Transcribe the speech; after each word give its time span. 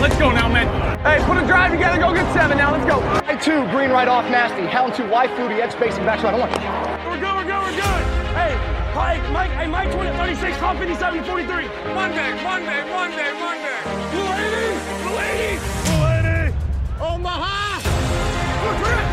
Let's 0.00 0.16
go 0.16 0.32
now, 0.32 0.48
man. 0.48 0.64
Hey, 1.04 1.22
put 1.26 1.36
a 1.36 1.46
drive 1.46 1.72
together. 1.72 1.98
Go 2.00 2.14
get 2.14 2.24
seven 2.32 2.56
now. 2.56 2.72
Let's 2.72 2.86
go. 2.88 3.02
Hey, 3.28 3.36
two, 3.36 3.68
green 3.68 3.90
right 3.90 4.08
off, 4.08 4.24
nasty. 4.30 4.64
Hound 4.64 4.94
two, 4.94 5.06
wide 5.06 5.28
fluty, 5.36 5.60
edge 5.60 5.72
spacing, 5.72 6.06
back 6.06 6.22
right. 6.22 6.32
I 6.32 6.38
want. 6.38 6.50
We're 7.04 7.20
good, 7.20 7.36
we're 7.36 7.44
good, 7.44 7.60
we're 7.68 7.76
good. 7.76 8.02
Hey, 8.32 8.56
Mike, 8.96 9.20
Mike, 9.30 9.50
hey, 9.50 9.66
Mike 9.66 9.92
20, 9.92 10.16
36, 10.16 10.56
top 10.56 10.78
57, 10.78 11.22
43. 11.24 11.68
Monday, 11.92 12.32
Monday, 12.42 12.80
Monday, 12.88 13.30
Monday. 13.44 13.76
Blue 14.08 14.24
80, 14.24 14.80
Blue 15.04 15.20
80, 15.20 15.60
Blue 15.84 16.00
80. 16.08 16.56
Omaha. 17.04 17.84
We're 18.64 18.78
good. 18.80 19.09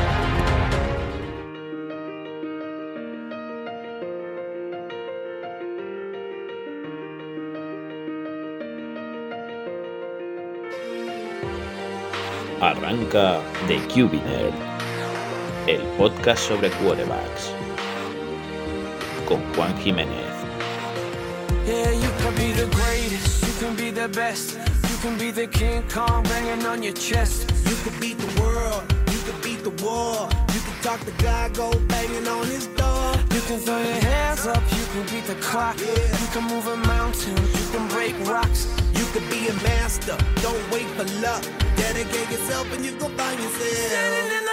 Arranca 12.87 13.41
The 13.67 13.79
QB 13.89 14.13
el 15.67 15.81
podcast 15.97 16.47
sobre 16.47 16.69
quarterbacks, 16.69 17.51
con 19.27 19.41
Juan 19.53 19.75
Jiménez. 19.83 20.07
Yeah, 21.65 21.91
you 21.91 22.09
can 22.21 22.33
be 22.35 22.53
the 22.53 22.65
greatest, 22.73 23.43
you 23.45 23.53
can 23.59 23.75
be 23.75 23.91
the 23.91 24.07
best, 24.07 24.57
you 24.89 24.97
can 25.01 25.17
be 25.17 25.31
the 25.31 25.47
King 25.47 25.83
Kong 25.89 26.23
banging 26.23 26.65
on 26.65 26.81
your 26.81 26.93
chest. 26.93 27.51
You 27.65 27.75
could 27.83 27.99
beat 27.99 28.17
the 28.19 28.41
world, 28.41 28.83
you 29.11 29.19
could 29.25 29.41
beat 29.43 29.65
the 29.65 29.83
war. 29.83 30.29
You 30.53 30.61
could 30.61 30.81
talk 30.81 31.01
to 31.01 31.11
God, 31.21 31.53
go 31.55 31.69
banging 31.89 32.25
on 32.25 32.47
his 32.47 32.67
door. 32.67 33.11
You 33.35 33.41
can 33.41 33.59
throw 33.59 33.79
your 33.79 34.01
hands 34.07 34.47
up, 34.47 34.63
you 34.71 34.85
can 34.93 35.03
beat 35.13 35.25
the 35.25 35.35
clock. 35.41 35.77
You 35.77 36.27
can 36.31 36.45
move 36.45 36.67
a 36.67 36.77
mountain, 36.87 37.35
you 37.35 37.65
can 37.73 37.85
break 37.89 38.15
rocks. 38.25 38.65
You 38.93 38.97
be 39.29 39.47
a 39.49 39.53
master, 39.63 40.15
don't 40.41 40.71
wait 40.71 40.87
for 40.95 41.03
luck. 41.21 41.66
Dedicate 41.77 42.31
yourself 42.31 42.73
and 42.73 42.85
you 42.85 42.91
go 42.99 43.07
find 43.09 43.39
yourself. 43.39 44.46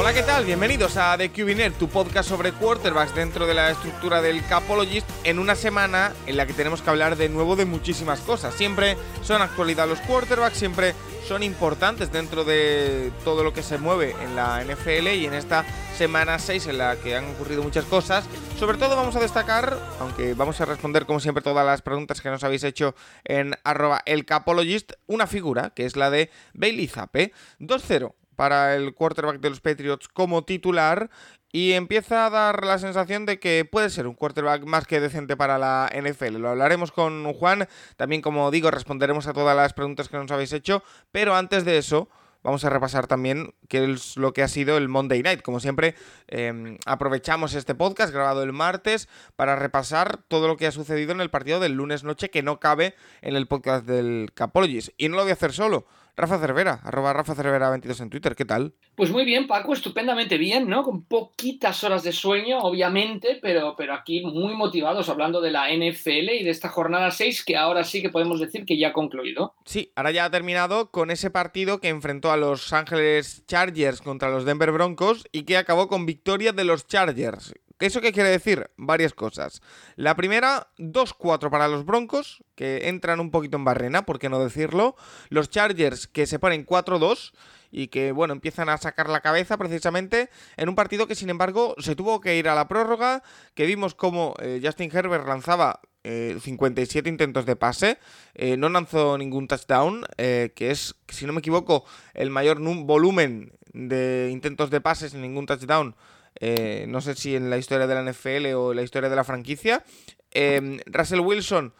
Hola, 0.00 0.14
¿qué 0.14 0.22
tal? 0.22 0.46
Bienvenidos 0.46 0.96
a 0.96 1.18
The 1.18 1.28
QB 1.28 1.76
tu 1.78 1.90
podcast 1.90 2.26
sobre 2.26 2.52
quarterbacks 2.52 3.14
dentro 3.14 3.46
de 3.46 3.52
la 3.52 3.70
estructura 3.70 4.22
del 4.22 4.42
Capologist, 4.46 5.06
en 5.24 5.38
una 5.38 5.54
semana 5.54 6.14
en 6.26 6.38
la 6.38 6.46
que 6.46 6.54
tenemos 6.54 6.80
que 6.80 6.88
hablar 6.88 7.16
de 7.16 7.28
nuevo 7.28 7.54
de 7.54 7.66
muchísimas 7.66 8.20
cosas. 8.20 8.54
Siempre 8.54 8.96
son 9.22 9.42
actualidad 9.42 9.86
los 9.86 10.00
quarterbacks, 10.00 10.56
siempre 10.56 10.94
son 11.28 11.42
importantes 11.42 12.10
dentro 12.10 12.44
de 12.44 13.12
todo 13.24 13.44
lo 13.44 13.52
que 13.52 13.62
se 13.62 13.76
mueve 13.76 14.16
en 14.22 14.34
la 14.36 14.64
NFL 14.64 15.08
y 15.08 15.26
en 15.26 15.34
esta 15.34 15.66
semana 15.98 16.38
6 16.38 16.68
en 16.68 16.78
la 16.78 16.96
que 16.96 17.14
han 17.14 17.28
ocurrido 17.32 17.62
muchas 17.62 17.84
cosas. 17.84 18.24
Sobre 18.58 18.78
todo 18.78 18.96
vamos 18.96 19.16
a 19.16 19.20
destacar, 19.20 19.78
aunque 20.00 20.32
vamos 20.32 20.62
a 20.62 20.64
responder 20.64 21.04
como 21.04 21.20
siempre 21.20 21.42
todas 21.42 21.66
las 21.66 21.82
preguntas 21.82 22.22
que 22.22 22.30
nos 22.30 22.42
habéis 22.42 22.64
hecho 22.64 22.94
en 23.22 23.54
arroba 23.64 24.00
el 24.06 24.24
Capologist, 24.24 24.92
una 25.06 25.26
figura 25.26 25.74
que 25.76 25.84
es 25.84 25.94
la 25.94 26.08
de 26.08 26.30
Bailey 26.54 26.88
Zappe. 26.88 27.34
2-0 27.58 28.14
para 28.40 28.74
el 28.74 28.94
quarterback 28.94 29.38
de 29.38 29.50
los 29.50 29.60
Patriots 29.60 30.08
como 30.08 30.44
titular 30.46 31.10
y 31.52 31.72
empieza 31.72 32.24
a 32.24 32.30
dar 32.30 32.64
la 32.64 32.78
sensación 32.78 33.26
de 33.26 33.38
que 33.38 33.66
puede 33.70 33.90
ser 33.90 34.06
un 34.06 34.14
quarterback 34.14 34.64
más 34.64 34.86
que 34.86 34.98
decente 34.98 35.36
para 35.36 35.58
la 35.58 35.90
NFL. 35.94 36.38
Lo 36.38 36.48
hablaremos 36.48 36.90
con 36.90 37.30
Juan, 37.34 37.68
también 37.98 38.22
como 38.22 38.50
digo 38.50 38.70
responderemos 38.70 39.26
a 39.26 39.34
todas 39.34 39.54
las 39.54 39.74
preguntas 39.74 40.08
que 40.08 40.16
nos 40.16 40.30
habéis 40.30 40.54
hecho, 40.54 40.82
pero 41.12 41.34
antes 41.34 41.66
de 41.66 41.76
eso 41.76 42.08
vamos 42.42 42.64
a 42.64 42.70
repasar 42.70 43.06
también 43.06 43.52
qué 43.68 43.84
es 43.92 44.16
lo 44.16 44.32
que 44.32 44.42
ha 44.42 44.48
sido 44.48 44.78
el 44.78 44.88
Monday 44.88 45.22
Night. 45.22 45.42
Como 45.42 45.60
siempre, 45.60 45.94
eh, 46.28 46.78
aprovechamos 46.86 47.52
este 47.52 47.74
podcast 47.74 48.10
grabado 48.10 48.42
el 48.42 48.54
martes 48.54 49.10
para 49.36 49.54
repasar 49.54 50.22
todo 50.28 50.48
lo 50.48 50.56
que 50.56 50.66
ha 50.66 50.72
sucedido 50.72 51.12
en 51.12 51.20
el 51.20 51.28
partido 51.28 51.60
del 51.60 51.72
lunes 51.72 52.04
noche 52.04 52.30
que 52.30 52.42
no 52.42 52.58
cabe 52.58 52.94
en 53.20 53.36
el 53.36 53.46
podcast 53.46 53.84
del 53.84 54.30
Capologis. 54.32 54.92
Y 54.96 55.10
no 55.10 55.16
lo 55.16 55.24
voy 55.24 55.30
a 55.32 55.34
hacer 55.34 55.52
solo. 55.52 55.84
Rafa 56.20 56.38
Cervera, 56.38 56.80
arroba 56.84 57.12
Rafa 57.12 57.34
Cervera 57.34 57.70
22 57.70 58.00
en 58.00 58.10
Twitter, 58.10 58.36
¿qué 58.36 58.44
tal? 58.44 58.74
Pues 58.94 59.10
muy 59.10 59.24
bien, 59.24 59.46
Paco, 59.46 59.72
estupendamente 59.72 60.38
bien, 60.38 60.68
¿no? 60.68 60.82
Con 60.82 61.04
poquitas 61.04 61.82
horas 61.84 62.02
de 62.02 62.12
sueño, 62.12 62.58
obviamente, 62.60 63.38
pero, 63.40 63.74
pero 63.76 63.94
aquí 63.94 64.22
muy 64.22 64.54
motivados 64.54 65.08
hablando 65.08 65.40
de 65.40 65.50
la 65.50 65.68
NFL 65.68 66.30
y 66.30 66.44
de 66.44 66.50
esta 66.50 66.68
jornada 66.68 67.10
6 67.10 67.44
que 67.44 67.56
ahora 67.56 67.84
sí 67.84 68.02
que 68.02 68.10
podemos 68.10 68.40
decir 68.40 68.64
que 68.64 68.78
ya 68.78 68.88
ha 68.88 68.92
concluido. 68.92 69.54
Sí, 69.64 69.92
ahora 69.96 70.10
ya 70.10 70.26
ha 70.26 70.30
terminado 70.30 70.90
con 70.90 71.10
ese 71.10 71.30
partido 71.30 71.80
que 71.80 71.88
enfrentó 71.88 72.30
a 72.30 72.36
los 72.36 72.72
Ángeles 72.72 73.44
Chargers 73.46 74.00
contra 74.02 74.30
los 74.30 74.44
Denver 74.44 74.72
Broncos 74.72 75.26
y 75.32 75.44
que 75.44 75.56
acabó 75.56 75.88
con 75.88 76.06
victoria 76.06 76.52
de 76.52 76.64
los 76.64 76.86
Chargers. 76.86 77.54
¿Eso 77.80 78.00
qué 78.00 78.12
quiere 78.12 78.28
decir? 78.28 78.70
Varias 78.76 79.14
cosas. 79.14 79.62
La 79.96 80.14
primera, 80.14 80.68
2-4 80.78 81.50
para 81.50 81.66
los 81.66 81.84
Broncos, 81.84 82.44
que 82.54 82.88
entran 82.88 83.20
un 83.20 83.30
poquito 83.30 83.56
en 83.56 83.64
barrena, 83.64 84.04
por 84.04 84.18
qué 84.18 84.28
no 84.28 84.38
decirlo. 84.38 84.96
Los 85.30 85.48
Chargers 85.48 86.06
que 86.06 86.26
se 86.26 86.38
ponen 86.38 86.66
4-2 86.66 87.32
y 87.70 87.88
que, 87.88 88.12
bueno, 88.12 88.32
empiezan 88.32 88.68
a 88.68 88.76
sacar 88.76 89.08
la 89.08 89.20
cabeza 89.20 89.56
precisamente 89.56 90.28
en 90.56 90.68
un 90.68 90.74
partido 90.74 91.06
que, 91.06 91.14
sin 91.14 91.30
embargo, 91.30 91.74
se 91.78 91.96
tuvo 91.96 92.20
que 92.20 92.36
ir 92.36 92.48
a 92.48 92.54
la 92.54 92.68
prórroga, 92.68 93.22
que 93.54 93.66
vimos 93.66 93.94
como 93.94 94.34
eh, 94.40 94.60
Justin 94.62 94.90
Herbert 94.92 95.26
lanzaba 95.26 95.80
eh, 96.02 96.38
57 96.40 97.08
intentos 97.08 97.44
de 97.44 97.56
pase, 97.56 97.98
eh, 98.34 98.56
no 98.56 98.68
lanzó 98.70 99.18
ningún 99.18 99.48
touchdown, 99.48 100.06
eh, 100.16 100.52
que 100.56 100.70
es, 100.70 100.96
si 101.08 101.26
no 101.26 101.32
me 101.32 101.40
equivoco, 101.40 101.84
el 102.14 102.30
mayor 102.30 102.58
volumen 102.60 103.52
de 103.72 104.30
intentos 104.32 104.70
de 104.70 104.80
pase 104.80 105.10
sin 105.10 105.20
ningún 105.20 105.46
touchdown 105.46 105.94
eh, 106.38 106.84
no 106.88 107.00
sé 107.00 107.14
si 107.14 107.36
en 107.36 107.50
la 107.50 107.58
historia 107.58 107.86
de 107.86 107.94
la 107.94 108.10
NFL 108.10 108.54
o 108.54 108.70
en 108.70 108.76
la 108.76 108.82
historia 108.82 109.08
de 109.08 109.16
la 109.16 109.24
franquicia. 109.24 109.84
Eh, 110.32 110.80
Russell 110.86 111.20
Wilson, 111.20 111.72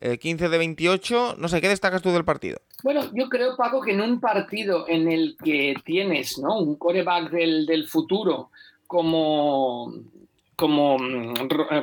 eh, 0.00 0.18
15 0.18 0.48
de 0.48 0.58
28. 0.58 1.36
No 1.38 1.48
sé, 1.48 1.60
¿qué 1.60 1.68
destacas 1.68 2.02
tú 2.02 2.10
del 2.10 2.24
partido? 2.24 2.60
Bueno, 2.82 3.10
yo 3.12 3.28
creo, 3.28 3.56
Paco, 3.56 3.80
que 3.80 3.92
en 3.92 4.00
un 4.00 4.20
partido 4.20 4.86
en 4.88 5.10
el 5.10 5.36
que 5.42 5.74
tienes 5.84 6.38
¿no? 6.38 6.58
un 6.58 6.76
coreback 6.76 7.30
del, 7.30 7.66
del 7.66 7.88
futuro 7.88 8.50
como, 8.86 9.92
como, 10.54 10.96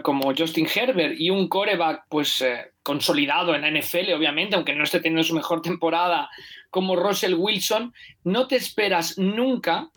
como 0.02 0.34
Justin 0.36 0.68
Herbert 0.74 1.16
y 1.20 1.30
un 1.30 1.48
coreback 1.48 2.06
pues 2.10 2.42
eh, 2.42 2.72
consolidado 2.84 3.54
en 3.54 3.62
la 3.62 3.72
NFL, 3.72 4.14
obviamente, 4.14 4.56
aunque 4.56 4.76
no 4.76 4.84
esté 4.84 5.00
teniendo 5.00 5.24
su 5.24 5.36
mejor 5.36 5.62
temporada 5.62 6.30
como 6.70 6.96
Russell 6.96 7.36
Wilson, 7.36 7.94
no 8.24 8.48
te 8.48 8.56
esperas 8.56 9.18
nunca 9.18 9.90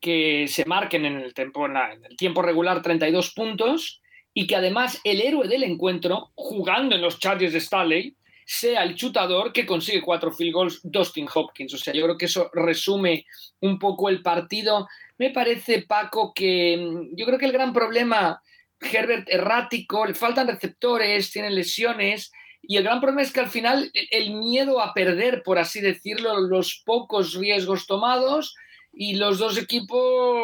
que 0.00 0.46
se 0.48 0.64
marquen 0.64 1.04
en 1.04 1.20
el, 1.20 1.34
tiempo, 1.34 1.66
en 1.66 1.76
el 1.76 2.16
tiempo 2.16 2.42
regular 2.42 2.82
32 2.82 3.32
puntos 3.34 4.00
y 4.32 4.46
que 4.46 4.56
además 4.56 5.00
el 5.04 5.20
héroe 5.20 5.48
del 5.48 5.64
encuentro, 5.64 6.30
jugando 6.34 6.94
en 6.94 7.02
los 7.02 7.18
Chargers 7.18 7.52
de 7.52 7.60
Staley, 7.60 8.16
sea 8.50 8.82
el 8.82 8.94
chutador 8.94 9.52
que 9.52 9.66
consigue 9.66 10.00
cuatro 10.00 10.32
field 10.32 10.54
goals, 10.54 10.80
Dustin 10.82 11.28
Hopkins. 11.32 11.74
O 11.74 11.76
sea, 11.76 11.92
yo 11.92 12.04
creo 12.04 12.16
que 12.16 12.24
eso 12.24 12.50
resume 12.54 13.26
un 13.60 13.78
poco 13.78 14.08
el 14.08 14.22
partido. 14.22 14.88
Me 15.18 15.30
parece, 15.30 15.82
Paco, 15.82 16.32
que 16.32 17.08
yo 17.12 17.26
creo 17.26 17.38
que 17.38 17.44
el 17.44 17.52
gran 17.52 17.74
problema, 17.74 18.40
Herbert 18.80 19.28
errático, 19.28 20.06
le 20.06 20.14
faltan 20.14 20.48
receptores, 20.48 21.30
tiene 21.30 21.50
lesiones. 21.50 22.32
Y 22.62 22.78
el 22.78 22.84
gran 22.84 23.00
problema 23.00 23.20
es 23.20 23.32
que 23.32 23.40
al 23.40 23.50
final 23.50 23.90
el 24.10 24.34
miedo 24.34 24.80
a 24.80 24.94
perder, 24.94 25.42
por 25.42 25.58
así 25.58 25.82
decirlo, 25.82 26.40
los 26.40 26.82
pocos 26.86 27.34
riesgos 27.34 27.86
tomados, 27.86 28.54
y 28.92 29.14
los 29.14 29.38
dos 29.38 29.58
equipos 29.58 30.42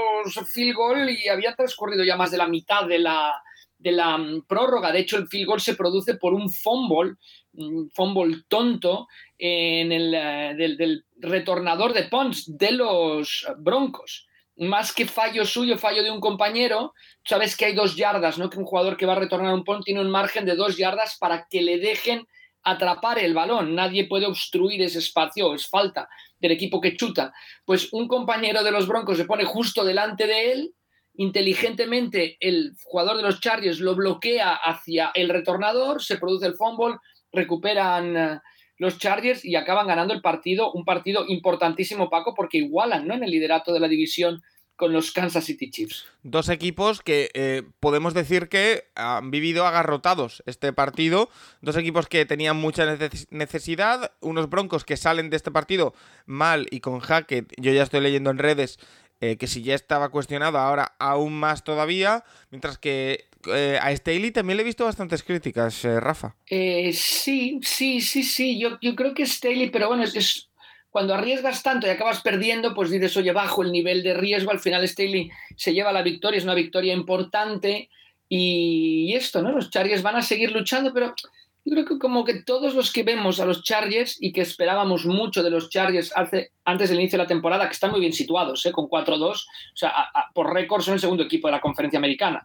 field 0.53 0.77
goal 0.77 1.11
y 1.11 1.29
había 1.29 1.55
transcurrido 1.55 2.05
ya 2.05 2.17
más 2.17 2.31
de 2.31 2.39
la 2.39 2.49
mitad 2.49 2.87
de 2.87 2.99
la, 2.99 3.35
de 3.79 3.93
la 3.93 4.19
prórroga. 4.47 4.93
De 4.93 5.01
hecho, 5.01 5.17
el 5.17 5.29
field 5.29 5.47
goal 5.47 5.61
se 5.61 5.75
produce 5.75 6.15
por 6.15 6.35
un 6.35 6.51
fumble, 6.51 7.15
un 7.53 7.91
fumble 7.91 8.43
tonto 8.49 9.07
en 9.39 9.93
el, 9.93 10.09
uh, 10.09 10.57
del, 10.57 10.77
del, 10.77 11.05
retornador 11.17 11.93
de 11.93 12.05
Pons 12.05 12.45
de 12.57 12.73
los 12.73 13.47
Broncos. 13.59 14.27
Más 14.57 14.93
que 14.93 15.07
fallo 15.07 15.45
suyo, 15.45 15.77
fallo 15.77 16.03
de 16.03 16.11
un 16.11 16.21
compañero, 16.21 16.95
sabes 17.25 17.57
que 17.57 17.65
hay 17.65 17.75
dos 17.75 17.97
yardas, 17.97 18.39
¿no? 18.39 18.49
Que 18.51 18.59
un 18.59 18.65
jugador 18.65 18.97
que 18.97 19.07
va 19.07 19.15
a 19.15 19.19
retornar 19.19 19.53
un 19.53 19.65
punt 19.65 19.85
tiene 19.85 20.01
un 20.01 20.11
margen 20.11 20.45
de 20.45 20.55
dos 20.55 20.77
yardas 20.77 21.17
para 21.19 21.47
que 21.51 21.61
le 21.61 21.79
dejen 21.79 22.27
atrapar 22.65 23.19
el 23.19 23.35
balón. 23.35 23.75
Nadie 23.75 24.07
puede 24.07 24.27
obstruir 24.27 24.83
ese 24.83 24.99
espacio, 24.99 25.55
es 25.55 25.69
falta 25.69 26.09
del 26.39 26.53
equipo 26.53 26.81
que 26.81 26.97
chuta. 26.97 27.33
Pues 27.65 27.93
un 27.93 28.09
compañero 28.09 28.63
de 28.63 28.71
los 28.71 28.87
Broncos 28.87 29.17
se 29.17 29.25
pone 29.25 29.45
justo 29.45 29.85
delante 29.85 30.27
de 30.27 30.53
él, 30.53 30.75
inteligentemente 31.17 32.37
el 32.41 32.73
jugador 32.85 33.17
de 33.17 33.23
los 33.23 33.41
Chargers 33.41 33.81
lo 33.81 33.95
bloquea 33.95 34.55
hacia 34.55 35.11
el 35.15 35.29
retornador, 35.29 36.03
se 36.03 36.19
produce 36.19 36.47
el 36.47 36.55
fumble, 36.55 36.97
recuperan 37.33 38.17
uh, 38.17 38.41
los 38.79 38.99
Chargers 38.99 39.45
y 39.45 39.57
acaban 39.57 39.87
ganando 39.87 40.15
el 40.15 40.21
partido, 40.21 40.73
un 40.73 40.85
partido 40.85 41.25
importantísimo, 41.29 42.11
Paco, 42.11 42.35
porque 42.35 42.59
igualan 42.59 43.07
¿no? 43.07 43.15
en 43.15 43.23
el 43.23 43.31
liderato 43.31 43.73
de 43.73 43.81
la 43.81 43.89
división 43.89 44.43
con 44.77 44.93
los 44.93 45.13
Kansas 45.13 45.45
City 45.45 45.71
Chiefs. 45.71 46.07
Dos 46.23 46.49
equipos 46.49 47.01
que 47.01 47.31
eh, 47.35 47.63
podemos 47.81 48.15
decir 48.15 48.49
que 48.49 48.89
han 48.95 49.31
vivido 49.31 49.67
agarrotados 49.67 50.43
este 50.47 50.73
partido. 50.73 51.29
Dos 51.61 51.77
equipos 51.77 52.09
que 52.09 52.27
tenían 52.27 52.57
mucha 52.57 52.85
necesidad. 53.31 54.13
Unos 54.21 54.51
Broncos 54.51 54.85
que 54.85 54.97
salen 54.97 55.31
de 55.31 55.37
este 55.37 55.51
partido 55.51 55.95
mal 56.27 56.67
y 56.71 56.81
con 56.81 57.01
Hackett. 57.01 57.53
Yo 57.61 57.73
ya 57.73 57.83
estoy 57.83 58.01
leyendo 58.01 58.31
en 58.31 58.39
redes 58.39 58.79
eh, 59.21 59.37
que 59.37 59.47
si 59.47 59.63
ya 59.63 59.75
estaba 59.75 60.11
cuestionado, 60.11 60.59
ahora 60.59 60.97
aún 60.99 61.33
más 61.33 61.65
todavía. 61.65 62.25
Mientras 62.51 62.79
que 62.79 63.27
eh, 63.47 63.79
a 63.81 63.95
Staley 63.95 64.33
también 64.33 64.57
le 64.57 64.63
he 64.63 64.67
visto 64.67 64.85
bastantes 64.85 65.23
críticas, 65.23 65.83
Rafa. 65.85 66.37
Eh, 66.47 66.93
sí, 66.93 67.61
sí, 67.63 68.01
sí, 68.01 68.23
sí. 68.23 68.59
Yo, 68.59 68.79
yo 68.81 68.95
creo 68.97 69.15
que 69.15 69.25
Staley, 69.25 69.71
pero 69.71 69.89
bueno, 69.89 70.03
es, 70.03 70.17
es, 70.17 70.51
cuando 70.95 71.13
arriesgas 71.13 71.61
tanto 71.65 71.89
y 71.89 71.91
acabas 71.91 72.21
perdiendo, 72.21 72.73
pues 72.73 72.89
dices, 72.89 73.17
oye, 73.17 73.33
bajo 73.33 73.65
el 73.65 73.73
nivel 73.73 74.05
de 74.05 74.15
riesgo. 74.15 74.53
Al 74.53 74.61
final 74.61 74.87
Staley 74.87 75.29
se 75.57 75.75
lleva 75.75 75.91
la 75.91 76.03
victoria, 76.03 76.39
es 76.39 76.45
una 76.45 76.55
victoria 76.55 76.95
importante. 76.95 77.91
Y, 78.29 79.13
esto, 79.13 79.43
¿no? 79.43 79.51
Los 79.51 79.71
Chargers 79.71 80.03
van 80.03 80.15
a 80.15 80.23
seguir 80.23 80.53
luchando, 80.53 80.95
pero 80.95 81.13
yo 81.65 81.73
creo 81.73 81.85
que 81.85 81.99
como 81.99 82.25
que 82.25 82.45
todos 82.45 82.77
los 82.77 82.93
que 82.93 83.03
vemos 83.03 83.41
a 83.41 83.45
los 83.45 83.65
Chargers 83.65 84.23
y 84.23 84.31
que 84.31 84.43
esperábamos 84.43 85.05
mucho 85.05 85.43
de 85.43 85.51
los 85.51 85.69
Chargers 85.69 86.13
hace, 86.15 86.53
antes 86.65 86.91
del 86.91 87.01
inicio 87.01 87.19
de 87.19 87.25
la 87.25 87.29
temporada, 87.29 87.67
que 87.67 87.73
están 87.73 87.91
muy 87.91 87.99
bien 87.99 88.13
situados, 88.13 88.65
¿eh? 88.65 88.71
con 88.71 88.87
4-2, 88.87 89.21
o 89.31 89.37
sea, 89.75 89.89
a, 89.89 90.03
a, 90.15 90.31
por 90.33 90.55
récord 90.55 90.83
son 90.83 90.95
el 90.95 91.01
segundo 91.01 91.25
equipo 91.25 91.49
de 91.49 91.53
la 91.53 91.61
conferencia 91.61 91.99
americana. 91.99 92.41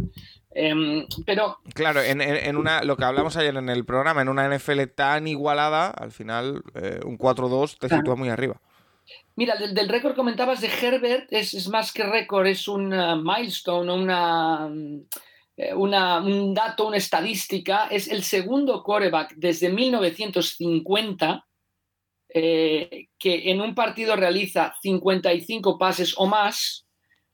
Eh, 0.51 1.05
pero... 1.25 1.59
Claro, 1.73 2.01
en, 2.01 2.21
en, 2.21 2.57
una, 2.57 2.83
lo 2.83 2.97
que 2.97 3.05
hablamos 3.05 3.37
ayer 3.37 3.55
en 3.55 3.69
el 3.69 3.85
programa, 3.85 4.21
en 4.21 4.29
una 4.29 4.47
NFL 4.47 4.83
tan 4.95 5.27
igualada, 5.27 5.89
al 5.89 6.11
final 6.11 6.63
eh, 6.75 6.99
un 7.05 7.17
4-2 7.17 7.77
te 7.77 7.87
claro. 7.87 8.01
sitúa 8.01 8.15
muy 8.15 8.29
arriba. 8.29 8.59
Mira, 9.35 9.55
del, 9.55 9.73
del 9.73 9.89
récord 9.89 10.15
comentabas 10.15 10.61
de 10.61 10.67
Herbert, 10.67 11.31
es, 11.31 11.53
es 11.53 11.67
más 11.69 11.93
que 11.93 12.03
récord, 12.03 12.47
es 12.47 12.67
un 12.67 12.93
uh, 12.93 13.15
milestone, 13.15 13.91
una... 13.91 14.69
Eh, 15.59 15.73
una, 15.73 16.19
un 16.19 16.53
dato, 16.53 16.87
una 16.87 16.95
estadística, 16.95 17.87
es 17.87 18.07
el 18.07 18.23
segundo 18.23 18.81
quarterback 18.81 19.33
desde 19.35 19.67
1950 19.67 21.45
eh, 22.31 23.07
que 23.17 23.51
en 23.51 23.59
un 23.59 23.73
partido 23.73 24.15
realiza 24.15 24.73
55 24.81 25.79
pases 25.79 26.13
o 26.15 26.27
más 26.27 26.85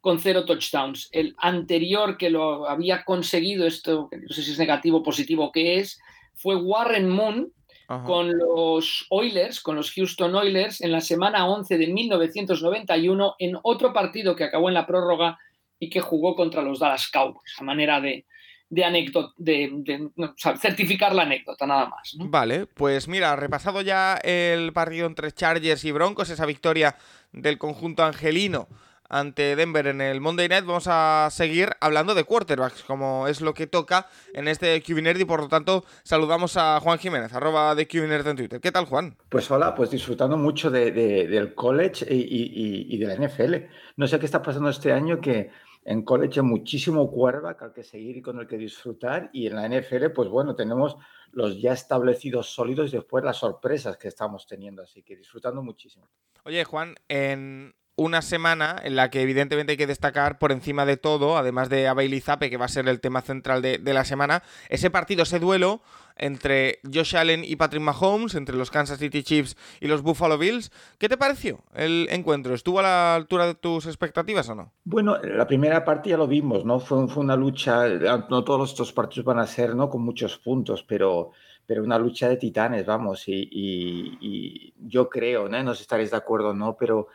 con 0.06 0.20
cero 0.20 0.46
touchdowns. 0.46 1.10
El 1.12 1.36
anterior 1.40 2.16
que 2.16 2.30
lo 2.30 2.70
había 2.70 3.04
conseguido, 3.04 3.66
esto 3.66 4.08
no 4.12 4.36
sé 4.36 4.44
si 4.44 4.52
es 4.52 4.60
negativo 4.60 5.00
o 5.00 5.04
positivo 5.04 5.52
que 5.52 5.80
es, 5.80 6.00
fue 6.36 6.56
Warren 6.56 7.10
Moon 7.10 7.52
Ajá. 7.88 8.06
con 8.06 8.38
los 8.38 9.08
Oilers, 9.10 9.62
con 9.62 9.76
los 9.76 9.92
Houston 9.94 10.36
Oilers, 10.36 10.82
en 10.82 10.92
la 10.92 11.02
semana 11.02 11.48
11 11.48 11.80
de 11.80 11.88
1991, 11.88 13.36
en 13.40 13.58
otro 13.64 13.94
partido 13.94 14.36
que 14.36 14.44
acabó 14.44 14.68
en 14.68 14.76
la 14.76 14.86
prórroga 14.86 15.40
y 15.80 15.90
que 15.90 16.02
jugó 16.02 16.36
contra 16.36 16.62
los 16.62 16.78
Dallas 16.78 17.10
Cowboys, 17.12 17.56
a 17.58 17.64
manera 17.64 18.00
de, 18.00 18.28
de 18.70 18.86
anécdota, 18.86 19.34
de, 19.38 19.72
de 19.74 20.08
no, 20.18 20.28
o 20.28 20.34
sea, 20.38 20.56
certificar 20.56 21.16
la 21.16 21.24
anécdota, 21.24 21.66
nada 21.66 21.88
más. 21.88 22.14
¿no? 22.16 22.30
Vale, 22.30 22.68
pues 22.68 23.08
mira, 23.08 23.36
repasado 23.36 23.82
ya 23.82 24.18
el 24.18 24.72
partido 24.72 25.08
entre 25.08 25.32
Chargers 25.32 25.84
y 25.84 25.92
Broncos, 25.92 26.30
esa 26.30 26.46
victoria 26.46 26.96
del 27.32 27.58
conjunto 27.58 28.04
angelino 28.04 28.68
ante 29.10 29.56
Denver 29.56 29.88
en 29.88 30.02
el 30.02 30.22
Monday 30.22 30.48
Night, 30.48 30.66
vamos 30.66 30.88
a 30.88 31.28
seguir 31.32 31.70
hablando 31.80 32.16
de 32.16 32.24
quarterbacks, 32.24 32.84
como 32.84 33.28
es 33.28 33.42
lo 33.42 33.54
que 33.54 33.68
toca 33.68 34.08
en 34.34 34.48
este 34.48 34.82
QBNerd 34.82 35.20
y 35.20 35.26
por 35.26 35.42
lo 35.42 35.48
tanto 35.48 35.84
saludamos 36.04 36.58
a 36.58 36.80
Juan 36.80 37.00
Jiménez, 37.00 37.34
arroba 37.34 37.76
de 37.76 37.88
QBNerd 37.88 38.28
en 38.28 38.38
Twitter. 38.38 38.62
¿Qué 38.62 38.72
tal, 38.72 38.86
Juan? 38.86 39.16
Pues 39.30 39.50
hola, 39.52 39.76
pues 39.76 39.92
disfrutando 39.92 40.38
mucho 40.38 40.70
de, 40.70 40.92
de, 40.92 41.28
del 41.28 41.54
college 41.54 42.06
y, 42.10 42.18
y, 42.18 42.96
y, 42.96 42.98
de 42.98 43.08
la 43.08 43.16
NFL. 43.16 43.56
No 43.98 44.08
sé 44.08 44.20
qué 44.20 44.26
está 44.26 44.42
pasando 44.42 44.70
este 44.70 44.92
año 44.92 45.22
que 45.22 45.52
en 45.86 46.04
college 46.04 46.40
hay 46.40 46.46
muchísimo 46.46 47.10
quarterback 47.12 47.62
al 47.62 47.74
que 47.74 47.84
seguir 47.84 48.18
y 48.18 48.22
con 48.22 48.40
el 48.40 48.48
que 48.48 48.58
disfrutar 48.58 49.30
y 49.32 49.48
en 49.48 49.56
la 49.56 49.68
NFL, 49.70 50.08
pues 50.16 50.30
bueno, 50.30 50.56
tenemos 50.56 50.98
los 51.32 51.62
ya 51.62 51.74
establecidos 51.74 52.50
sólidos 52.50 52.92
y 52.92 52.98
después 52.98 53.24
las 53.24 53.38
sorpresas 53.38 53.98
que 53.98 54.08
estamos 54.08 54.48
teniendo, 54.48 54.82
así 54.82 55.04
que 55.04 55.16
disfrutando 55.16 55.62
muchísimo. 55.62 56.08
Oye, 56.44 56.64
Juan, 56.64 56.96
en 57.08 57.76
una 57.98 58.22
semana 58.22 58.76
en 58.84 58.96
la 58.96 59.10
que 59.10 59.22
evidentemente 59.22 59.72
hay 59.72 59.78
que 59.78 59.88
destacar 59.88 60.38
por 60.38 60.52
encima 60.52 60.86
de 60.86 60.98
todo, 60.98 61.38
además 61.38 61.70
de 61.70 61.88
Abel 61.88 62.14
y 62.14 62.20
Zape, 62.20 62.50
que 62.50 62.58
va 62.58 62.66
a 62.66 62.70
ser 62.70 62.88
el 62.88 63.00
tema 63.00 63.22
central 63.22 63.62
de, 63.62 63.80
la 63.94 64.04
semana, 64.04 64.44
ese 64.70 64.90
partido, 64.90 65.24
ese 65.24 65.40
duelo 65.40 65.82
entre 66.18 66.80
Josh 66.94 67.16
Allen 67.16 67.44
y 67.44 67.56
Patrick 67.56 67.82
Mahomes, 67.82 68.36
entre 68.36 68.56
los 68.56 68.72
Kansas 68.72 69.00
City 69.00 69.24
Chiefs 69.24 69.58
y 69.80 69.88
los 69.88 70.02
Buffalo 70.02 70.38
Bills. 70.38 70.72
¿Qué 70.98 71.10
te 71.10 71.18
pareció 71.18 71.60
el 71.74 72.08
encuentro? 72.10 72.54
¿Estuvo 72.54 72.80
a 72.80 72.84
la 72.84 73.16
altura 73.16 73.48
de 73.48 73.56
tus 73.56 73.86
expectativas 73.86 74.48
o 74.50 74.56
no? 74.56 74.72
Bueno, 74.84 75.18
la 75.22 75.48
primera 75.48 75.84
parte 75.84 76.10
ya 76.10 76.18
lo 76.18 76.28
vimos, 76.28 76.66
¿no? 76.66 76.80
Fue, 76.80 77.06
una 77.16 77.36
lucha, 77.36 77.88
no 78.30 78.44
todos 78.44 78.72
estos 78.72 78.92
partidos 78.94 79.26
van 79.26 79.40
a 79.40 79.48
ser, 79.48 79.76
¿no? 79.76 79.90
Con 79.90 80.02
muchos 80.02 80.38
puntos, 80.38 80.84
pero 80.84 81.32
pero 81.68 81.84
una 81.84 81.98
lucha 81.98 82.30
de 82.30 82.38
titanes, 82.38 82.86
vamos, 82.86 83.28
y, 83.28 83.50
y, 83.52 84.74
yo 84.88 85.10
creo, 85.10 85.50
¿no? 85.50 85.64
no 85.64 85.74
sé 85.74 85.78
si 85.78 85.82
estaréis 85.82 86.12
de 86.12 86.18
acuerdo 86.18 86.54
no, 86.54 86.78
pero 86.78 87.08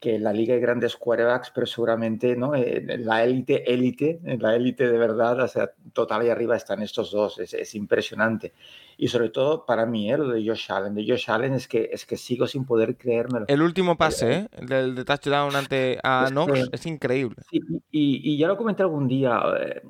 que 0.00 0.18
la 0.18 0.32
liga 0.32 0.54
de 0.54 0.60
grandes 0.60 0.96
quarterbacks, 0.96 1.50
pero 1.54 1.66
seguramente 1.66 2.36
¿no? 2.36 2.54
En 2.54 3.04
la 3.04 3.24
élite, 3.24 3.72
élite, 3.72 4.20
la 4.22 4.54
élite 4.54 4.86
de 4.88 4.98
verdad, 4.98 5.40
o 5.40 5.48
sea, 5.48 5.72
total 5.92 6.26
y 6.26 6.30
arriba 6.30 6.56
están 6.56 6.82
estos 6.82 7.10
dos, 7.10 7.38
es 7.38 7.74
impresionante. 7.74 8.52
Y 9.00 9.06
sobre 9.06 9.28
todo 9.28 9.64
para 9.64 9.86
mí, 9.86 10.10
¿eh? 10.10 10.18
lo 10.18 10.26
de 10.30 10.44
Josh 10.44 10.72
Allen, 10.72 10.92
de 10.92 11.06
Josh 11.08 11.30
Allen 11.30 11.54
es 11.54 11.68
que, 11.68 11.88
es 11.92 12.04
que 12.04 12.16
sigo 12.16 12.48
sin 12.48 12.64
poder 12.64 12.96
creérmelo. 12.96 13.46
El 13.46 13.62
último 13.62 13.96
pase 13.96 14.32
eh, 14.32 14.48
¿eh? 14.50 14.66
del 14.66 14.96
de 14.96 15.04
touchdown 15.04 15.54
ante 15.54 16.00
a 16.02 16.24
es 16.24 16.32
Knox 16.32 16.52
que, 16.52 16.64
es 16.72 16.86
increíble. 16.86 17.36
Sí, 17.48 17.60
y, 17.92 18.32
y, 18.32 18.36
ya 18.36 18.48
lo 18.48 18.56
comenté 18.56 18.82
algún 18.82 19.06
día, 19.06 19.40
eh, 19.56 19.82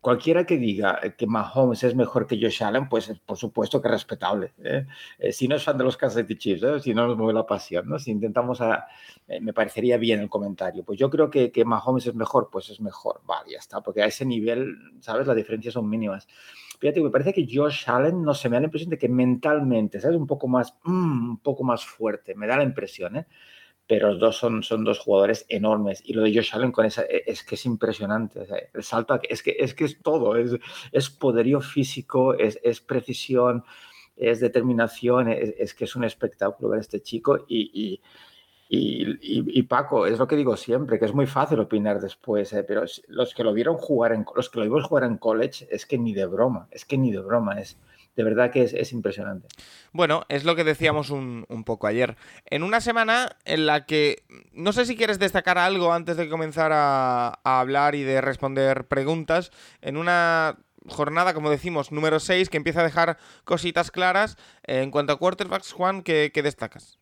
cualquiera 0.00 0.44
que 0.44 0.58
diga 0.58 0.98
que 1.16 1.28
Mahomes 1.28 1.84
es 1.84 1.94
mejor 1.94 2.26
que 2.26 2.40
Josh 2.42 2.64
Allen, 2.64 2.88
pues 2.88 3.08
por 3.24 3.36
supuesto 3.36 3.80
que 3.80 3.86
es 3.86 3.92
respetable. 3.92 4.52
¿eh? 4.64 4.84
si 5.30 5.46
no 5.46 5.54
es 5.54 5.62
fan 5.62 5.78
de 5.78 5.84
los 5.84 5.96
Kansas 5.96 6.22
City 6.22 6.36
Chiefs, 6.36 6.82
si 6.82 6.92
no 6.92 7.06
nos 7.06 7.16
mueve 7.16 7.34
la 7.34 7.46
pasión, 7.46 7.88
¿no? 7.88 8.00
si 8.00 8.10
intentamos 8.10 8.60
a, 8.60 8.88
me 9.42 9.52
parecería 9.52 9.96
bien 9.96 10.18
el 10.18 10.28
comentario. 10.28 10.82
Pues 10.82 10.98
yo 10.98 11.08
creo 11.08 11.30
que, 11.30 11.52
que 11.52 11.64
Mahomes 11.64 12.08
es 12.08 12.16
mejor, 12.16 12.48
pues 12.50 12.68
es 12.70 12.80
mejor, 12.80 13.20
vale, 13.26 13.52
ya 13.52 13.58
está, 13.58 13.80
porque 13.80 14.02
a 14.02 14.06
ese 14.06 14.26
nivel, 14.26 14.76
¿sabes? 14.98 15.28
Las 15.28 15.36
diferencias 15.36 15.74
son 15.74 15.88
mínimas. 15.88 16.26
Fíjate, 16.78 17.00
me 17.02 17.10
parece 17.10 17.32
que 17.32 17.46
Josh 17.50 17.88
Allen, 17.88 18.22
no 18.22 18.34
sé, 18.34 18.48
me 18.48 18.56
da 18.56 18.60
la 18.60 18.66
impresión 18.66 18.90
de 18.90 18.98
que 18.98 19.08
mentalmente, 19.08 20.00
¿sabes? 20.00 20.16
Un 20.16 20.26
poco 20.26 20.48
más, 20.48 20.74
mmm, 20.84 21.30
un 21.30 21.38
poco 21.38 21.64
más 21.64 21.84
fuerte, 21.84 22.34
me 22.34 22.46
da 22.46 22.56
la 22.56 22.62
impresión, 22.64 23.16
¿eh? 23.16 23.26
Pero 23.88 24.10
los 24.10 24.20
dos 24.20 24.36
son, 24.36 24.62
son 24.62 24.84
dos 24.84 24.98
jugadores 24.98 25.46
enormes. 25.48 26.02
Y 26.04 26.12
lo 26.14 26.22
de 26.22 26.34
Josh 26.34 26.50
Allen 26.54 26.72
con 26.72 26.86
esa, 26.86 27.02
es 27.02 27.44
que 27.44 27.54
es 27.54 27.66
impresionante. 27.66 28.40
O 28.40 28.46
sea, 28.46 28.58
el 28.74 28.82
salto, 28.82 29.20
es 29.28 29.42
que, 29.42 29.56
es 29.58 29.74
que 29.74 29.84
es 29.84 30.02
todo. 30.02 30.36
Es, 30.36 30.50
es 30.90 31.10
poderío 31.10 31.60
físico, 31.60 32.34
es, 32.34 32.58
es 32.64 32.80
precisión, 32.80 33.64
es 34.16 34.40
determinación. 34.40 35.28
Es, 35.28 35.54
es, 35.58 35.74
que 35.74 35.84
es 35.84 35.94
un 35.94 36.02
espectáculo 36.04 36.70
ver 36.70 36.78
a 36.78 36.80
este 36.80 37.00
chico. 37.00 37.44
Y, 37.48 37.70
y, 37.72 38.02
y, 38.68 39.62
Paco, 39.64 40.06
es 40.06 40.18
lo 40.18 40.26
que 40.26 40.36
digo 40.36 40.56
siempre, 40.56 40.98
que 40.98 41.04
es 41.04 41.14
muy 41.14 41.26
fácil 41.26 41.60
opinar 41.60 42.00
después, 42.00 42.52
¿eh? 42.52 42.64
pero 42.64 42.84
los 43.08 43.34
que 43.34 43.44
lo 43.44 43.52
vieron 43.52 43.76
jugar 43.76 44.12
en 44.12 44.26
los 44.34 44.50
que 44.50 44.58
lo 44.58 44.64
vimos 44.64 44.84
jugar 44.84 45.04
en 45.04 45.18
college, 45.18 45.68
es 45.70 45.86
que 45.86 45.98
ni 45.98 46.12
de 46.12 46.26
broma, 46.26 46.66
es 46.70 46.84
que 46.84 46.98
ni 46.98 47.12
de 47.12 47.20
broma, 47.20 47.60
es 47.60 47.78
de 48.16 48.24
verdad 48.24 48.50
que 48.50 48.62
es, 48.62 48.72
es 48.72 48.92
impresionante. 48.92 49.46
Bueno, 49.92 50.24
es 50.28 50.44
lo 50.44 50.56
que 50.56 50.64
decíamos 50.64 51.10
un, 51.10 51.44
poco 51.64 51.86
ayer. 51.86 52.16
En 52.46 52.62
una 52.62 52.80
semana 52.80 53.36
en 53.44 53.66
la 53.66 53.84
que 53.84 54.24
no 54.52 54.72
sé 54.72 54.86
si 54.86 54.96
quieres 54.96 55.18
destacar 55.18 55.58
algo 55.58 55.92
antes 55.92 56.16
de 56.16 56.28
comenzar 56.28 56.72
a, 56.74 57.38
hablar 57.44 57.94
y 57.94 58.02
de 58.02 58.22
responder 58.22 58.86
preguntas, 58.86 59.52
en 59.82 59.98
una 59.98 60.58
jornada, 60.88 61.34
como 61.34 61.50
decimos, 61.50 61.92
número 61.92 62.18
6, 62.18 62.48
que 62.48 62.56
empieza 62.56 62.80
a 62.80 62.84
dejar 62.84 63.18
cositas 63.44 63.90
claras. 63.90 64.38
Eh, 64.66 64.80
en 64.82 64.90
cuanto 64.90 65.12
a 65.12 65.18
quarterbacks, 65.18 65.72
Juan, 65.72 66.02
¿qué, 66.02 66.30
qué 66.32 66.42
destacas? 66.42 66.98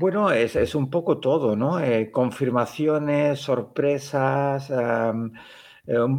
Bueno, 0.00 0.30
es, 0.32 0.56
es, 0.56 0.74
un 0.74 0.88
poco 0.88 1.18
todo, 1.18 1.56
¿no? 1.56 1.78
Eh, 1.78 2.10
confirmaciones, 2.10 3.38
sorpresas, 3.38 4.70
um, 4.70 5.30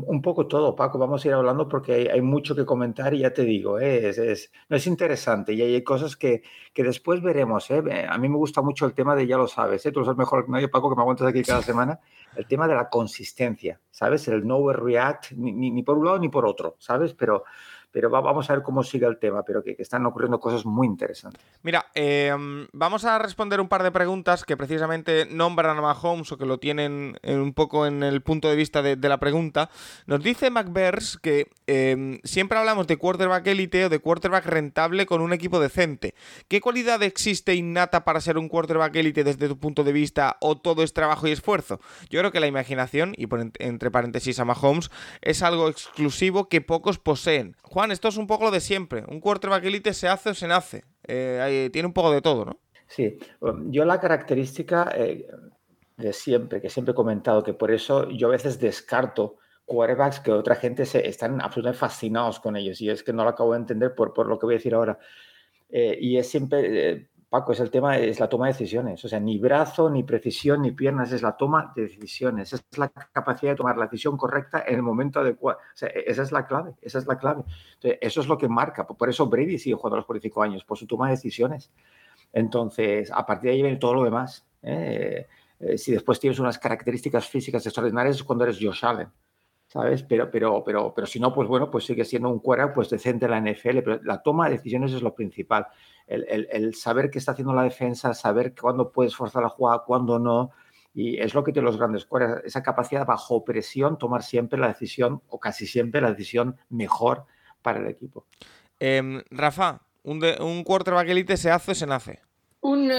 un, 0.08 0.22
poco 0.22 0.46
todo, 0.46 0.76
Paco. 0.76 1.00
Vamos 1.00 1.26
a 1.26 1.28
ir 1.28 1.34
hablando 1.34 1.68
porque 1.68 2.08
hay, 2.14 2.22
mucho 2.22 2.56
que 2.56 2.64
comentar 2.64 3.12
y 3.16 3.22
ya 3.22 3.34
te 3.34 3.44
digo, 3.44 3.80
eh, 3.80 4.10
es, 4.10 4.52
es, 4.70 4.88
interesante 4.88 5.54
y 5.54 5.64
hay 5.64 5.84
cosas 5.84 6.16
que, 6.16 6.44
que 6.76 6.84
después 6.84 7.24
veremos. 7.24 7.72
¿eh? 7.72 7.82
A 8.08 8.20
mí 8.20 8.30
me 8.30 8.38
gusta 8.38 8.62
mucho 8.62 8.86
el 8.86 8.94
tema 8.94 9.16
de, 9.16 9.26
ya 9.26 9.38
lo 9.38 9.48
sabes, 9.48 9.84
¿eh? 9.88 9.92
tú 9.92 10.02
lo 10.02 10.06
sabes 10.06 10.20
mejor 10.20 10.46
que 10.46 10.52
nadie, 10.52 10.68
Paco, 10.68 10.88
que 10.88 10.96
me 10.96 11.02
aguantas 11.02 11.28
aquí 11.28 11.42
cada 11.42 11.64
semana, 11.64 12.00
el 12.36 12.46
tema 12.46 12.68
de 12.68 12.76
la 12.76 12.88
consistencia, 12.88 13.82
¿sabes? 13.90 14.28
El 14.28 14.46
no 14.46 14.64
ni, 15.38 15.54
ni, 15.54 15.72
ni 15.72 15.82
por 15.82 15.98
un 15.98 16.06
lado 16.06 16.20
ni 16.20 16.30
por 16.30 16.46
otro, 16.46 16.76
¿sabes? 16.78 17.16
Pero 17.16 17.46
pero 17.92 18.10
va, 18.10 18.22
vamos 18.22 18.50
a 18.50 18.54
ver 18.54 18.64
cómo 18.64 18.84
sigue 18.84 19.06
el 19.06 19.18
tema, 19.18 19.44
pero 19.44 19.64
que, 19.64 19.76
están 19.78 20.06
ocurriendo 20.06 20.40
cosas 20.40 20.66
muy 20.66 20.88
interesantes. 20.88 21.42
Mira, 21.64 21.88
eh, 21.94 22.34
vamos 22.72 23.06
a 23.06 23.18
responder 23.20 23.60
un 23.60 23.68
par 23.68 23.84
de 23.84 23.92
preguntas 23.92 24.44
que 24.44 24.58
precisamente 24.58 25.26
nombran 25.30 25.78
a 25.78 25.82
Mahomes 25.82 26.32
o 26.32 26.38
que 26.38 26.46
lo 26.46 26.58
tienen 26.58 27.18
un 27.24 27.54
poco 27.54 27.86
en 27.86 28.04
el 28.04 28.22
punto 28.22 28.50
de 28.50 28.56
vista 28.56 28.82
de, 28.82 28.98
la 29.10 29.20
pregunta. 29.20 29.70
Nos 30.06 30.24
dice 30.24 30.50
McBears 30.50 31.18
que 31.18 31.50
eh, 31.68 32.20
siempre 32.24 32.58
hablamos 32.58 32.88
de 32.88 32.98
quarterback 32.98 33.48
élite 33.48 33.86
o 33.86 33.90
de 33.90 34.00
quarterback 34.00 34.46
rentable 34.46 35.06
con 35.06 35.22
un 35.22 35.34
equipo 35.34 35.60
decente. 35.60 36.16
¿Qué 36.48 36.62
cualidad 36.62 37.04
existe 37.04 37.56
innata 37.56 38.06
para 38.06 38.22
ser 38.22 38.38
un 38.38 38.48
quarterback 38.48 38.96
élite 38.96 39.24
desde 39.24 39.48
tu 39.48 39.58
punto 39.58 39.84
de 39.84 39.92
vista 39.92 40.38
o 40.40 40.58
todo 40.58 40.84
es 40.84 40.94
trabajo 40.94 41.28
y 41.28 41.32
esfuerzo? 41.32 41.80
Yo 42.10 42.20
creo 42.20 42.32
que 42.32 42.40
la 42.40 42.48
imaginación, 42.48 43.14
y 43.18 43.28
por 43.28 43.42
entre 43.60 43.92
paréntesis 43.92 44.40
a 44.40 44.46
Mahomes, 44.46 44.92
es 45.22 45.44
algo 45.44 45.68
exclusivo 45.68 46.48
que 46.48 46.62
pocos 46.62 47.00
poseen. 47.00 47.56
Esto 47.90 48.10
es 48.10 48.18
un 48.18 48.28
poco 48.28 48.44
lo 48.46 48.52
de 48.52 48.60
siempre. 48.60 49.04
Un 49.08 49.20
quarterback 49.20 49.64
elite 49.64 49.94
se 49.94 50.08
hace 50.08 50.30
o 50.30 50.34
se 50.36 50.48
nace. 50.48 50.84
Eh, 51.08 51.70
tiene 51.74 51.88
un 51.88 51.94
poco 51.94 52.12
de 52.12 52.22
todo, 52.22 52.46
¿no? 52.46 52.60
Sí, 52.88 53.18
yo 53.68 53.86
la 53.86 54.00
característica 54.00 54.92
eh, 54.96 55.26
de 55.96 56.12
siempre, 56.14 56.62
que 56.62 56.70
siempre 56.70 56.92
he 56.92 56.96
comentado, 56.96 57.42
que 57.42 57.54
por 57.54 57.72
eso 57.72 58.10
yo 58.10 58.28
a 58.28 58.32
veces 58.32 58.60
descarto 58.60 59.38
quarterbacks 59.66 60.20
que 60.20 60.32
otra 60.32 60.56
gente 60.56 60.86
se, 60.86 61.08
están 61.08 61.42
absolutamente 61.42 61.80
fascinados 61.80 62.40
con 62.42 62.58
ellos 62.58 62.82
y 62.82 62.90
es 62.90 63.04
que 63.04 63.14
no 63.14 63.24
lo 63.24 63.30
acabo 63.30 63.54
de 63.54 63.60
entender 63.60 63.96
por, 63.96 64.28
lo 64.28 64.38
que 64.38 64.46
voy 64.46 64.56
a 64.56 64.58
decir 64.58 64.74
ahora. 64.74 65.00
Eh, 65.70 65.98
y 66.02 66.18
es 66.18 66.30
siempre, 66.30 67.08
Paco, 67.32 67.54
es 67.54 67.62
el 67.62 67.72
tema, 67.72 67.98
es 67.98 68.20
la 68.20 68.28
toma 68.28 68.48
de 68.48 68.52
decisiones. 68.52 69.06
O 69.06 69.08
sea, 69.08 69.18
ni 69.18 69.40
brazo, 69.40 69.90
ni 69.90 70.04
precisión, 70.04 70.64
ni 70.64 70.72
piernas, 70.74 71.14
es 71.14 71.22
la 71.22 71.38
toma 71.38 71.72
de 71.74 71.84
decisiones. 71.84 72.52
Es 72.52 72.62
la 72.78 72.90
capacidad 72.90 73.54
de 73.54 73.56
tomar 73.56 73.78
la 73.78 73.86
decisión 73.86 74.18
correcta 74.18 74.66
en 74.68 74.76
el 74.76 74.82
momento 74.82 75.22
adecuado. 75.22 75.60
O 75.60 75.78
sea, 75.78 75.88
e, 75.88 76.04
esa 76.08 76.24
es 76.24 76.34
la 76.34 76.46
clave, 76.46 76.74
esa 76.82 76.98
es 76.98 77.08
la 77.08 77.18
clave. 77.18 77.44
Eso 77.82 78.20
es 78.20 78.28
lo 78.28 78.38
que 78.38 78.50
marca. 78.50 78.86
Por 78.86 79.10
eso 79.10 79.28
Brady 79.28 79.58
sigue 79.60 79.78
jugando 79.78 79.96
a 79.96 80.00
los 80.00 80.08
45 80.08 80.44
años, 80.44 80.66
por 80.66 80.78
su 80.78 80.86
toma 80.86 81.06
de 81.06 81.12
decisiones. 81.12 81.72
Entonces, 82.34 83.10
a 83.10 83.26
partir 83.26 83.52
de 83.52 83.56
ahí 83.56 83.62
viene 83.62 83.78
todo 83.78 83.94
lo 83.94 84.04
demás. 84.04 84.46
¿eh? 84.62 85.26
si 85.78 85.94
después 85.94 86.20
tienes 86.20 86.38
unas 86.40 86.60
características 86.60 87.30
físicas 87.30 87.66
extraordinarias 87.66 88.18
es 88.18 88.24
cuando 88.24 88.44
eres 88.44 88.58
Josh 88.62 88.84
Allen. 88.84 89.08
¿Sabes? 89.72 90.04
Pero, 90.04 90.30
pero, 90.30 90.64
pero, 90.66 90.94
pero 90.94 91.08
si 91.08 91.18
no, 91.18 91.34
pues 91.34 91.48
bueno, 91.48 91.72
pues 91.72 91.86
sigue 91.86 92.04
siendo 92.04 92.30
un 92.30 92.40
cuero 92.40 92.74
pues 92.74 92.90
decente 92.90 93.26
en 93.26 93.32
la 93.32 93.40
NFL, 93.40 93.80
pero 93.80 94.00
la 94.04 94.22
toma 94.22 94.50
de 94.50 94.58
decisiones 94.58 94.92
es 94.92 95.02
lo 95.02 95.16
principal. 95.16 95.66
El, 96.08 96.50
el, 96.52 96.76
saber 96.76 97.10
qué 97.10 97.20
está 97.20 97.32
haciendo 97.32 97.54
la 97.54 97.64
defensa, 97.64 98.14
saber 98.14 98.54
cuándo 98.54 98.92
puedes 98.92 99.16
forzar 99.16 99.44
la 99.44 99.50
jugada, 99.50 99.84
cuándo 99.86 100.20
no, 100.20 100.52
y 100.94 101.18
es 101.20 101.34
lo 101.34 101.46
que 101.46 101.54
tienen 101.54 101.68
los 101.68 101.78
grandes 101.78 102.04
cueros, 102.04 102.42
esa 102.44 102.62
capacidad 102.62 103.06
bajo 103.06 103.46
presión, 103.46 103.98
tomar 103.98 104.24
siempre 104.24 104.60
la 104.60 104.68
decisión, 104.68 105.22
o 105.30 105.40
casi 105.40 105.66
siempre 105.66 106.02
la 106.02 106.10
decisión 106.10 106.58
mejor 106.70 107.24
para 107.62 107.80
el 107.80 107.88
equipo. 107.88 108.26
Em, 108.78 109.22
Rafa, 109.32 109.84
un, 110.04 110.22
un 110.42 110.66
quarterback 110.66 111.08
elite 111.08 111.38
se 111.38 111.50
hace 111.50 111.72
o 111.72 111.76
se 111.76 111.88
nace. 111.88 112.20
Un, 112.64 112.92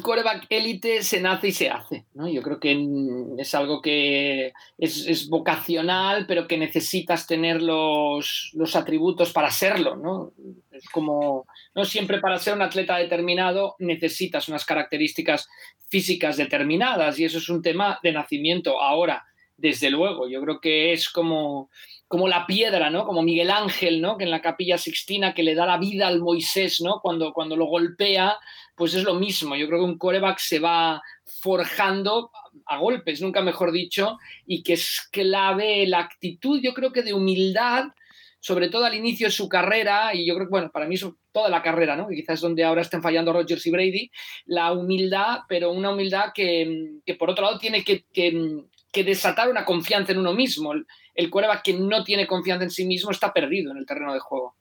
coreback 0.00 0.46
élite 0.48 1.02
se 1.02 1.20
nace 1.20 1.48
y 1.48 1.52
se 1.52 1.68
hace. 1.68 2.06
¿no? 2.14 2.28
Yo 2.28 2.40
creo 2.40 2.60
que 2.60 2.76
es 3.36 3.52
algo 3.54 3.82
que 3.82 4.52
es, 4.78 5.06
es 5.08 5.28
vocacional, 5.28 6.24
pero 6.26 6.46
que 6.46 6.56
necesitas 6.56 7.26
tener 7.26 7.60
los, 7.60 8.52
los, 8.54 8.76
atributos 8.76 9.32
para 9.32 9.50
serlo. 9.50 9.96
¿no? 9.96 10.32
Es 10.70 10.88
como, 10.88 11.46
no 11.74 11.84
siempre 11.84 12.20
para 12.20 12.38
ser 12.38 12.54
un 12.54 12.62
atleta 12.62 12.96
determinado 12.96 13.74
necesitas 13.80 14.48
unas 14.48 14.64
características 14.64 15.48
físicas 15.88 16.36
determinadas 16.36 17.18
y 17.18 17.24
eso 17.24 17.38
es 17.38 17.48
un 17.48 17.60
tema 17.60 17.98
de 18.04 18.12
nacimiento. 18.12 18.80
Ahora, 18.80 19.24
desde 19.56 19.90
luego, 19.90 20.28
yo 20.28 20.40
creo 20.42 20.60
que 20.60 20.92
es 20.92 21.08
como, 21.08 21.70
como 22.08 22.28
la 22.28 22.46
piedra, 22.46 22.90
¿no? 22.90 23.04
Como 23.06 23.22
Miguel 23.22 23.50
Ángel, 23.50 24.00
¿no? 24.00 24.16
Que 24.16 24.24
en 24.24 24.30
la 24.30 24.42
capilla 24.42 24.76
sixtina 24.76 25.34
que 25.34 25.42
le 25.42 25.54
da 25.54 25.66
la 25.66 25.78
vida 25.78 26.08
al 26.08 26.20
Moisés, 26.20 26.80
¿no? 26.80 27.00
Cuando, 27.00 27.32
cuando 27.32 27.56
lo 27.56 27.66
golpea 27.66 28.38
pues 28.74 28.94
es 28.94 29.04
lo 29.04 29.14
mismo. 29.14 29.56
Yo 29.56 29.66
creo 29.66 29.80
que 29.80 29.84
un 29.84 29.98
coreback 29.98 30.38
se 30.38 30.58
va 30.58 31.02
forjando 31.24 32.30
a 32.66 32.78
golpes, 32.78 33.20
nunca 33.20 33.40
mejor 33.42 33.72
dicho, 33.72 34.18
y 34.46 34.62
que 34.62 34.74
es 34.74 35.08
clave 35.10 35.86
la 35.86 36.00
actitud, 36.00 36.60
yo 36.62 36.74
creo 36.74 36.92
que 36.92 37.02
de 37.02 37.14
humildad, 37.14 37.86
sobre 38.40 38.68
todo 38.68 38.84
al 38.84 38.94
inicio 38.94 39.28
de 39.28 39.32
su 39.32 39.48
carrera, 39.48 40.14
y 40.14 40.26
yo 40.26 40.34
creo 40.34 40.46
que, 40.46 40.50
bueno, 40.50 40.70
para 40.70 40.86
mí 40.86 40.96
es 40.96 41.06
toda 41.32 41.48
la 41.48 41.62
carrera, 41.62 41.96
¿no? 41.96 42.08
Que 42.08 42.16
quizás 42.16 42.34
es 42.34 42.40
donde 42.40 42.64
ahora 42.64 42.82
estén 42.82 43.02
fallando 43.02 43.32
Rodgers 43.32 43.66
y 43.66 43.70
Brady, 43.70 44.10
la 44.46 44.72
humildad, 44.72 45.40
pero 45.48 45.70
una 45.72 45.90
humildad 45.90 46.32
que, 46.34 47.00
por 47.18 47.30
otro 47.30 47.44
lado 47.44 47.58
tiene 47.58 47.84
que, 47.84 48.04
desatar 49.04 49.48
una 49.48 49.64
confianza 49.64 50.12
en 50.12 50.18
uno 50.18 50.34
mismo. 50.34 50.72
El, 50.72 50.86
el 51.14 51.30
coreback 51.30 51.62
que 51.62 51.74
no 51.74 52.04
tiene 52.04 52.26
confianza 52.26 52.64
en 52.64 52.70
sí 52.70 52.84
mismo 52.84 53.10
está 53.10 53.32
perdido 53.32 53.72
en 53.72 53.78
el 53.78 53.86
terreno 53.86 54.12
de 54.12 54.20
juego. 54.20 54.56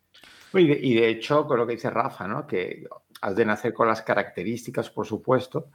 Y 0.53 0.67
de, 0.67 0.79
y 0.81 0.93
de 0.95 1.09
hecho, 1.09 1.45
con 1.45 1.57
lo 1.57 1.65
que 1.65 1.73
dice 1.73 1.89
Rafa, 1.89 2.27
¿no? 2.27 2.45
Que 2.45 2.83
has 3.21 3.35
de 3.35 3.45
nacer 3.45 3.73
con 3.73 3.87
las 3.87 4.01
características, 4.01 4.89
por 4.89 5.05
supuesto, 5.05 5.69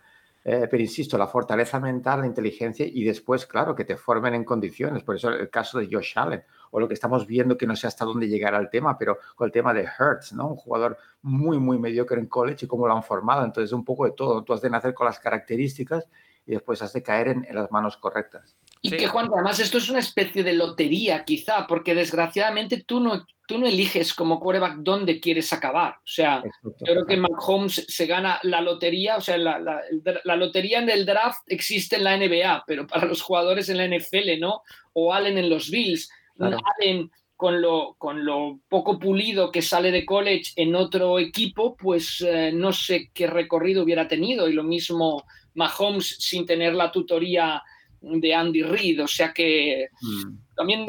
eh, 0.48 0.68
pero 0.70 0.80
insisto, 0.80 1.18
la 1.18 1.26
fortaleza 1.26 1.80
mental, 1.80 2.20
la 2.20 2.26
inteligencia 2.26 2.86
y 2.86 3.02
después, 3.02 3.46
claro, 3.46 3.74
que 3.74 3.84
te 3.84 3.96
formen 3.96 4.32
en 4.32 4.44
condiciones. 4.44 5.02
Por 5.02 5.16
eso 5.16 5.30
el 5.30 5.50
caso 5.50 5.80
de 5.80 5.88
Josh 5.90 6.12
Allen, 6.16 6.44
o 6.70 6.78
lo 6.78 6.86
que 6.86 6.94
estamos 6.94 7.26
viendo, 7.26 7.56
que 7.58 7.66
no 7.66 7.74
sé 7.74 7.88
hasta 7.88 8.04
dónde 8.04 8.28
llegará 8.28 8.58
el 8.58 8.70
tema, 8.70 8.96
pero 8.96 9.18
con 9.34 9.46
el 9.46 9.50
tema 9.50 9.74
de 9.74 9.88
Hertz, 9.98 10.32
¿no? 10.34 10.46
Un 10.46 10.56
jugador 10.56 10.98
muy, 11.22 11.58
muy 11.58 11.80
mediocre 11.80 12.20
en 12.20 12.26
college 12.26 12.66
y 12.66 12.68
cómo 12.68 12.86
lo 12.86 12.94
han 12.94 13.02
formado. 13.02 13.44
Entonces, 13.44 13.72
un 13.72 13.84
poco 13.84 14.04
de 14.04 14.12
todo. 14.12 14.44
Tú 14.44 14.52
has 14.52 14.60
de 14.60 14.70
nacer 14.70 14.94
con 14.94 15.06
las 15.06 15.18
características 15.18 16.08
y 16.46 16.52
después 16.52 16.80
has 16.80 16.92
de 16.92 17.02
caer 17.02 17.26
en, 17.26 17.44
en 17.44 17.54
las 17.56 17.72
manos 17.72 17.96
correctas. 17.96 18.56
Y 18.82 18.90
que 18.90 19.08
Juan, 19.08 19.28
además 19.32 19.58
esto 19.58 19.78
es 19.78 19.88
una 19.88 19.98
especie 19.98 20.42
de 20.42 20.52
lotería 20.52 21.24
quizá, 21.24 21.66
porque 21.66 21.94
desgraciadamente 21.94 22.84
tú 22.84 23.00
no, 23.00 23.26
tú 23.46 23.58
no 23.58 23.66
eliges 23.66 24.14
como 24.14 24.38
quarterback 24.38 24.76
dónde 24.78 25.20
quieres 25.20 25.52
acabar. 25.52 25.94
O 25.96 26.06
sea, 26.06 26.42
yo 26.62 26.72
creo 26.80 27.06
que 27.06 27.16
Mahomes 27.16 27.84
se 27.88 28.06
gana 28.06 28.38
la 28.42 28.60
lotería, 28.60 29.16
o 29.16 29.20
sea, 29.20 29.38
la, 29.38 29.58
la, 29.58 30.36
lotería 30.36 30.78
en 30.78 30.90
el 30.90 31.06
draft 31.06 31.40
existe 31.46 31.96
en 31.96 32.04
la 32.04 32.16
NBA, 32.16 32.64
pero 32.66 32.86
para 32.86 33.06
los 33.06 33.22
jugadores 33.22 33.68
en 33.68 33.78
la 33.78 33.88
NFL, 33.88 34.38
¿no? 34.38 34.62
O 34.92 35.12
Allen 35.12 35.38
en 35.38 35.50
los 35.50 35.70
Bills, 35.70 36.10
Allen 36.38 37.10
con 37.36 37.60
lo, 37.60 37.96
con 37.98 38.24
lo 38.24 38.60
poco 38.68 38.98
pulido 38.98 39.52
que 39.52 39.62
sale 39.62 39.90
de 39.90 40.06
college 40.06 40.52
en 40.56 40.74
otro 40.74 41.18
equipo, 41.18 41.76
pues 41.76 42.22
eh, 42.22 42.50
no 42.52 42.72
sé 42.72 43.10
qué 43.12 43.26
recorrido 43.26 43.82
hubiera 43.84 44.08
tenido. 44.08 44.48
Y 44.48 44.54
lo 44.54 44.62
mismo 44.62 45.24
Mahomes 45.54 46.16
sin 46.18 46.46
tener 46.46 46.74
la 46.74 46.90
tutoría 46.90 47.62
de 48.06 48.34
Andy 48.34 48.62
Reid, 48.62 49.02
o 49.02 49.08
sea 49.08 49.32
que 49.32 49.88
mm. 50.00 50.54
también 50.54 50.86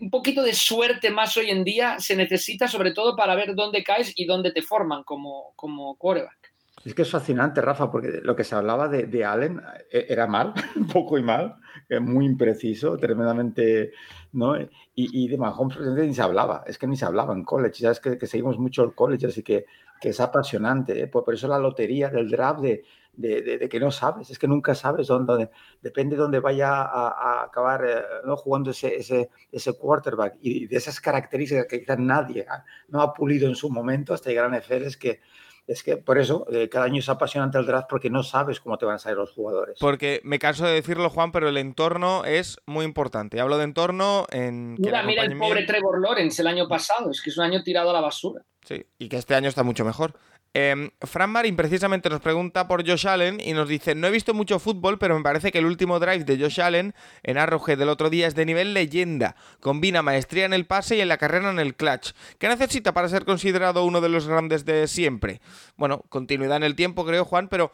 un, 0.00 0.10
poquito 0.10 0.42
de 0.42 0.54
suerte 0.54 1.10
más 1.10 1.36
hoy 1.36 1.50
en 1.50 1.64
día 1.64 1.98
se 1.98 2.16
necesita, 2.16 2.68
sobre 2.68 2.92
todo 2.92 3.16
para 3.16 3.34
ver 3.34 3.54
dónde 3.54 3.84
caes 3.84 4.12
y 4.16 4.24
dónde 4.24 4.52
te 4.52 4.62
forman 4.62 5.04
como, 5.04 5.52
como 5.56 5.96
quarterback. 5.96 6.52
Es 6.84 6.94
que 6.94 7.02
es 7.02 7.10
fascinante, 7.10 7.60
Rafa, 7.60 7.92
porque 7.92 8.20
lo 8.22 8.34
que 8.34 8.42
se 8.42 8.56
hablaba 8.56 8.88
de, 8.88 9.06
de 9.06 9.24
Allen 9.24 9.60
eh, 9.90 10.06
era 10.08 10.26
mal, 10.26 10.52
un 10.76 10.88
poco 10.88 11.16
y 11.18 11.22
mal, 11.22 11.56
muy 12.00 12.24
impreciso, 12.24 12.96
tremendamente, 12.96 13.92
¿no? 14.32 14.58
Y, 14.58 14.68
y 14.94 15.28
de 15.28 15.36
Mahomes 15.36 15.78
ni 15.78 16.14
se 16.14 16.22
hablaba, 16.22 16.64
es 16.66 16.78
que 16.78 16.86
ni 16.86 16.96
se 16.96 17.04
hablaba 17.04 17.34
en 17.34 17.44
college, 17.44 17.82
ya 17.82 17.90
es 17.90 18.00
que, 18.00 18.16
que 18.18 18.26
seguimos 18.26 18.58
mucho 18.58 18.82
el 18.82 18.94
college, 18.94 19.26
así 19.26 19.42
que, 19.42 19.66
que 20.02 20.08
es 20.08 20.20
apasionante, 20.20 21.00
¿eh? 21.00 21.06
por, 21.06 21.32
eso 21.32 21.46
la 21.46 21.60
lotería 21.60 22.08
del 22.08 22.28
draft 22.28 22.60
de, 22.60 22.84
de, 23.12 23.68
que 23.68 23.80
no 23.80 23.90
sabes, 23.90 24.30
es 24.30 24.38
que 24.38 24.48
nunca 24.48 24.74
sabes 24.74 25.06
dónde, 25.06 25.50
depende 25.80 26.16
de 26.16 26.22
dónde 26.22 26.40
vaya 26.40 26.82
a, 26.82 27.44
acabar 27.44 27.84
eh, 27.84 28.02
¿no? 28.24 28.36
jugando 28.36 28.70
ese, 28.70 28.96
ese, 28.96 29.30
ese, 29.50 29.74
quarterback 29.74 30.36
y 30.40 30.66
de 30.66 30.76
esas 30.76 31.00
características 31.00 31.66
que 31.66 31.80
quizás 31.80 31.98
nadie 31.98 32.46
no 32.88 33.02
ha 33.02 33.12
pulido 33.12 33.48
en 33.48 33.54
su 33.54 33.70
momento 33.70 34.14
hasta 34.14 34.30
llegar 34.30 34.52
a 34.52 34.58
NFL, 34.58 34.84
es 34.84 34.96
que 34.96 35.20
es 35.66 35.82
que 35.82 35.96
por 35.96 36.18
eso 36.18 36.46
eh, 36.50 36.68
cada 36.68 36.86
año 36.86 36.98
es 36.98 37.08
apasionante 37.08 37.56
el 37.56 37.66
draft 37.66 37.86
porque 37.88 38.10
no 38.10 38.22
sabes 38.22 38.58
cómo 38.58 38.78
te 38.78 38.84
van 38.84 38.96
a 38.96 38.98
salir 38.98 39.18
los 39.18 39.30
jugadores. 39.30 39.78
Porque 39.78 40.20
me 40.24 40.38
canso 40.38 40.66
de 40.66 40.72
decirlo, 40.72 41.08
Juan, 41.08 41.30
pero 41.30 41.48
el 41.48 41.56
entorno 41.56 42.24
es 42.24 42.58
muy 42.66 42.84
importante. 42.84 43.40
Hablo 43.40 43.58
de 43.58 43.64
entorno 43.64 44.26
en. 44.30 44.74
Mira, 44.74 45.02
mira 45.04 45.22
el 45.22 45.38
pobre 45.38 45.64
Trevor 45.64 46.00
Lawrence 46.00 46.42
el 46.42 46.48
año 46.48 46.66
pasado, 46.66 47.10
es 47.10 47.22
que 47.22 47.30
es 47.30 47.38
un 47.38 47.44
año 47.44 47.62
tirado 47.62 47.90
a 47.90 47.92
la 47.92 48.00
basura. 48.00 48.42
Sí, 48.64 48.86
y 48.98 49.08
que 49.08 49.16
este 49.16 49.34
año 49.34 49.48
está 49.48 49.62
mucho 49.62 49.84
mejor. 49.84 50.14
Eh, 50.54 50.90
Fran 51.00 51.30
Marin 51.30 51.56
precisamente 51.56 52.10
nos 52.10 52.20
pregunta 52.20 52.68
por 52.68 52.86
Josh 52.86 53.06
Allen 53.06 53.40
y 53.40 53.54
nos 53.54 53.68
dice, 53.68 53.94
no 53.94 54.06
he 54.06 54.10
visto 54.10 54.34
mucho 54.34 54.58
fútbol, 54.58 54.98
pero 54.98 55.16
me 55.16 55.22
parece 55.22 55.50
que 55.50 55.58
el 55.58 55.66
último 55.66 55.98
drive 55.98 56.24
de 56.24 56.38
Josh 56.38 56.60
Allen 56.60 56.94
en 57.22 57.38
Arrowhead 57.38 57.78
del 57.78 57.88
otro 57.88 58.10
día 58.10 58.26
es 58.26 58.34
de 58.34 58.44
nivel 58.44 58.74
leyenda. 58.74 59.34
Combina 59.60 60.02
maestría 60.02 60.44
en 60.44 60.52
el 60.52 60.66
pase 60.66 60.96
y 60.96 61.00
en 61.00 61.08
la 61.08 61.16
carrera 61.16 61.50
en 61.50 61.58
el 61.58 61.74
clutch. 61.74 62.12
¿Qué 62.38 62.48
necesita 62.48 62.92
para 62.92 63.08
ser 63.08 63.24
considerado 63.24 63.84
uno 63.84 64.00
de 64.00 64.10
los 64.10 64.26
grandes 64.26 64.64
de 64.64 64.86
siempre? 64.88 65.40
Bueno, 65.76 66.04
continuidad 66.08 66.58
en 66.58 66.64
el 66.64 66.76
tiempo 66.76 67.06
creo, 67.06 67.24
Juan, 67.24 67.48
pero 67.48 67.72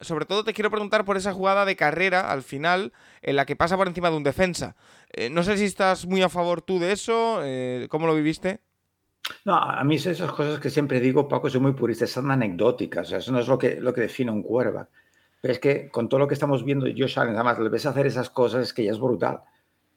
sobre 0.00 0.26
todo 0.26 0.44
te 0.44 0.52
quiero 0.52 0.70
preguntar 0.70 1.04
por 1.04 1.16
esa 1.16 1.32
jugada 1.32 1.64
de 1.64 1.76
carrera 1.76 2.30
al 2.30 2.42
final 2.42 2.92
en 3.22 3.36
la 3.36 3.46
que 3.46 3.56
pasa 3.56 3.76
por 3.76 3.88
encima 3.88 4.10
de 4.10 4.16
un 4.16 4.22
defensa. 4.22 4.76
Eh, 5.12 5.30
no 5.30 5.42
sé 5.42 5.56
si 5.56 5.64
estás 5.64 6.06
muy 6.06 6.22
a 6.22 6.28
favor 6.28 6.62
tú 6.62 6.78
de 6.78 6.92
eso, 6.92 7.40
eh, 7.42 7.88
¿cómo 7.90 8.06
lo 8.06 8.14
viviste? 8.14 8.60
No, 9.44 9.56
a 9.56 9.82
mí 9.84 9.96
esas 9.96 10.32
cosas 10.32 10.58
que 10.58 10.70
siempre 10.70 11.00
digo, 11.00 11.28
Paco, 11.28 11.50
soy 11.50 11.60
muy 11.60 11.72
purista, 11.72 12.06
son 12.06 12.30
anecdóticas, 12.30 13.12
eso 13.12 13.32
no 13.32 13.40
es 13.40 13.48
lo 13.48 13.58
que, 13.58 13.80
lo 13.80 13.92
que 13.92 14.02
define 14.02 14.30
un 14.30 14.42
quarterback. 14.42 14.88
Pero 15.40 15.52
es 15.52 15.60
que 15.60 15.88
con 15.90 16.08
todo 16.08 16.20
lo 16.20 16.28
que 16.28 16.34
estamos 16.34 16.64
viendo 16.64 16.86
Josh 16.86 17.18
Allen, 17.18 17.34
además 17.34 17.58
le 17.58 17.68
ves 17.68 17.86
hacer 17.86 18.06
esas 18.06 18.30
cosas, 18.30 18.62
es 18.64 18.72
que 18.72 18.84
ya 18.84 18.92
es 18.92 18.98
brutal, 18.98 19.42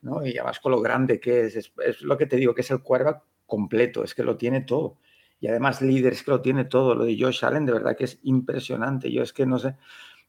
¿no? 0.02 0.24
Y 0.24 0.38
además 0.38 0.60
con 0.60 0.72
lo 0.72 0.80
grande 0.80 1.18
que 1.18 1.46
es, 1.46 1.56
es, 1.56 2.02
lo 2.02 2.16
que 2.16 2.26
te 2.26 2.36
digo, 2.36 2.54
que 2.54 2.60
es 2.60 2.70
el 2.70 2.82
quarterback 2.82 3.22
completo, 3.46 4.04
es 4.04 4.14
que 4.14 4.22
lo 4.22 4.36
tiene 4.36 4.62
todo. 4.62 4.98
Y 5.40 5.48
además 5.48 5.82
líder, 5.82 6.12
es 6.12 6.22
que 6.22 6.30
lo 6.30 6.40
tiene 6.40 6.64
todo. 6.66 6.94
Lo 6.94 7.04
de 7.04 7.18
Josh 7.18 7.44
Allen, 7.44 7.66
de 7.66 7.72
verdad 7.72 7.96
que 7.96 8.04
es 8.04 8.20
impresionante. 8.22 9.10
Yo 9.10 9.22
es 9.22 9.32
que 9.32 9.44
no 9.44 9.58
sé, 9.58 9.76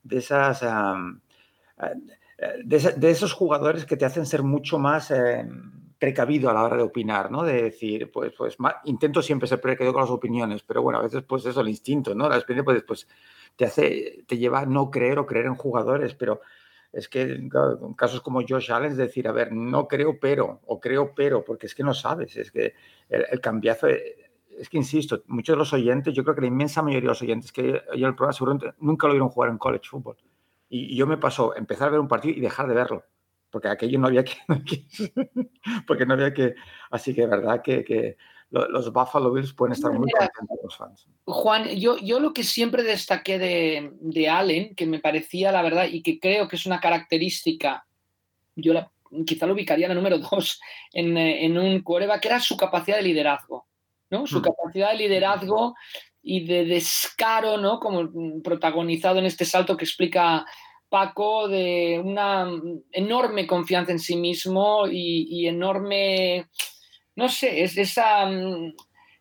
de 0.01 0.17
esas... 0.17 0.61
de, 2.63 3.09
esos 3.11 3.33
jugadores 3.33 3.85
que 3.85 3.95
te 3.95 4.05
hacen 4.05 4.25
ser 4.25 4.41
mucho 4.41 4.79
más... 4.79 5.11
Em, 5.11 5.82
precavido 5.97 6.49
a 6.49 6.53
la 6.53 6.63
hora 6.63 6.77
de 6.77 6.83
opinar, 6.83 7.31
¿no? 7.31 7.43
De 7.43 7.63
decir, 7.63 8.11
pues, 8.11 8.33
pues 8.37 8.57
intento 8.85 9.21
siempre 9.21 9.47
ser 9.47 9.61
precavido 9.61 9.93
con 9.93 10.01
las 10.01 10.11
opiniones, 10.11 10.63
pero 10.63 10.81
bueno, 10.81 10.99
a 10.99 11.03
veces 11.03 11.23
pues 11.23 11.45
eso, 11.45 11.61
el 11.61 11.69
instinto, 11.69 12.15
¿no? 12.15 12.29
La 12.29 12.35
experiencia 12.35 12.65
pues, 12.65 12.83
pues 12.83 13.07
te 13.55 13.65
hace, 13.65 14.23
te 14.27 14.37
lleva 14.37 14.61
a 14.61 14.65
no 14.65 14.89
creer 14.89 15.19
o 15.19 15.25
creer 15.25 15.45
en 15.45 15.55
jugadores, 15.55 16.15
pero 16.15 16.41
es 16.91 17.09
que 17.09 17.21
en 17.21 17.49
casos 17.95 18.21
como 18.21 18.41
Josh 18.47 18.71
Allen 18.71 18.91
es 18.91 18.97
decir, 18.97 19.27
a 19.27 19.31
ver, 19.31 19.51
no 19.51 19.87
creo 19.87 20.19
pero, 20.19 20.61
o 20.65 20.79
creo 20.79 21.13
pero, 21.15 21.43
porque 21.43 21.65
es 21.67 21.75
que 21.75 21.83
no 21.83 21.93
sabes, 21.93 22.35
es 22.37 22.51
que 22.51 22.73
el, 23.09 23.41
cambiazo, 23.41 23.87
eh, 23.87 24.31
es 24.57 24.69
que 24.69 24.77
insisto, 24.77 25.23
muchos 25.27 25.55
de 25.55 25.57
los 25.57 25.73
oyentes, 25.73 26.13
yo 26.13 26.23
creo 26.23 26.35
que 26.35 26.41
la 26.41 26.47
inmensa 26.47 26.81
mayoría 26.81 27.07
de 27.07 27.07
los 27.07 27.21
oyentes 27.21 27.51
que 27.51 27.81
oyen 27.91 28.07
el 28.07 28.15
programa 28.15 28.33
seguramente 28.33 28.73
nunca 28.79 29.07
lo 29.07 29.13
vieron 29.13 29.29
jugar 29.29 29.49
en 29.49 29.57
college 29.57 29.89
football. 29.89 30.17
Y, 30.69 30.93
y 30.93 30.95
yo 30.95 31.07
me 31.07 31.17
paso 31.17 31.55
empezar 31.55 31.87
a 31.87 31.91
ver 31.91 31.99
un 31.99 32.07
partido 32.07 32.35
y 32.37 32.41
dejar 32.41 32.67
de 32.67 32.73
verlo 32.73 33.03
porque 33.53 33.67
aquello 33.67 33.99
no 33.99 34.07
había 34.07 34.25
que, 34.25 34.35
porque 35.87 36.05
no 36.05 36.15
había 36.15 36.33
que, 36.33 36.55
así 36.89 37.13
que 37.13 37.27
verdad 37.27 37.61
que, 37.61 37.85
que 37.85 38.17
los 38.49 38.91
Buffalo 38.91 39.31
Bills 39.31 39.53
pueden 39.53 39.73
estar 39.73 39.91
muy 39.91 40.11
contentos 40.11 40.57
los 40.63 40.75
fans. 40.75 41.07
Juan, 41.25 41.69
yo, 41.69 41.97
yo 41.97 42.19
lo 42.19 42.33
que 42.33 42.43
siempre 42.43 42.83
destaqué 42.83 43.39
de, 43.39 43.93
de, 43.99 44.29
Allen, 44.29 44.75
que 44.75 44.85
me 44.85 44.99
parecía 44.99 45.51
la 45.51 45.63
verdad 45.63 45.87
y 45.89 46.03
que 46.03 46.19
creo 46.19 46.47
que 46.47 46.55
es 46.57 46.65
una 46.67 46.79
característica, 46.79 47.87
yo 48.55 48.73
la, 48.73 48.91
quizá 49.25 49.47
lo 49.47 49.53
ubicaría 49.53 49.87
en 49.87 49.93
el 49.93 49.97
número 49.97 50.19
dos 50.19 50.59
en, 50.91 51.17
en 51.17 51.57
un 51.57 51.81
quarterback, 51.81 52.25
era 52.25 52.39
su 52.39 52.55
capacidad 52.55 52.97
de 52.97 53.03
liderazgo, 53.03 53.65
¿no? 54.11 54.27
Su 54.27 54.39
mm. 54.39 54.43
capacidad 54.43 54.91
de 54.91 54.97
liderazgo 54.97 55.73
y 56.21 56.45
de 56.45 56.65
descaro, 56.65 57.57
¿no? 57.57 57.79
Como 57.79 58.41
protagonizado 58.43 59.17
en 59.17 59.25
este 59.25 59.45
salto 59.45 59.75
que 59.75 59.85
explica 59.85 60.45
Paco, 60.93 61.47
de 61.47 61.99
una 62.05 62.47
enorme 62.91 63.47
confianza 63.47 63.91
en 63.91 63.97
sí 63.97 64.15
mismo 64.15 64.85
y, 64.87 65.47
enorme, 65.47 66.45
no 67.15 67.29
sé, 67.29 67.63
es 67.63 67.75
esa, 67.79 68.29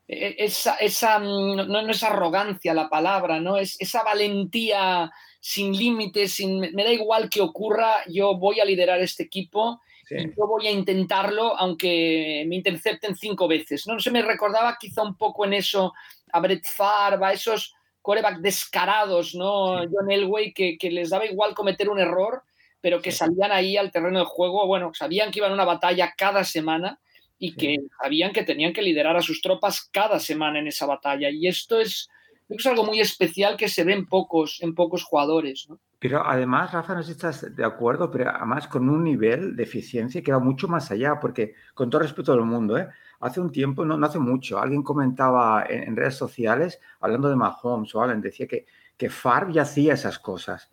e, 0.07 0.37
esa, 0.37 0.77
esa 0.77 1.19
no, 1.19 1.65
no, 1.65 1.91
es 1.91 2.03
arrogancia 2.03 2.75
la 2.75 2.91
palabra, 2.91 3.41
¿no? 3.41 3.57
Es 3.57 3.81
esa 3.81 4.03
valentía 4.03 5.11
sin 5.41 5.75
límites, 5.75 6.35
sin, 6.35 6.61
me 6.61 6.85
da 6.85 6.93
igual 6.93 7.31
que 7.31 7.41
ocurra, 7.41 8.05
yo 8.07 8.37
voy 8.37 8.61
a 8.61 8.67
liderar 8.67 9.01
este 9.01 9.23
equipo 9.23 9.81
y 10.11 10.27
yo 10.27 10.47
voy 10.47 10.67
a 10.67 10.73
intentarlo 10.73 11.57
aunque 11.59 12.45
me 12.49 12.57
intercepten 12.57 13.17
cinco 13.17 13.49
veces. 13.49 13.87
¿no? 13.87 13.95
no 13.95 14.01
se 14.01 14.11
me 14.11 14.21
recordaba 14.21 14.77
quizá 14.79 15.03
un 15.03 15.17
poco 15.17 15.47
en 15.47 15.55
eso 15.55 15.95
a 16.35 16.41
Brett 16.41 16.67
Favre, 16.67 17.25
a 17.25 17.33
esos 17.33 17.75
coreback 18.03 18.39
descarados, 18.39 19.35
¿no? 19.35 19.79
John 19.91 20.11
Elway, 20.11 20.53
que, 20.53 20.77
que, 20.77 20.91
les 20.91 21.11
daba 21.11 21.25
igual 21.25 21.55
cometer 21.55 21.89
un 21.89 22.01
error, 22.01 22.43
pero 22.81 23.01
que 23.01 23.13
salían 23.13 23.53
ahí 23.53 23.77
al 23.77 23.93
terreno 23.93 24.19
de 24.19 24.25
juego, 24.25 24.67
bueno, 24.67 24.93
sabían 24.93 25.31
que 25.31 25.39
iban 25.39 25.53
a 25.53 25.55
una 25.55 25.65
batalla 25.65 26.13
cada 26.17 26.45
semana 26.45 26.99
y 27.39 27.55
que 27.55 27.77
sabían 28.01 28.33
que 28.33 28.45
tenían 28.45 28.73
que 28.73 28.83
liderar 28.83 29.17
a 29.17 29.23
sus 29.23 29.41
tropas 29.41 29.89
cada 29.93 30.21
semana 30.21 30.59
en 30.59 30.67
esa 30.67 30.87
batalla. 30.87 31.31
Y 31.31 31.47
esto 31.47 31.81
es, 31.81 32.09
es 32.49 32.67
algo 32.67 32.85
muy 32.85 33.01
especial 33.01 33.57
que 33.57 33.69
se 33.69 33.85
ve 33.85 33.95
en 33.95 34.07
pocos, 34.07 34.59
en 34.63 34.75
pocos 34.75 35.05
jugadores, 35.05 35.67
¿no? 35.69 35.81
Pero 36.03 36.27
además, 36.27 36.73
Rafa, 36.73 36.95
no 36.95 37.03
sé 37.03 37.07
si 37.07 37.13
estás 37.13 37.55
de 37.55 37.65
acuerdo, 37.65 38.11
pero 38.11 38.31
además 38.31 38.67
con 38.67 38.89
un 38.89 39.05
nivel 39.05 39.55
de 39.55 39.63
eficiencia 39.63 40.21
que 40.21 40.33
va 40.33 40.41
mucho 40.41 40.67
más 40.67 40.91
allá, 40.91 41.21
porque 41.21 41.55
con 41.75 41.91
todo 41.91 42.03
respeto 42.03 42.33
del 42.33 42.43
mundo, 42.43 42.77
¿eh? 42.77 42.89
Hace 43.23 43.41
un 43.41 43.53
tiempo, 43.53 43.85
no, 43.85 44.05
hace 44.05 44.19
mucho, 44.19 44.59
alguien 44.59 44.83
comentaba 44.83 45.65
en, 45.69 45.97
redes 45.97 46.17
sociales, 46.17 46.81
hablando 47.01 47.29
de 47.29 47.37
Mahomes 47.37 47.95
o 47.95 48.03
Allen, 48.03 48.21
decía 48.21 48.49
que, 48.49 48.67
que 48.97 49.09
Favre 49.09 49.53
ya 49.53 49.63
hacía 49.63 49.95
esas 49.95 50.19
cosas. 50.19 50.73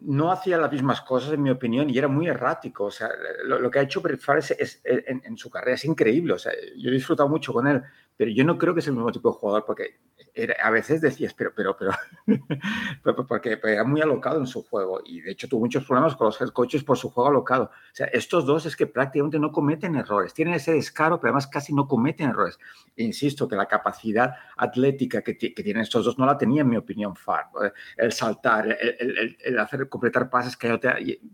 No 0.00 0.32
hacía 0.32 0.58
las 0.58 0.72
mismas 0.72 1.02
cosas, 1.02 1.34
en 1.34 1.42
mi 1.42 1.50
opinión, 1.50 1.88
y 1.88 1.96
era 1.96 2.08
muy 2.08 2.26
errático. 2.26 2.86
O 2.86 2.90
sea, 2.90 3.10
lo, 3.44 3.70
que 3.70 3.78
ha 3.78 3.82
hecho 3.82 4.02
Favre 4.18 4.40
es, 4.58 4.80
en, 4.84 5.22
en, 5.24 5.36
su 5.36 5.48
carrera 5.50 5.76
es 5.76 5.84
increíble. 5.84 6.32
O 6.32 6.38
sea, 6.38 6.52
yo 6.76 6.90
he 6.90 6.94
disfrutado 6.94 7.28
mucho 7.28 7.52
con 7.52 7.68
él, 7.68 7.80
pero 8.20 8.32
yo 8.32 8.44
no 8.44 8.58
creo 8.58 8.74
que 8.74 8.82
sea 8.82 8.90
el 8.90 8.96
mismo 8.96 9.10
tipo 9.10 9.30
de 9.30 9.38
jugador, 9.38 9.64
porque 9.64 9.98
a 10.62 10.70
veces 10.70 11.00
decías, 11.00 11.32
pero, 11.32 11.54
pero, 11.54 11.74
pero, 13.02 13.26
porque 13.26 13.58
era 13.64 13.82
muy 13.82 14.02
alocado 14.02 14.38
en 14.38 14.46
su 14.46 14.62
juego 14.62 15.00
y 15.06 15.22
de 15.22 15.30
hecho 15.30 15.48
tuvo 15.48 15.60
muchos 15.60 15.86
problemas 15.86 16.16
con 16.16 16.26
los 16.26 16.38
head 16.38 16.50
coaches 16.50 16.84
por 16.84 16.98
su 16.98 17.08
juego 17.08 17.30
alocado. 17.30 17.64
O 17.64 17.94
sea, 17.94 18.08
estos 18.08 18.44
dos 18.44 18.66
es 18.66 18.76
que 18.76 18.86
prácticamente 18.86 19.38
no 19.38 19.50
cometen 19.50 19.96
errores, 19.96 20.34
tienen 20.34 20.52
ese 20.52 20.74
descaro, 20.74 21.18
pero 21.18 21.30
además 21.30 21.46
casi 21.46 21.72
no 21.72 21.88
cometen 21.88 22.28
errores. 22.28 22.58
insisto 22.96 23.48
que 23.48 23.56
la 23.56 23.64
capacidad 23.64 24.34
atlética 24.58 25.22
que, 25.22 25.38
que, 25.38 25.62
tienen 25.62 25.80
estos 25.80 26.04
dos 26.04 26.18
no 26.18 26.26
la 26.26 26.36
tenía, 26.36 26.60
en 26.60 26.68
mi 26.68 26.76
opinión, 26.76 27.16
Far. 27.16 27.46
El 27.96 28.12
saltar, 28.12 28.68
el, 28.68 29.38
el, 29.42 29.58
hacer 29.58 29.88
completar 29.88 30.28
pases 30.28 30.58
que 30.58 30.78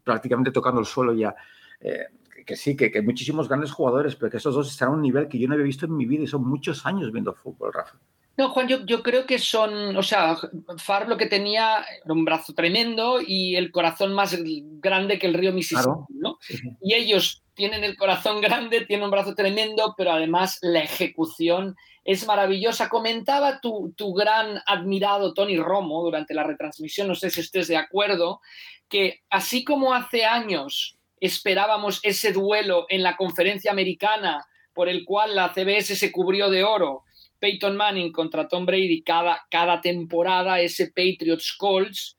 prácticamente 0.05 0.53
tocando 0.53 0.79
el 0.79 0.87
suelo 0.87 1.13
ya. 1.15 1.35
Eh, 1.81 2.07
que 2.47 2.57
sí, 2.57 2.77
que, 2.77 2.91
que, 2.91 3.03
muchísimos 3.03 3.49
grandes 3.49 3.73
jugadores, 3.73 4.17
pero 4.17 4.31
que 4.31 4.39
estos 4.39 4.55
dos 4.55 4.71
están 4.71 4.89
a 4.89 4.93
un 4.93 5.03
nivel 5.03 5.29
que 5.29 5.39
yo 5.39 5.49
no 5.49 5.55
había 5.55 5.67
visto 5.67 5.85
en 5.85 5.97
mi 5.97 6.07
vida 6.07 6.23
y 6.23 6.27
son 6.27 6.49
muchos 6.49 6.87
años 6.87 7.13
viendo 7.13 7.35
fútbol, 7.35 7.73
Rafa. 7.75 7.99
No, 8.37 8.51
Juan, 8.51 8.69
yo, 8.69 8.85
yo, 8.85 9.03
creo 9.03 9.25
que 9.25 9.39
son, 9.39 9.97
o 9.97 10.03
sea, 10.03 10.37
Far 10.77 11.09
lo 11.09 11.17
que 11.17 11.27
tenía 11.27 11.85
era 12.05 12.13
un 12.13 12.25
brazo 12.25 12.53
tremendo 12.53 13.19
y 13.27 13.57
el 13.57 13.73
corazón 13.73 14.13
más 14.13 14.37
grande 14.43 15.19
que 15.19 15.27
el 15.27 15.35
río 15.35 15.53
Mississippi, 15.53 16.05
¿no? 16.11 16.39
Y 16.83 16.95
ellos 16.95 17.43
tienen 17.55 17.83
el 17.83 17.97
corazón 17.97 18.43
grande, 18.43 18.85
tienen 18.85 19.05
un 19.05 19.11
brazo 19.11 19.35
tremendo, 19.35 19.95
pero 19.97 20.13
además 20.13 20.59
la 20.61 20.81
ejecución 20.81 21.77
es 22.05 22.27
maravillosa. 22.27 22.91
Comentaba 22.91 23.61
tu, 23.63 23.95
tu 23.97 24.13
gran 24.13 24.61
admirado 24.67 25.33
Tony 25.33 25.57
Romo 25.57 26.03
durante 26.03 26.35
la 26.35 26.45
retransmisión, 26.45 27.09
no 27.09 27.15
sé 27.15 27.31
si 27.31 27.41
estés 27.41 27.69
de 27.69 27.79
acuerdo, 27.79 28.43
que 28.91 29.23
así 29.31 29.65
como 29.65 29.95
hace 29.95 30.27
años 30.27 30.99
esperábamos 31.21 32.01
ese 32.03 32.33
duelo 32.33 32.87
en 32.89 33.03
la 33.03 33.17
conferencia 33.17 33.71
americana 33.71 34.45
por 34.73 34.89
el 34.89 35.05
cual 35.05 35.35
la 35.35 35.53
CBS 35.55 35.97
se 35.97 36.13
cubrió 36.13 36.51
de 36.51 36.63
oro, 36.63 37.05
Peyton 37.39 37.77
Manning 37.77 38.13
contra 38.13 38.49
Tom 38.49 38.67
Brady 38.67 39.03
cada, 39.03 39.47
cada 39.51 39.81
temporada, 39.81 40.61
ese 40.61 40.89
Patriots 40.89 41.55
Colts, 41.57 42.19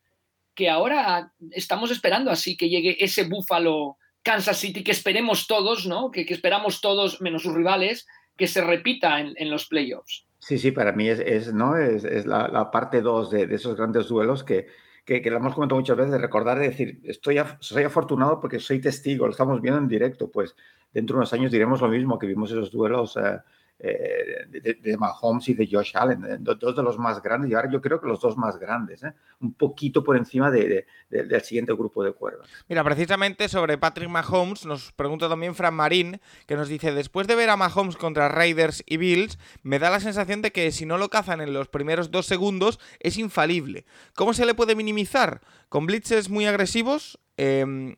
que 0.56 0.70
ahora 0.70 1.32
estamos 1.52 1.92
esperando 1.92 2.32
así 2.32 2.58
que 2.58 2.70
llegue 2.70 2.98
ese 3.00 3.26
Buffalo 3.26 3.98
Kansas 4.24 4.58
City 4.58 4.84
que 4.84 4.92
esperemos 4.92 5.48
todos, 5.48 5.86
¿no? 5.86 6.12
Que, 6.12 6.26
que 6.26 6.34
esperamos 6.34 6.82
todos, 6.82 7.22
menos 7.22 7.44
sus 7.44 7.54
rivales, 7.54 8.08
que 8.36 8.48
se 8.48 8.62
repita 8.62 9.20
en, 9.20 9.34
en 9.38 9.50
los 9.50 9.68
playoffs. 9.68 10.26
Sí, 10.40 10.58
sí, 10.58 10.72
para 10.72 10.92
mí 10.94 11.08
es, 11.10 11.54
¿no? 11.54 11.78
es, 11.78 12.26
la, 12.26 12.70
parte 12.72 13.02
2 13.02 13.32
de, 13.32 13.48
de, 13.48 13.56
esos 13.56 13.76
grandes 13.76 14.08
duelos 14.08 14.44
que, 14.44 14.68
que, 15.08 15.22
que, 15.22 15.32
lo 15.32 15.38
hemos 15.38 15.56
comentado 15.56 15.80
muchas 15.80 15.96
veces, 15.96 16.20
recordar, 16.20 16.60
de 16.60 16.68
decir, 16.68 17.00
estoy, 17.06 17.38
soy 17.62 17.84
afortunado 17.84 18.42
porque 18.42 18.60
soy 18.60 18.82
testigo, 18.82 19.26
lo 19.26 19.32
estamos 19.32 19.62
viendo 19.62 19.80
en 19.80 19.88
directo, 19.88 20.30
pues 20.30 20.54
dentro 20.94 21.14
de 21.14 21.20
unos 21.20 21.32
años 21.32 21.50
diremos 21.50 21.80
lo 21.80 21.88
mismo, 21.88 22.20
que 22.20 22.28
vimos 22.28 22.52
esos 22.52 22.74
duelos 22.74 23.16
eh, 23.16 23.40
eh, 23.80 24.48
de, 24.82 24.98
Mahomes 24.98 25.50
y 25.50 25.54
de 25.54 25.68
Josh 25.72 25.92
Allen, 25.96 26.26
eh, 26.26 26.38
dos 26.40 26.76
de 26.76 26.82
los 26.82 26.98
más 26.98 27.22
grandes, 27.22 27.52
y 27.52 27.54
ahora 27.54 27.70
yo 27.72 27.80
creo 27.80 28.02
que 28.02 28.08
los 28.08 28.20
dos 28.20 28.36
más 28.36 28.58
grandes, 28.58 29.04
¿eh? 29.04 29.14
un 29.40 29.54
poquito 29.54 30.04
por 30.04 30.18
encima 30.18 30.50
de, 30.50 30.88
de, 31.10 31.24
del 31.24 31.42
siguiente 31.42 31.74
grupo 31.74 32.04
de 32.04 32.12
cuerdas. 32.14 32.50
Mira, 32.68 32.84
precisamente 32.84 33.48
sobre 33.48 33.78
Patrick 33.78 34.10
Mahomes 34.10 34.66
nos 34.66 34.92
pregunta 34.94 35.30
también 35.30 35.54
Fran 35.54 35.76
Marín, 35.76 36.20
que 36.48 36.56
nos 36.56 36.70
dice, 36.70 36.92
después 36.92 37.28
de 37.28 37.36
ver 37.36 37.52
a 37.52 37.58
Mahomes 37.58 37.98
contra 37.98 38.30
Raiders 38.30 38.84
y 38.88 38.98
Bills, 38.98 39.38
me 39.62 39.78
da 39.78 39.92
la 39.92 40.00
sensación 40.00 40.42
de 40.42 40.52
que 40.52 40.72
si 40.72 40.88
no 40.88 40.98
lo 40.98 41.10
cazan 41.10 41.42
en 41.42 41.54
los 41.54 41.68
primeros 41.68 42.10
dos 42.10 42.26
segundos, 42.26 42.80
es 43.00 43.18
infalible. 43.18 43.86
¿Cómo 44.16 44.34
se 44.34 44.46
le 44.46 44.56
puede 44.56 44.76
minimizar? 44.76 45.42
¿Con 45.70 45.86
blitzes 45.86 46.30
muy 46.30 46.48
agresivos? 46.48 47.20
Eh, 47.38 47.96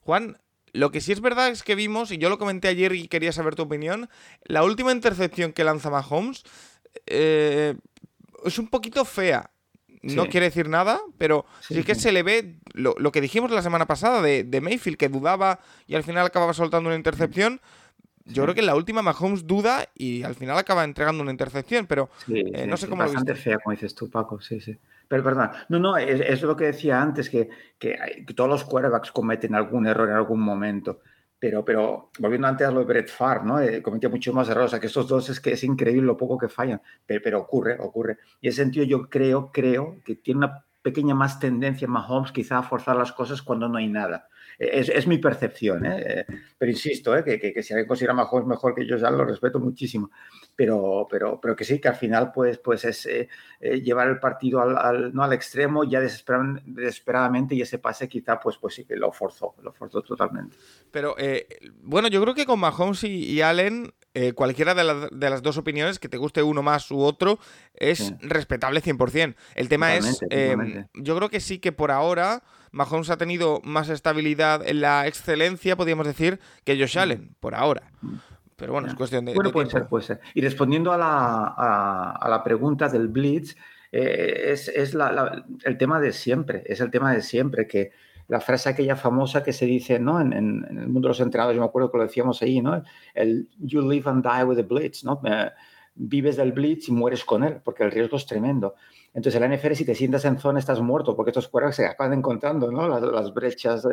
Juan, 0.00 0.38
lo 0.72 0.90
que 0.90 1.00
sí 1.00 1.12
es 1.12 1.20
verdad 1.20 1.48
es 1.48 1.62
que 1.62 1.74
vimos, 1.74 2.10
y 2.10 2.18
yo 2.18 2.28
lo 2.28 2.38
comenté 2.38 2.68
ayer 2.68 2.92
y 2.94 3.08
quería 3.08 3.32
saber 3.32 3.54
tu 3.54 3.62
opinión, 3.62 4.08
la 4.44 4.64
última 4.64 4.92
intercepción 4.92 5.52
que 5.52 5.64
lanza 5.64 5.90
Mahomes 5.90 6.44
eh, 7.06 7.74
es 8.44 8.58
un 8.58 8.68
poquito 8.68 9.04
fea. 9.04 9.50
No 10.00 10.24
sí. 10.24 10.28
quiere 10.28 10.46
decir 10.46 10.68
nada, 10.68 11.00
pero 11.18 11.44
sí, 11.60 11.74
sí 11.74 11.84
que 11.84 11.96
sí. 11.96 12.02
se 12.02 12.12
le 12.12 12.22
ve 12.22 12.54
lo, 12.72 12.94
lo, 12.98 13.10
que 13.10 13.20
dijimos 13.20 13.50
la 13.50 13.62
semana 13.62 13.86
pasada 13.86 14.22
de, 14.22 14.44
de, 14.44 14.60
Mayfield, 14.60 14.96
que 14.96 15.08
dudaba 15.08 15.58
y 15.88 15.96
al 15.96 16.04
final 16.04 16.24
acababa 16.24 16.54
soltando 16.54 16.88
una 16.88 16.96
intercepción. 16.96 17.60
Yo 18.24 18.44
creo 18.44 18.54
que 18.54 18.60
en 18.60 18.66
la 18.66 18.76
última 18.76 19.02
Mahomes 19.02 19.46
duda 19.46 19.88
y 19.96 20.22
al 20.22 20.34
final 20.34 20.56
acaba 20.56 20.84
entregando 20.84 21.22
una 21.22 21.32
intercepción, 21.32 21.86
pero 21.86 22.10
eh, 22.28 22.66
no 22.66 22.76
sé 22.76 22.86
cómo 22.86 23.02
bastante 23.02 23.30
lo 23.30 23.34
viste. 23.34 23.50
fea, 23.50 23.58
como 23.58 23.72
dices 23.72 23.94
tú, 23.94 24.08
Paco, 24.08 24.40
sí, 24.40 24.60
sí. 24.60 24.78
Pero 25.08 25.24
perdón, 25.24 25.50
no, 25.70 25.78
no, 25.78 25.96
es, 25.96 26.20
es 26.20 26.42
lo 26.42 26.54
que 26.54 26.66
decía 26.66 27.00
antes, 27.00 27.30
que, 27.30 27.48
que, 27.78 27.98
todos 28.36 28.50
los 28.50 28.64
quarterbacks 28.64 29.10
cometen 29.10 29.54
algún 29.54 29.86
error 29.86 30.08
en 30.08 30.16
algún 30.16 30.40
momento. 30.40 31.00
Pero, 31.38 31.64
pero 31.64 32.10
volviendo 32.18 32.48
antes 32.48 32.66
a 32.66 32.70
lo 32.70 32.80
de 32.80 32.86
Brett 32.86 33.08
Favre, 33.08 33.44
¿no? 33.44 33.60
Eh, 33.60 33.80
cometió 33.80 34.10
muchos 34.10 34.34
más 34.34 34.48
errores. 34.48 34.68
O 34.68 34.70
sea, 34.70 34.80
que 34.80 34.88
estos 34.88 35.08
dos 35.08 35.30
es 35.30 35.40
que 35.40 35.52
es 35.52 35.64
increíble 35.64 36.02
lo 36.02 36.16
poco 36.16 36.36
que 36.36 36.48
fallan, 36.48 36.82
pero, 37.06 37.20
pero 37.22 37.40
ocurre, 37.40 37.76
ocurre. 37.80 38.18
Y 38.40 38.48
en 38.48 38.50
ese 38.50 38.62
sentido 38.62 38.84
yo 38.84 39.08
creo, 39.08 39.50
creo 39.52 39.98
que 40.04 40.16
tiene 40.16 40.38
una 40.38 40.64
pequeña 40.82 41.14
más 41.14 41.38
tendencia 41.38 41.88
Mahomes 41.88 42.32
quizá 42.32 42.58
a 42.58 42.62
forzar 42.62 42.96
las 42.96 43.12
cosas 43.12 43.42
cuando 43.42 43.68
no 43.68 43.78
hay 43.78 43.88
nada. 43.88 44.28
Es, 44.58 44.88
es 44.88 45.06
mi 45.06 45.18
percepción, 45.18 45.86
¿eh? 45.86 46.26
pero 46.58 46.70
insisto, 46.70 47.16
¿eh? 47.16 47.22
que, 47.22 47.38
que, 47.38 47.52
que, 47.52 47.62
si 47.62 47.72
alguien 47.72 47.86
considera 47.86 48.12
Mahomes 48.12 48.46
mejor 48.46 48.74
que 48.74 48.84
yo, 48.84 48.96
ya 48.96 49.08
lo 49.08 49.24
respeto 49.24 49.60
muchísimo, 49.60 50.10
pero, 50.56 51.06
pero, 51.08 51.40
pero 51.40 51.54
que 51.54 51.64
sí, 51.64 51.80
que 51.80 51.86
al 51.86 51.94
final 51.94 52.32
pues, 52.32 52.58
pues 52.58 52.84
es 52.84 53.06
eh, 53.06 53.28
eh, 53.60 53.80
llevar 53.80 54.08
el 54.08 54.18
partido 54.18 54.60
al, 54.60 54.76
al, 54.76 55.14
no 55.14 55.22
al 55.22 55.32
extremo 55.32 55.84
ya 55.84 56.00
desesperadamente 56.00 57.54
y 57.54 57.62
ese 57.62 57.78
pase 57.78 58.08
quizá 58.08 58.40
pues, 58.40 58.56
pues 58.58 58.74
sí 58.74 58.84
que 58.84 58.96
lo 58.96 59.12
forzó, 59.12 59.54
lo 59.62 59.72
forzó 59.72 60.02
totalmente. 60.02 60.56
Pero 60.90 61.14
eh, 61.18 61.46
bueno, 61.82 62.08
yo 62.08 62.20
creo 62.20 62.34
que 62.34 62.44
con 62.44 62.58
Mahomes 62.58 63.04
y, 63.04 63.30
y 63.30 63.40
Allen 63.42 63.92
eh, 64.14 64.32
cualquiera 64.32 64.74
de, 64.74 64.82
la, 64.82 65.08
de, 65.12 65.30
las 65.30 65.42
dos 65.42 65.58
opiniones, 65.58 66.00
que 66.00 66.08
te 66.08 66.16
guste 66.16 66.42
uno 66.42 66.60
más 66.60 66.90
u 66.90 66.98
otro, 66.98 67.38
es 67.74 67.98
sí. 67.98 68.16
respetable 68.20 68.82
100%. 68.82 69.36
El 69.54 69.68
tema 69.68 69.94
totalmente, 69.94 70.08
es, 70.08 70.20
eh, 70.30 70.86
yo 70.94 71.16
creo 71.16 71.28
que 71.28 71.38
sí 71.38 71.60
que 71.60 71.70
por 71.70 71.92
ahora 71.92 72.42
Mahomes 72.72 73.10
ha 73.10 73.16
tenido 73.16 73.60
más 73.64 73.88
estabilidad 73.88 74.66
en 74.66 74.80
la 74.80 75.06
excelencia, 75.06 75.76
podríamos 75.76 76.06
decir, 76.06 76.40
que 76.64 76.78
Josh 76.78 76.98
Allen, 76.98 77.34
por 77.40 77.54
ahora. 77.54 77.90
Pero 78.56 78.72
bueno, 78.72 78.88
es 78.88 78.94
cuestión 78.94 79.24
de. 79.24 79.34
Bueno, 79.34 79.50
de 79.50 79.52
puede 79.52 79.70
ser, 79.70 79.86
puede 79.86 80.04
ser. 80.04 80.20
Y 80.34 80.40
respondiendo 80.40 80.92
a 80.92 80.98
la, 80.98 81.54
a, 81.56 82.12
a 82.20 82.28
la 82.28 82.42
pregunta 82.42 82.88
del 82.88 83.08
Blitz, 83.08 83.56
eh, 83.92 84.50
es, 84.52 84.68
es 84.68 84.94
la, 84.94 85.12
la, 85.12 85.44
el 85.64 85.78
tema 85.78 86.00
de 86.00 86.12
siempre, 86.12 86.62
es 86.66 86.80
el 86.80 86.90
tema 86.90 87.12
de 87.12 87.22
siempre, 87.22 87.66
que 87.66 87.92
la 88.28 88.40
frase 88.40 88.68
aquella 88.68 88.96
famosa 88.96 89.42
que 89.42 89.52
se 89.52 89.64
dice, 89.64 89.98
¿no? 89.98 90.20
En, 90.20 90.32
el 90.32 90.88
mundo 90.88 91.08
de 91.08 91.10
los 91.10 91.20
entrenadores, 91.20 91.56
yo 91.56 91.62
me 91.62 91.68
acuerdo 91.68 91.90
que 91.90 91.98
lo 91.98 92.04
decíamos 92.04 92.42
ahí, 92.42 92.60
¿no? 92.60 92.82
El 93.14 93.48
you 93.58 93.80
live 93.80 94.08
and 94.10 94.22
die 94.22 94.44
with 94.44 94.56
the 94.56 94.62
blitz, 94.62 95.04
¿no? 95.04 95.20
vives 96.00 96.36
del 96.36 96.52
blitz 96.52 96.88
y 96.88 96.92
mueres 96.92 97.24
con 97.24 97.42
él, 97.42 97.60
porque 97.64 97.82
el 97.82 97.90
riesgo 97.90 98.16
es 98.16 98.26
tremendo. 98.26 98.76
Entonces, 99.14 99.40
el 99.40 99.48
la 99.48 99.56
NFL, 99.56 99.72
si 99.72 99.84
te 99.84 99.94
sientas 99.94 100.24
en 100.26 100.38
zona, 100.38 100.58
estás 100.58 100.80
muerto, 100.80 101.16
porque 101.16 101.30
estos 101.30 101.48
cuervos 101.48 101.74
se 101.74 101.86
acaban 101.86 102.12
encontrando, 102.12 102.70
¿no? 102.70 102.88
Las, 102.88 103.34
brechas, 103.34 103.86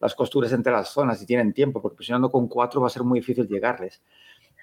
las 0.00 0.14
costuras 0.14 0.52
entre 0.52 0.72
las 0.72 0.88
zonas 0.88 1.20
y 1.20 1.26
tienen 1.26 1.52
tiempo, 1.52 1.82
porque 1.82 1.96
presionando 1.96 2.30
con 2.30 2.48
cuatro 2.48 2.80
va 2.80 2.86
a 2.86 2.90
ser 2.90 3.02
muy 3.02 3.20
difícil 3.20 3.48
llegarles. 3.48 4.00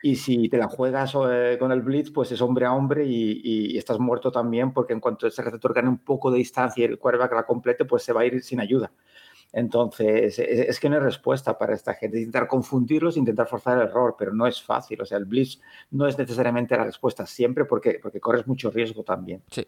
Y 0.02 0.16
si 0.16 0.48
te 0.48 0.58
la 0.58 0.68
juegas 0.68 1.14
eh, 1.30 1.58
con 1.60 1.72
el 1.72 1.82
blitz, 1.82 2.12
pues 2.12 2.32
es 2.32 2.42
hombre 2.42 2.66
a 2.66 2.74
hombre 2.74 3.06
y, 3.06 3.78
estás 3.78 4.00
muerto 4.00 4.32
también, 4.32 4.72
porque 4.72 4.94
en 4.94 5.00
cuanto 5.00 5.28
ese 5.28 5.42
receptor 5.42 5.74
gane 5.74 5.90
un 5.90 5.98
poco 5.98 6.32
de 6.32 6.38
distancia 6.38 6.82
y 6.82 6.86
el 6.86 7.00
que 7.00 7.36
la 7.36 7.46
complete, 7.46 7.86
pues 7.86 8.04
se 8.04 8.14
va 8.14 8.22
a 8.22 8.26
ir 8.26 8.42
sin 8.42 8.62
ayuda. 8.62 8.92
Entonces, 9.52 10.38
es, 10.40 10.80
que 10.80 10.90
no 10.90 10.96
hay 10.96 11.02
respuesta 11.02 11.58
para 11.58 11.74
esta 11.74 11.96
gente. 11.96 12.20
Intentar 12.20 12.48
confundirlos, 12.48 13.18
intentar 13.18 13.48
forzar 13.48 13.78
el 13.78 13.88
error, 13.88 14.16
pero 14.18 14.34
no 14.34 14.46
es 14.46 14.62
fácil. 14.62 15.02
O 15.02 15.06
sea, 15.06 15.18
el 15.18 15.26
blitz 15.26 15.60
no 15.92 16.08
es 16.08 16.18
necesariamente 16.18 16.78
la 16.78 16.84
respuesta 16.84 17.26
siempre 17.26 17.66
porque, 17.66 18.00
porque 18.02 18.20
corres 18.20 18.46
mucho 18.48 18.70
riesgo 18.70 19.04
también. 19.04 19.42
Sí. 19.50 19.66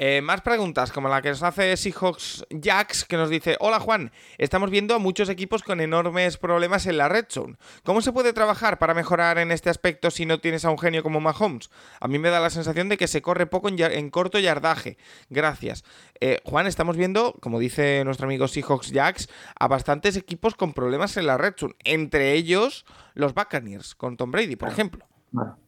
Eh, 0.00 0.20
más 0.22 0.42
preguntas, 0.42 0.92
como 0.92 1.08
la 1.08 1.20
que 1.20 1.30
nos 1.30 1.42
hace 1.42 1.76
Seahawks 1.76 2.46
Jax, 2.62 3.04
que 3.04 3.16
nos 3.16 3.28
dice: 3.28 3.56
Hola 3.58 3.80
Juan, 3.80 4.12
estamos 4.38 4.70
viendo 4.70 4.94
a 4.94 5.00
muchos 5.00 5.28
equipos 5.28 5.64
con 5.64 5.80
enormes 5.80 6.36
problemas 6.36 6.86
en 6.86 6.98
la 6.98 7.08
red 7.08 7.26
zone. 7.28 7.56
¿Cómo 7.82 8.00
se 8.00 8.12
puede 8.12 8.32
trabajar 8.32 8.78
para 8.78 8.94
mejorar 8.94 9.38
en 9.38 9.50
este 9.50 9.70
aspecto 9.70 10.12
si 10.12 10.24
no 10.24 10.38
tienes 10.38 10.64
a 10.64 10.70
un 10.70 10.78
genio 10.78 11.02
como 11.02 11.20
Mahomes? 11.20 11.68
A 12.00 12.06
mí 12.06 12.20
me 12.20 12.30
da 12.30 12.38
la 12.38 12.50
sensación 12.50 12.88
de 12.88 12.96
que 12.96 13.08
se 13.08 13.22
corre 13.22 13.46
poco 13.46 13.68
en, 13.68 14.10
corto 14.10 14.38
yardaje. 14.38 14.98
Gracias. 15.30 15.84
Eh, 16.20 16.40
Juan, 16.44 16.68
estamos 16.68 16.96
viendo, 16.96 17.34
como 17.40 17.58
dice 17.58 18.04
nuestro 18.04 18.26
amigo 18.26 18.46
Seahawks 18.46 18.92
Jax, 18.92 19.28
a 19.58 19.66
bastantes 19.66 20.16
equipos 20.16 20.54
con 20.54 20.74
problemas 20.74 21.16
en 21.16 21.26
la 21.26 21.38
red 21.38 21.54
zone, 21.56 21.74
entre 21.82 22.34
ellos 22.34 22.86
los 23.14 23.34
Buccaneers, 23.34 23.96
con 23.96 24.16
Tom 24.16 24.30
Brady, 24.30 24.54
por 24.54 24.68
ejemplo. 24.68 25.04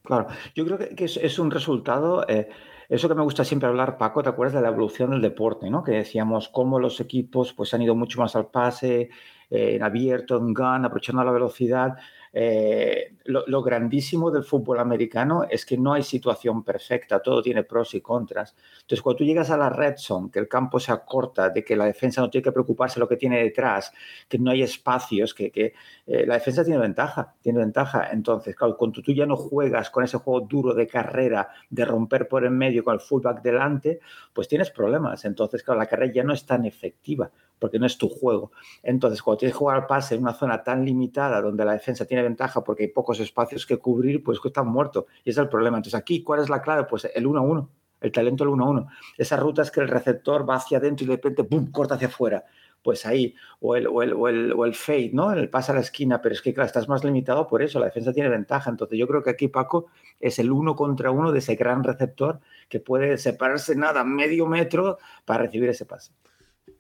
Claro, 0.05 0.29
yo 0.55 0.65
creo 0.65 0.79
que, 0.79 1.05
es, 1.05 1.39
un 1.39 1.51
resultado. 1.51 2.25
Eh, 2.29 2.49
eso 2.91 3.09
que 3.09 3.15
me 3.15 3.23
gusta 3.23 3.45
siempre 3.45 3.69
hablar, 3.69 3.97
Paco, 3.97 4.21
¿te 4.21 4.29
acuerdas 4.29 4.55
de 4.55 4.63
la 4.63 4.69
evolución 4.69 5.11
del 5.11 5.23
deporte? 5.23 5.71
¿no? 5.71 5.85
Que 5.85 5.93
decíamos 5.93 6.49
cómo 6.49 6.81
los 6.81 6.99
equipos 7.01 7.53
pues, 7.53 7.73
han 7.73 7.83
ido 7.83 7.95
mucho 7.95 8.21
más 8.21 8.35
al 8.35 8.49
pase, 8.49 9.11
eh, 9.49 9.77
en 9.77 9.83
abierto, 9.85 10.37
en 10.39 10.53
gun, 10.53 10.85
aprovechando 10.85 11.23
la 11.23 11.31
velocidad. 11.31 11.97
Eh, 12.33 13.17
lo, 13.25 13.63
grandísimo 13.63 14.31
del 14.31 14.45
fútbol 14.45 14.79
americano 14.79 15.45
es 15.49 15.67
que 15.67 15.77
no 15.77 15.93
hay 15.93 16.03
situación 16.03 16.63
perfecta, 16.63 17.21
todo 17.21 17.43
tiene 17.43 17.65
pros 17.65 17.95
y 17.95 18.01
contras. 18.01 18.55
Entonces, 18.83 19.03
cuando 19.03 19.19
tú 19.19 19.25
llegas 19.25 19.51
a 19.51 19.57
la 19.57 19.69
red 19.69 19.95
zone, 19.97 20.31
que 20.31 20.39
el 20.39 20.49
campo 20.49 20.79
se 20.81 20.93
acorta, 20.93 21.51
de 21.51 21.65
que 21.65 21.77
la 21.77 21.87
defensa 21.87 22.21
no 22.21 22.31
tiene 22.31 22.45
que 22.45 22.53
preocuparse 22.53 23.01
lo 23.01 23.09
que 23.09 23.17
tiene 23.17 23.43
detrás, 23.43 23.93
que 24.29 24.39
no 24.39 24.51
hay 24.51 24.63
espacios, 24.63 25.35
que, 25.35 25.75
eh, 26.07 26.27
la 26.27 26.35
defensa 26.35 26.65
tiene 26.65 26.79
ventaja, 26.79 27.35
tiene 27.41 27.59
ventaja. 27.61 28.11
Entonces, 28.13 28.57
cuando 28.57 29.03
tú 29.03 29.13
ya 29.13 29.27
no 29.27 29.37
juegas 29.37 29.91
con 29.91 30.05
ese 30.05 30.19
juego 30.19 30.47
duro 30.47 30.75
de 30.75 30.87
carrera, 30.87 31.49
de 31.69 31.85
romper 31.85 32.29
por 32.29 32.45
en 32.45 32.57
medio 32.57 32.85
con 32.85 32.95
el 32.95 33.01
fullback 33.01 33.43
delante, 33.43 34.01
pues 34.33 34.49
tienes 34.49 34.71
problemas. 34.71 35.25
Entonces, 35.25 35.63
claro, 35.63 35.81
la 35.81 35.87
carrera 35.87 36.13
ya 36.13 36.25
no 36.25 36.33
es 36.33 36.47
tan 36.47 36.65
efectiva 36.65 37.31
porque 37.61 37.79
no 37.79 37.87
es 37.87 37.97
tu 37.99 38.09
juego. 38.09 38.51
Entonces, 38.83 39.23
cuando 39.23 39.39
tienes 39.39 39.55
que 39.55 39.59
jugar 39.59 39.77
al 39.77 39.87
pase 39.87 40.17
en 40.17 40.23
una 40.23 40.33
zona 40.33 40.65
tan 40.65 40.85
limitada 40.85 41.41
donde 41.41 41.65
la 41.65 41.75
defensa 41.75 42.05
tiene 42.07 42.25
ventaja 42.25 42.65
porque 42.65 42.85
hay 42.85 42.89
pocos 42.89 43.21
espacios 43.21 43.67
que 43.67 43.77
cubrir, 43.77 44.25
pues 44.25 44.41
están 44.45 44.67
muerto. 44.67 45.07
Y 45.23 45.31
ese 45.31 45.41
es 45.41 45.45
el 45.45 45.49
problema. 45.49 45.77
Entonces, 45.77 45.99
aquí, 45.99 46.25
¿cuál 46.25 46.41
es 46.41 46.49
la 46.49 46.63
clave? 46.63 46.85
Pues 46.85 47.09
el 47.15 47.27
1-1, 47.27 47.69
el 48.01 48.11
talento 48.11 48.45
del 48.45 48.55
1-1. 48.55 48.89
Esa 49.19 49.37
ruta 49.37 49.63
es 49.63 49.71
que 49.71 49.81
el 49.81 49.89
receptor 49.89 50.49
va 50.49 50.57
hacia 50.57 50.79
adentro 50.79 51.05
y 51.05 51.09
de 51.09 51.17
repente, 51.17 51.45
¡pum!, 51.45 51.71
corta 51.71 51.95
hacia 51.95 52.09
afuera. 52.09 52.45
Pues 52.83 53.05
ahí, 53.05 53.35
o 53.61 53.77
el, 53.77 53.87
o 53.87 54.03
el, 54.03 54.15
o 54.15 54.27
el, 54.27 54.53
o 54.55 54.65
el 54.65 54.75
fade, 54.75 55.11
¿no? 55.13 55.31
El 55.33 55.51
pase 55.51 55.71
a 55.71 55.75
la 55.75 55.83
esquina, 55.83 56.23
pero 56.23 56.35
es 56.35 56.41
que, 56.41 56.55
claro, 56.55 56.67
estás 56.67 56.89
más 56.89 57.05
limitado 57.05 57.47
por 57.47 57.63
eso, 57.63 57.79
la 57.79 57.85
defensa 57.85 58.11
tiene 58.15 58.31
ventaja. 58.31 58.71
Entonces, 58.71 58.99
yo 58.99 59.07
creo 59.07 59.23
que 59.23 59.29
aquí, 59.29 59.49
Paco, 59.49 59.89
es 60.19 60.39
el 60.39 60.51
uno 60.51 60.75
contra 60.75 61.11
uno 61.11 61.31
de 61.31 61.41
ese 61.41 61.57
gran 61.57 61.85
receptor 61.85 62.41
que 62.71 62.81
puede 62.81 63.19
separarse 63.19 63.77
nada, 63.77 64.03
medio 64.03 64.47
metro, 64.47 64.97
para 65.27 65.43
recibir 65.43 65.69
ese 65.69 65.85
pase. 65.85 66.13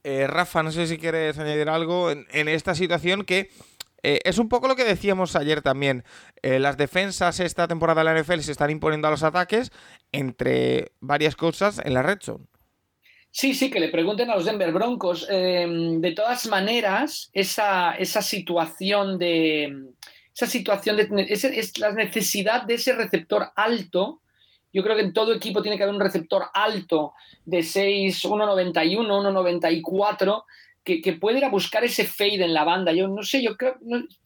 Eh, 0.03 0.27
Rafa, 0.27 0.63
no 0.63 0.73
sé 0.73 0.87
si 0.87 0.99
quieres 0.99 1.39
añadir 1.39 1.69
algo 1.69 2.11
en, 2.11 2.49
esta 2.49 2.75
situación 2.75 3.25
que 3.25 3.51
eh, 4.03 4.21
es 4.25 4.39
un 4.39 4.49
poco 4.49 4.67
lo 4.67 4.77
que 4.77 4.85
decíamos 4.85 5.37
ayer 5.37 5.61
también. 5.61 6.05
Eh, 6.43 6.59
las 6.59 6.79
defensas 6.79 7.39
esta 7.41 7.69
temporada 7.69 8.03
de 8.03 8.15
la 8.15 8.21
NFL 8.21 8.41
se 8.41 8.53
están 8.53 8.71
imponiendo 8.71 9.09
a 9.09 9.11
los 9.11 9.23
ataques 9.23 9.73
entre 10.11 10.93
varias 11.01 11.37
cosas 11.37 11.81
en 11.85 11.93
la 11.93 12.03
red 12.03 12.19
zone. 12.23 12.47
Sí, 13.31 13.55
sí, 13.55 13.71
que 13.71 13.79
le 13.79 13.91
pregunten 13.91 14.31
a 14.31 14.35
los 14.35 14.47
Denver 14.47 14.73
Broncos. 14.73 15.27
Em, 15.31 16.01
de 16.01 16.13
todas 16.13 16.47
maneras, 16.47 17.31
esa, 17.33 17.93
esa 17.93 18.23
situación 18.23 19.19
de. 19.19 19.93
Esa 20.35 20.47
situación 20.47 20.97
de. 20.97 21.27
es 21.29 21.79
la 21.79 21.93
necesidad 21.93 22.63
de 22.63 22.75
ese 22.75 22.95
receptor 22.95 23.53
alto 23.55 24.21
yo 24.73 24.83
creo 24.83 24.97
que 24.97 25.03
en 25.03 25.13
todo 25.13 25.33
equipo 25.33 25.63
tiene 25.63 25.77
que 25.77 25.83
haber 25.83 25.95
un 25.95 26.01
receptor 26.01 26.45
alto 26.55 27.15
de 27.45 27.63
6, 27.63 28.25
1,91, 28.25 29.07
1,94 29.07 30.45
que, 30.83 31.03
que 31.03 31.13
puede 31.13 31.39
ir 31.39 31.45
a 31.45 31.51
buscar 31.51 31.85
ese 31.85 32.05
fade 32.05 32.43
en 32.43 32.55
la 32.55 32.65
banda. 32.65 32.93
Yo 32.93 33.07
no 33.09 33.23
sé, 33.23 33.43
yo 33.43 33.57
creo, 33.57 33.77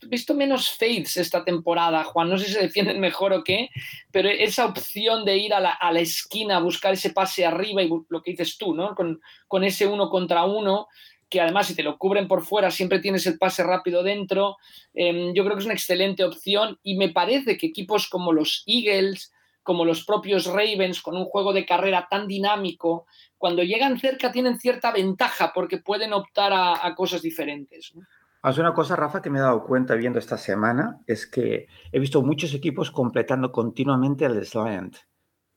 he 0.03 0.07
visto 0.07 0.35
menos 0.35 0.71
fades 0.71 1.17
esta 1.17 1.45
temporada, 1.45 2.05
Juan, 2.05 2.29
no 2.29 2.39
sé 2.39 2.47
si 2.47 2.53
se 2.53 2.61
defienden 2.61 3.01
mejor 3.01 3.33
o 3.33 3.43
qué, 3.43 3.71
pero 4.11 4.29
esa 4.29 4.67
opción 4.67 5.25
de 5.25 5.37
ir 5.37 5.55
a 5.55 5.61
la, 5.61 5.71
a 5.71 5.93
la 5.93 6.01
esquina 6.01 6.57
a 6.57 6.61
buscar 6.61 6.93
ese 6.93 7.11
pase 7.11 7.45
arriba 7.45 7.83
y 7.83 7.91
lo 8.09 8.23
que 8.23 8.33
dices 8.33 8.57
tú, 8.57 8.75
¿no? 8.75 8.95
Con, 8.95 9.21
con 9.49 9.65
ese 9.65 9.87
uno 9.87 10.09
contra 10.11 10.45
uno, 10.45 10.89
que 11.29 11.41
además 11.41 11.67
si 11.67 11.75
te 11.75 11.83
lo 11.83 11.99
cubren 11.99 12.29
por 12.29 12.45
fuera 12.45 12.71
siempre 12.71 13.01
tienes 13.01 13.27
el 13.27 13.39
pase 13.39 13.65
rápido 13.65 14.05
dentro. 14.05 14.57
Em, 14.95 15.35
yo 15.35 15.43
creo 15.43 15.57
que 15.57 15.61
es 15.61 15.67
una 15.67 15.75
excelente 15.75 16.23
opción 16.23 16.79
y 16.85 16.95
me 16.97 17.09
parece 17.09 17.57
que 17.59 17.67
equipos 17.67 18.09
como 18.09 18.33
los 18.33 18.63
Eagles, 18.67 19.33
como 19.65 19.85
los 19.85 20.05
propios 20.05 20.47
Ravens, 20.47 21.03
con 21.03 21.17
un 21.17 21.25
juego 21.25 21.53
de 21.53 21.67
carrera 21.67 22.07
tan 22.09 22.29
dinámico, 22.29 23.07
cuando 23.39 23.63
llegan 23.65 23.99
cerca 23.99 24.31
tienen 24.31 24.59
cierta 24.61 24.93
ventaja 24.93 25.53
porque 25.53 25.79
pueden 25.79 26.13
optar 26.13 26.53
a, 26.55 26.95
cosas 26.95 27.23
diferentes. 27.23 27.93
¿no? 27.95 28.03
una 28.61 28.75
cosa, 28.75 28.95
Rafa, 28.95 29.23
que 29.23 29.31
me 29.31 29.39
he 29.39 29.43
dado 29.43 29.65
cuenta 29.65 29.95
viendo 29.95 30.19
esta 30.19 30.37
semana, 30.37 31.01
es 31.07 31.27
que 31.27 31.67
he 31.91 31.99
visto 31.99 32.23
muchos 32.23 32.53
equipos 32.53 32.91
completando 32.91 33.51
continuamente 33.51 34.27
el 34.27 34.45
slant. 34.47 34.97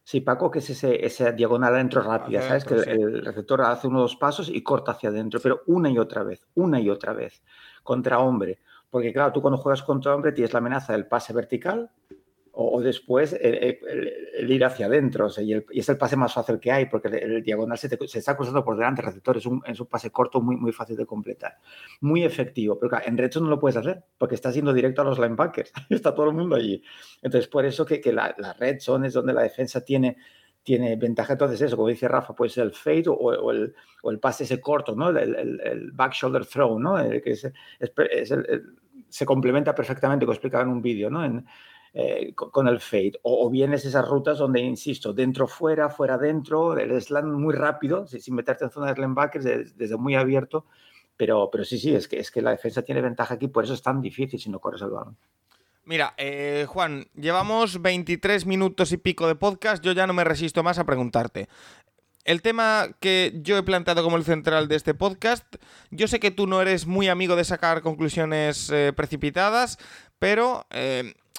Sí, 0.04 0.22
Paco, 0.22 0.50
que 0.50 0.60
es 0.60 0.70
ese, 0.70 1.06
esa 1.06 1.34
diagonal 1.34 1.76
adentro 1.76 2.02
rápida, 2.02 2.42
¿sabes? 2.42 2.64
Que 2.64 2.76
el, 2.76 3.26
receptor 3.26 3.62
hace 3.64 3.88
unos 3.88 4.04
dos 4.04 4.16
pasos 4.16 4.48
y 4.48 4.64
corta 4.64 4.94
hacia 4.94 5.10
adentro, 5.10 5.42
pero 5.44 5.64
una 5.68 5.90
y 5.90 5.98
otra 5.98 6.24
vez, 6.24 6.48
una 6.56 6.80
y 6.80 6.90
otra 6.90 7.12
vez, 7.12 7.44
contra 7.84 8.20
hombre. 8.20 8.60
Porque 8.90 9.12
claro, 9.12 9.34
tú 9.34 9.42
cuando 9.42 9.58
juegas 9.58 9.84
contra 9.84 10.16
hombre 10.16 10.32
tienes 10.32 10.54
la 10.54 10.60
amenaza 10.60 10.94
del 10.94 11.08
pase 11.08 11.34
vertical, 11.34 11.92
o, 12.60 12.82
después 12.82 13.38
el, 13.40 14.52
ir 14.52 14.66
hacia 14.66 14.88
adentro. 14.88 15.28
y, 15.40 15.54
es 15.80 15.90
el 15.90 15.98
pase 15.98 16.16
más 16.16 16.34
fácil 16.34 16.60
que 16.60 16.72
hay, 16.72 16.88
porque 16.88 17.08
el, 17.08 17.44
diagonal 17.44 17.78
se, 17.78 17.88
está 18.16 18.36
cruzando 18.36 18.64
por 18.64 18.76
delante 18.76 19.02
el 19.02 19.08
receptor. 19.08 19.38
Es 19.38 19.46
un, 19.46 19.62
es 19.66 19.80
un, 19.80 19.86
pase 19.86 20.10
corto 20.10 20.42
muy, 20.42 20.56
muy 20.56 20.72
fácil 20.72 20.98
de 20.98 21.06
completar. 21.06 21.58
Muy 22.02 22.24
efectivo. 22.24 22.80
Pero 22.80 22.98
en 23.06 23.16
reto 23.16 23.40
no 23.40 23.50
lo 23.50 23.60
puedes 23.60 23.78
hacer, 23.78 24.04
porque 24.18 24.34
estás 24.34 24.56
yendo 24.56 24.74
directo 24.74 25.04
a 25.04 25.06
los 25.06 25.20
linebackers. 25.20 25.72
está 25.92 26.16
todo 26.16 26.30
el 26.30 26.36
mundo 26.36 26.56
allí. 26.56 26.82
Entonces, 27.22 27.48
por 27.48 27.64
eso 27.64 27.86
que, 27.86 28.02
que 28.02 28.12
la, 28.12 28.34
la, 28.40 28.54
red 28.54 28.80
zone 28.80 29.08
es 29.08 29.14
donde 29.14 29.34
la 29.34 29.44
defensa 29.44 29.86
tiene, 29.86 30.18
tiene 30.64 30.96
ventaja. 30.96 31.34
Entonces, 31.34 31.62
eso, 31.62 31.76
como 31.76 31.90
dice 31.90 32.08
Rafa, 32.08 32.34
puede 32.34 32.50
ser 32.50 32.64
el 32.64 32.74
fade 32.74 33.04
o, 33.08 33.52
el, 33.52 33.76
o 34.02 34.10
el, 34.10 34.20
pase 34.20 34.46
ese 34.46 34.60
corto, 34.60 34.96
¿no? 34.96 35.10
El, 35.10 35.92
back 35.94 36.14
shoulder 36.14 36.48
throw, 36.48 36.80
¿no? 36.80 36.98
que 37.22 37.32
es, 37.34 37.52
se 39.10 39.26
complementa 39.28 39.76
perfectamente, 39.76 40.26
como 40.26 40.34
explicaba 40.34 40.64
en 40.64 40.70
un 40.70 40.82
vídeo, 40.82 41.12
¿no? 41.12 41.24
En, 41.24 41.46
eh, 42.00 42.36
con 42.36 42.68
el 42.68 42.80
fade. 42.80 43.14
O, 43.24 43.50
bien 43.50 43.74
es 43.74 43.84
esas 43.84 44.08
rutas 44.08 44.38
donde, 44.38 44.60
insisto, 44.62 45.14
dentro, 45.14 45.48
fuera, 45.48 45.90
fuera, 45.90 46.16
dentro, 46.20 46.78
el 46.78 47.02
slant 47.02 47.28
muy 47.28 47.56
rápido, 47.56 48.06
sin 48.06 48.36
meterte 48.36 48.66
en 48.66 48.70
zona 48.70 48.94
de 48.94 49.02
linebackers, 49.02 49.44
desde, 49.44 49.74
desde 49.76 49.98
muy 49.98 50.14
abierto. 50.14 50.66
Pero, 51.16 51.50
pero 51.52 51.66
sí, 51.66 51.80
sí, 51.80 51.96
es 51.96 52.08
que, 52.08 52.20
es 52.20 52.30
que 52.30 52.44
la 52.44 52.52
defensa 52.52 52.84
tiene 52.84 53.02
ventaja 53.02 53.34
aquí, 53.34 53.48
por 53.48 53.64
eso 53.64 53.74
es 53.74 53.82
tan 53.82 54.00
difícil 54.00 54.40
si 54.40 54.52
no 54.52 54.60
corres 54.60 54.84
el 54.84 54.92
balón. 54.92 55.18
Mira, 55.86 56.14
eh, 56.18 56.68
Juan, 56.70 57.08
llevamos 57.16 57.82
23 57.82 58.46
minutos 58.46 58.92
y 58.92 58.98
pico 58.98 59.26
de 59.26 59.34
podcast, 59.34 59.84
yo 59.84 59.94
ya 59.94 60.06
no 60.06 60.14
me 60.14 60.24
resisto 60.24 60.62
más 60.62 60.78
a 60.78 60.86
preguntarte. 60.86 61.50
El 62.26 62.44
tema 62.44 62.90
que 63.00 63.40
yo 63.42 63.58
he 63.58 63.64
planteado 63.64 64.04
como 64.04 64.18
el 64.18 64.24
central 64.24 64.68
de 64.68 64.76
este 64.76 64.94
podcast, 64.94 65.46
yo 65.90 66.08
sé 66.08 66.20
que 66.20 66.30
tú 66.30 66.46
no 66.46 66.62
eres 66.62 66.86
muy 66.86 67.08
amigo 67.08 67.36
de 67.36 67.44
sacar 67.44 67.82
conclusiones 67.82 68.70
eh, 68.70 68.94
precipitadas, 68.96 69.80
pero 70.20 70.68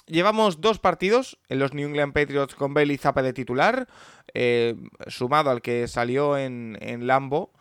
llevamos 0.09 0.61
dos 0.61 0.79
partidos 0.79 1.39
en 1.47 1.59
los 1.59 1.73
New 1.73 1.87
England 1.87 2.13
Patriots 2.13 2.55
con 2.55 2.73
Bailey 2.73 2.97
Zappa 2.97 3.21
de 3.21 3.33
titular, 3.33 3.87
eh, 4.33 4.75
sumado 5.07 5.49
al 5.49 5.61
que 5.61 5.87
salió 5.87 6.37
en, 6.37 6.77
Lambo. 7.07 7.51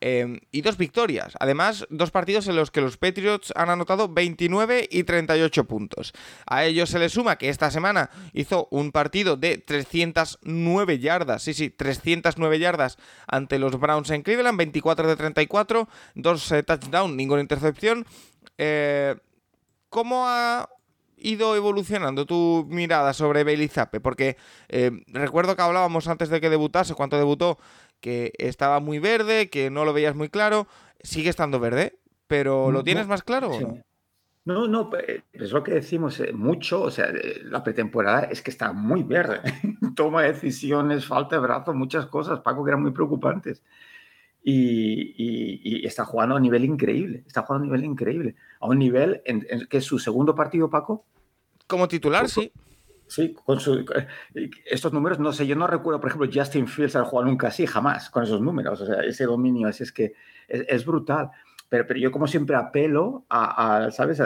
em, 0.00 0.40
y 0.52 0.60
dos 0.60 0.76
victorias. 0.76 1.32
Además, 1.40 1.86
dos 1.88 2.10
partidos 2.10 2.46
en 2.48 2.56
los 2.56 2.70
que 2.70 2.82
los 2.82 2.98
Patriots 2.98 3.54
han 3.56 3.70
anotado 3.70 4.08
29 4.08 4.86
y 4.90 5.04
38 5.04 5.64
puntos. 5.64 6.12
A 6.46 6.64
ello 6.64 6.84
se 6.84 6.98
le 6.98 7.08
suma 7.08 7.36
que 7.36 7.48
esta 7.48 7.70
semana 7.70 8.10
hizo 8.34 8.68
un 8.70 8.92
partido 8.92 9.36
de 9.36 9.56
309 9.56 10.98
yardas, 10.98 11.42
sí, 11.42 11.54
sí, 11.54 11.70
309 11.70 12.58
yardas 12.58 12.98
ante 13.26 13.58
los 13.58 13.80
Browns 13.80 14.10
en 14.10 14.22
Cleveland, 14.22 14.58
24 14.58 15.08
de 15.08 15.16
34, 15.16 15.88
dos 16.14 16.52
eh, 16.52 16.62
touchdowns, 16.62 17.14
ninguna 17.14 17.40
intercepción. 17.40 18.04
Eh, 18.58 19.16
¿Cómo 19.88 20.24
ha 20.26 20.68
ido 21.24 21.56
evolucionando 21.56 22.26
tu 22.26 22.66
mirada 22.68 23.12
sobre 23.12 23.42
Bailey 23.42 23.68
Zappe? 23.68 24.00
Porque 24.00 24.36
eh, 24.68 24.90
recuerdo 25.08 25.56
que 25.56 25.62
hablábamos 25.62 26.06
antes 26.06 26.28
de 26.28 26.40
que 26.40 26.50
debutase, 26.50 26.94
cuando 26.94 27.16
debutó, 27.16 27.58
que 28.00 28.32
estaba 28.38 28.80
muy 28.80 28.98
verde, 28.98 29.48
que 29.48 29.70
no 29.70 29.84
lo 29.84 29.92
veías 29.92 30.14
muy 30.14 30.28
claro. 30.28 30.66
Sigue 31.00 31.30
estando 31.30 31.58
verde, 31.58 31.98
pero 32.26 32.70
¿lo 32.70 32.84
tienes 32.84 33.06
más 33.06 33.22
claro 33.22 33.48
o 33.48 33.60
no? 33.60 33.78
No, 34.46 34.68
no, 34.68 34.90
es 35.32 35.52
lo 35.52 35.62
que 35.62 35.72
decimos 35.72 36.20
eh, 36.20 36.34
mucho, 36.34 36.82
o 36.82 36.90
sea, 36.90 37.06
eh, 37.06 37.40
la 37.44 37.64
pretemporada 37.64 38.24
es 38.24 38.42
que 38.42 38.50
está 38.50 38.74
muy 38.74 39.02
verde, 39.02 39.40
toma 39.96 40.22
decisiones, 40.22 41.06
falta 41.06 41.36
de 41.36 41.42
brazo, 41.42 41.72
muchas 41.72 42.06
cosas, 42.06 42.40
Paco, 42.40 42.62
que 42.62 42.70
eran 42.70 42.82
muy 42.82 42.90
preocupantes. 42.90 43.62
Y, 44.46 45.86
está 45.86 46.04
jugando 46.04 46.34
a 46.34 46.36
un 46.36 46.42
nivel 46.42 46.64
increíble, 46.64 47.24
está 47.26 47.42
jugando 47.42 47.64
a 47.64 47.66
un 47.66 47.72
nivel 47.72 47.90
increíble, 47.90 48.36
a 48.60 48.66
un 48.66 48.78
nivel 48.78 49.22
en, 49.24 49.66
que 49.68 49.78
es 49.78 49.84
su 49.84 49.98
segundo 49.98 50.34
partido, 50.34 50.68
Paco. 50.68 51.06
Como 51.66 51.88
titular, 51.88 52.28
sí. 52.28 52.52
Sí, 53.06 53.34
con 53.34 53.58
estos 54.66 54.92
números, 54.92 55.18
no 55.18 55.32
sé, 55.32 55.46
yo 55.46 55.56
no 55.56 55.66
recuerdo, 55.66 56.00
por 56.00 56.08
ejemplo, 56.08 56.30
Justin 56.32 56.66
Fields 56.66 56.96
haber 56.96 57.08
jugado 57.08 57.30
nunca 57.30 57.48
así, 57.48 57.66
jamás, 57.66 58.10
con 58.10 58.22
esos 58.22 58.40
números, 58.40 58.80
o 58.80 58.86
sea, 58.86 59.02
ese 59.02 59.24
dominio, 59.24 59.68
así 59.68 59.82
es 59.82 59.92
que 59.92 60.14
es 60.48 60.84
brutal. 60.84 61.30
Pero, 61.82 61.98
yo 61.98 62.12
como 62.12 62.26
siempre 62.26 62.54
apelo 62.54 63.24
a, 63.28 63.88
¿sabes? 63.90 64.20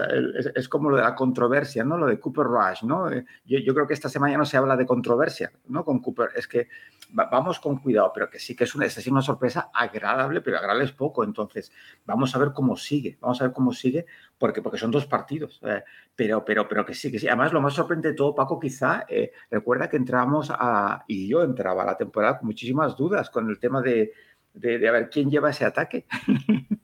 Es, 0.54 0.68
como 0.68 0.90
lo 0.90 0.96
de 0.96 1.02
la 1.02 1.14
controversia, 1.14 1.84
¿no? 1.84 1.96
Lo 1.96 2.06
de 2.06 2.20
Cooper 2.20 2.44
Rush, 2.44 2.82
¿no? 2.82 3.10
Eh, 3.10 3.24
yo, 3.46 3.58
yo, 3.58 3.74
creo 3.74 3.86
que 3.86 3.94
esta 3.94 4.08
semana 4.08 4.32
ya 4.32 4.38
no 4.38 4.44
se 4.44 4.56
habla 4.56 4.76
de 4.76 4.84
controversia, 4.84 5.52
¿no? 5.68 5.84
Con 5.84 6.00
Cooper, 6.00 6.30
es 6.34 6.46
que 6.46 6.68
vamos 7.10 7.58
con 7.60 7.78
cuidado, 7.78 8.12
pero 8.14 8.28
que 8.28 8.38
sí 8.38 8.54
que 8.54 8.64
es 8.64 8.74
una, 8.74 8.86
es 8.86 9.06
una 9.06 9.22
sorpresa 9.22 9.70
agradable, 9.72 10.40
pero 10.40 10.58
agradable 10.58 10.84
es 10.84 10.92
poco, 10.92 11.24
entonces 11.24 11.72
vamos 12.04 12.34
a 12.34 12.38
ver 12.38 12.52
cómo 12.52 12.76
sigue, 12.76 13.16
vamos 13.20 13.40
a 13.40 13.44
ver 13.44 13.52
cómo 13.52 13.72
sigue, 13.72 14.06
porque, 14.36 14.60
porque 14.62 14.78
son 14.78 14.90
dos 14.90 15.06
partidos, 15.06 15.60
eh, 15.64 15.82
pero, 16.14 16.44
pero, 16.44 16.68
pero 16.68 16.84
que 16.84 16.94
sí, 16.94 17.10
que 17.10 17.18
sí. 17.18 17.28
Además, 17.28 17.52
lo 17.52 17.60
más 17.60 17.74
sorprendente 17.74 18.08
de 18.08 18.14
todo, 18.14 18.34
Paco, 18.34 18.58
quizá, 18.58 19.06
eh, 19.08 19.32
recuerda 19.50 19.88
que 19.88 19.96
entramos 19.96 20.50
a, 20.50 21.04
y 21.06 21.28
yo 21.28 21.42
entraba 21.42 21.82
a 21.82 21.86
la 21.86 21.96
temporada 21.96 22.38
con 22.38 22.46
muchísimas 22.46 22.96
dudas 22.96 23.30
con 23.30 23.48
el 23.48 23.58
tema 23.58 23.80
de, 23.80 24.12
de, 24.54 24.78
de 24.78 24.88
a 24.88 24.92
ver 24.92 25.10
quién 25.10 25.30
lleva 25.30 25.50
ese 25.50 25.64
ataque. 25.64 26.06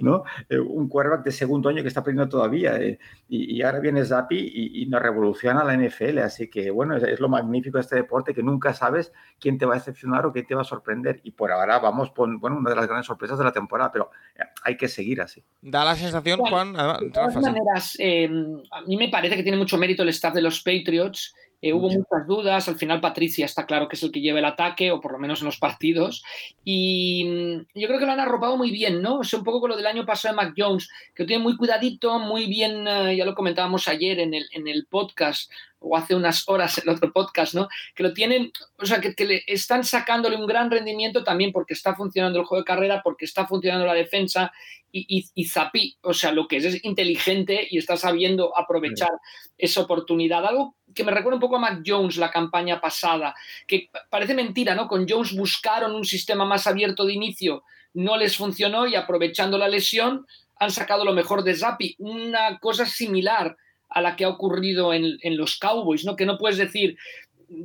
¿no? 0.00 0.24
Eh, 0.48 0.58
un 0.58 0.88
quarterback 0.88 1.24
de 1.24 1.32
segundo 1.32 1.68
año 1.68 1.82
que 1.82 1.88
está 1.88 2.00
aprendiendo 2.00 2.30
todavía 2.30 2.76
eh, 2.76 2.98
y, 3.28 3.62
ahora 3.62 3.80
viene 3.80 4.04
Zappi 4.04 4.52
y, 4.54 4.86
nos 4.86 5.02
revoluciona 5.02 5.64
la 5.64 5.76
NFL, 5.76 6.18
así 6.18 6.48
que 6.48 6.70
bueno, 6.70 6.96
es, 6.96 7.20
lo 7.20 7.28
magnífico 7.28 7.78
de 7.78 7.82
este 7.82 7.96
deporte 7.96 8.34
que 8.34 8.42
nunca 8.42 8.74
sabes 8.74 9.12
quién 9.40 9.58
te 9.58 9.66
va 9.66 9.74
a 9.74 9.78
decepcionar 9.78 10.26
o 10.26 10.32
quién 10.32 10.46
te 10.46 10.54
va 10.54 10.62
a 10.62 10.64
sorprender 10.64 11.20
y 11.24 11.32
por 11.32 11.50
ahora 11.50 11.78
vamos 11.78 12.12
con, 12.12 12.38
bueno, 12.38 12.58
una 12.58 12.70
de 12.70 12.76
las 12.76 12.86
grandes 12.86 13.06
sorpresas 13.06 13.38
de 13.38 13.44
la 13.44 13.52
temporada, 13.52 13.90
pero 13.90 14.10
eh, 14.36 14.42
hay 14.62 14.76
que 14.76 14.88
seguir 14.88 15.20
así. 15.22 15.42
Da 15.62 15.84
la 15.84 15.96
sensación, 15.96 16.40
Juan, 16.40 16.74
de 16.74 17.10
todas 17.10 17.34
maneras, 17.36 17.96
a 18.00 18.80
mí 18.82 18.96
me 18.96 19.08
parece 19.08 19.36
que 19.36 19.42
tiene 19.42 19.58
mucho 19.58 19.78
mérito 19.78 20.02
el 20.02 20.10
staff 20.10 20.34
de 20.34 20.42
los 20.42 20.60
Patriots 20.60 21.34
eh, 21.64 21.72
hubo 21.72 21.88
muchas 21.88 22.26
dudas, 22.26 22.68
al 22.68 22.76
final 22.76 23.00
Patricia 23.00 23.46
está 23.46 23.64
claro 23.64 23.88
que 23.88 23.96
es 23.96 24.02
el 24.02 24.12
que 24.12 24.20
lleva 24.20 24.38
el 24.38 24.44
ataque, 24.44 24.92
o 24.92 25.00
por 25.00 25.12
lo 25.12 25.18
menos 25.18 25.40
en 25.40 25.46
los 25.46 25.56
partidos, 25.56 26.22
y 26.62 27.24
mm, 27.24 27.80
yo 27.80 27.88
creo 27.88 27.98
que 27.98 28.04
lo 28.04 28.12
han 28.12 28.20
arropado 28.20 28.58
muy 28.58 28.70
bien, 28.70 29.00
¿no? 29.00 29.20
O 29.20 29.24
sea, 29.24 29.38
un 29.38 29.46
poco 29.46 29.62
con 29.62 29.70
lo 29.70 29.76
del 29.78 29.86
año 29.86 30.04
pasado 30.04 30.34
de 30.34 30.42
Mac 30.42 30.54
Jones, 30.54 30.90
que 31.14 31.22
lo 31.22 31.26
tiene 31.26 31.42
muy 31.42 31.56
cuidadito, 31.56 32.18
muy 32.18 32.48
bien, 32.48 32.86
eh, 32.86 33.16
ya 33.16 33.24
lo 33.24 33.34
comentábamos 33.34 33.88
ayer 33.88 34.20
en 34.20 34.34
el, 34.34 34.44
en 34.52 34.68
el 34.68 34.84
podcast, 34.90 35.50
o 35.78 35.96
hace 35.96 36.14
unas 36.14 36.46
horas 36.50 36.76
el 36.76 36.88
otro 36.90 37.10
podcast, 37.14 37.54
¿no? 37.54 37.68
Que 37.94 38.02
lo 38.02 38.12
tienen, 38.12 38.52
o 38.78 38.84
sea, 38.84 39.00
que, 39.00 39.14
le 39.24 39.42
están 39.46 39.84
sacándole 39.84 40.36
un 40.36 40.46
gran 40.46 40.70
rendimiento 40.70 41.24
también 41.24 41.50
porque 41.50 41.72
está 41.72 41.94
funcionando 41.94 42.38
el 42.40 42.44
juego 42.44 42.60
de 42.60 42.66
carrera, 42.66 43.00
porque 43.02 43.24
está 43.24 43.46
funcionando 43.46 43.86
la 43.86 43.94
defensa 43.94 44.52
y, 44.92 45.24
y, 45.34 45.44
Zapi, 45.46 45.96
o 46.02 46.14
sea, 46.14 46.30
lo 46.30 46.46
que 46.46 46.58
es 46.58 46.64
es 46.64 46.84
inteligente 46.84 47.66
y 47.68 47.78
está 47.78 47.96
sabiendo 47.96 48.56
aprovechar 48.56 49.10
esa 49.58 49.80
oportunidad. 49.80 50.46
Algo 50.46 50.76
que 50.94 51.04
me 51.04 51.12
recuerda 51.12 51.36
un 51.36 51.40
poco 51.40 51.56
a 51.56 51.60
Mac 51.60 51.82
Jones 51.84 52.16
la 52.16 52.30
campaña 52.30 52.80
pasada, 52.80 53.34
que 53.66 53.90
parece 54.10 54.34
mentira, 54.34 54.74
¿no? 54.74 54.88
Con 54.88 55.06
Jones 55.08 55.36
buscaron 55.36 55.94
un 55.94 56.04
sistema 56.04 56.44
más 56.44 56.66
abierto 56.66 57.04
de 57.04 57.14
inicio, 57.14 57.64
no 57.94 58.16
les 58.16 58.36
funcionó 58.36 58.86
y 58.86 58.94
aprovechando 58.94 59.58
la 59.58 59.68
lesión 59.68 60.26
han 60.56 60.70
sacado 60.70 61.04
lo 61.04 61.12
mejor 61.12 61.42
de 61.44 61.54
Zapi. 61.54 61.96
Una 61.98 62.58
cosa 62.58 62.86
similar 62.86 63.56
a 63.88 64.00
la 64.00 64.16
que 64.16 64.24
ha 64.24 64.28
ocurrido 64.28 64.92
en, 64.92 65.18
los 65.36 65.56
Cowboys, 65.58 66.04
¿no? 66.04 66.16
Que 66.16 66.26
no 66.26 66.36
puedes 66.36 66.58
decir 66.58 66.98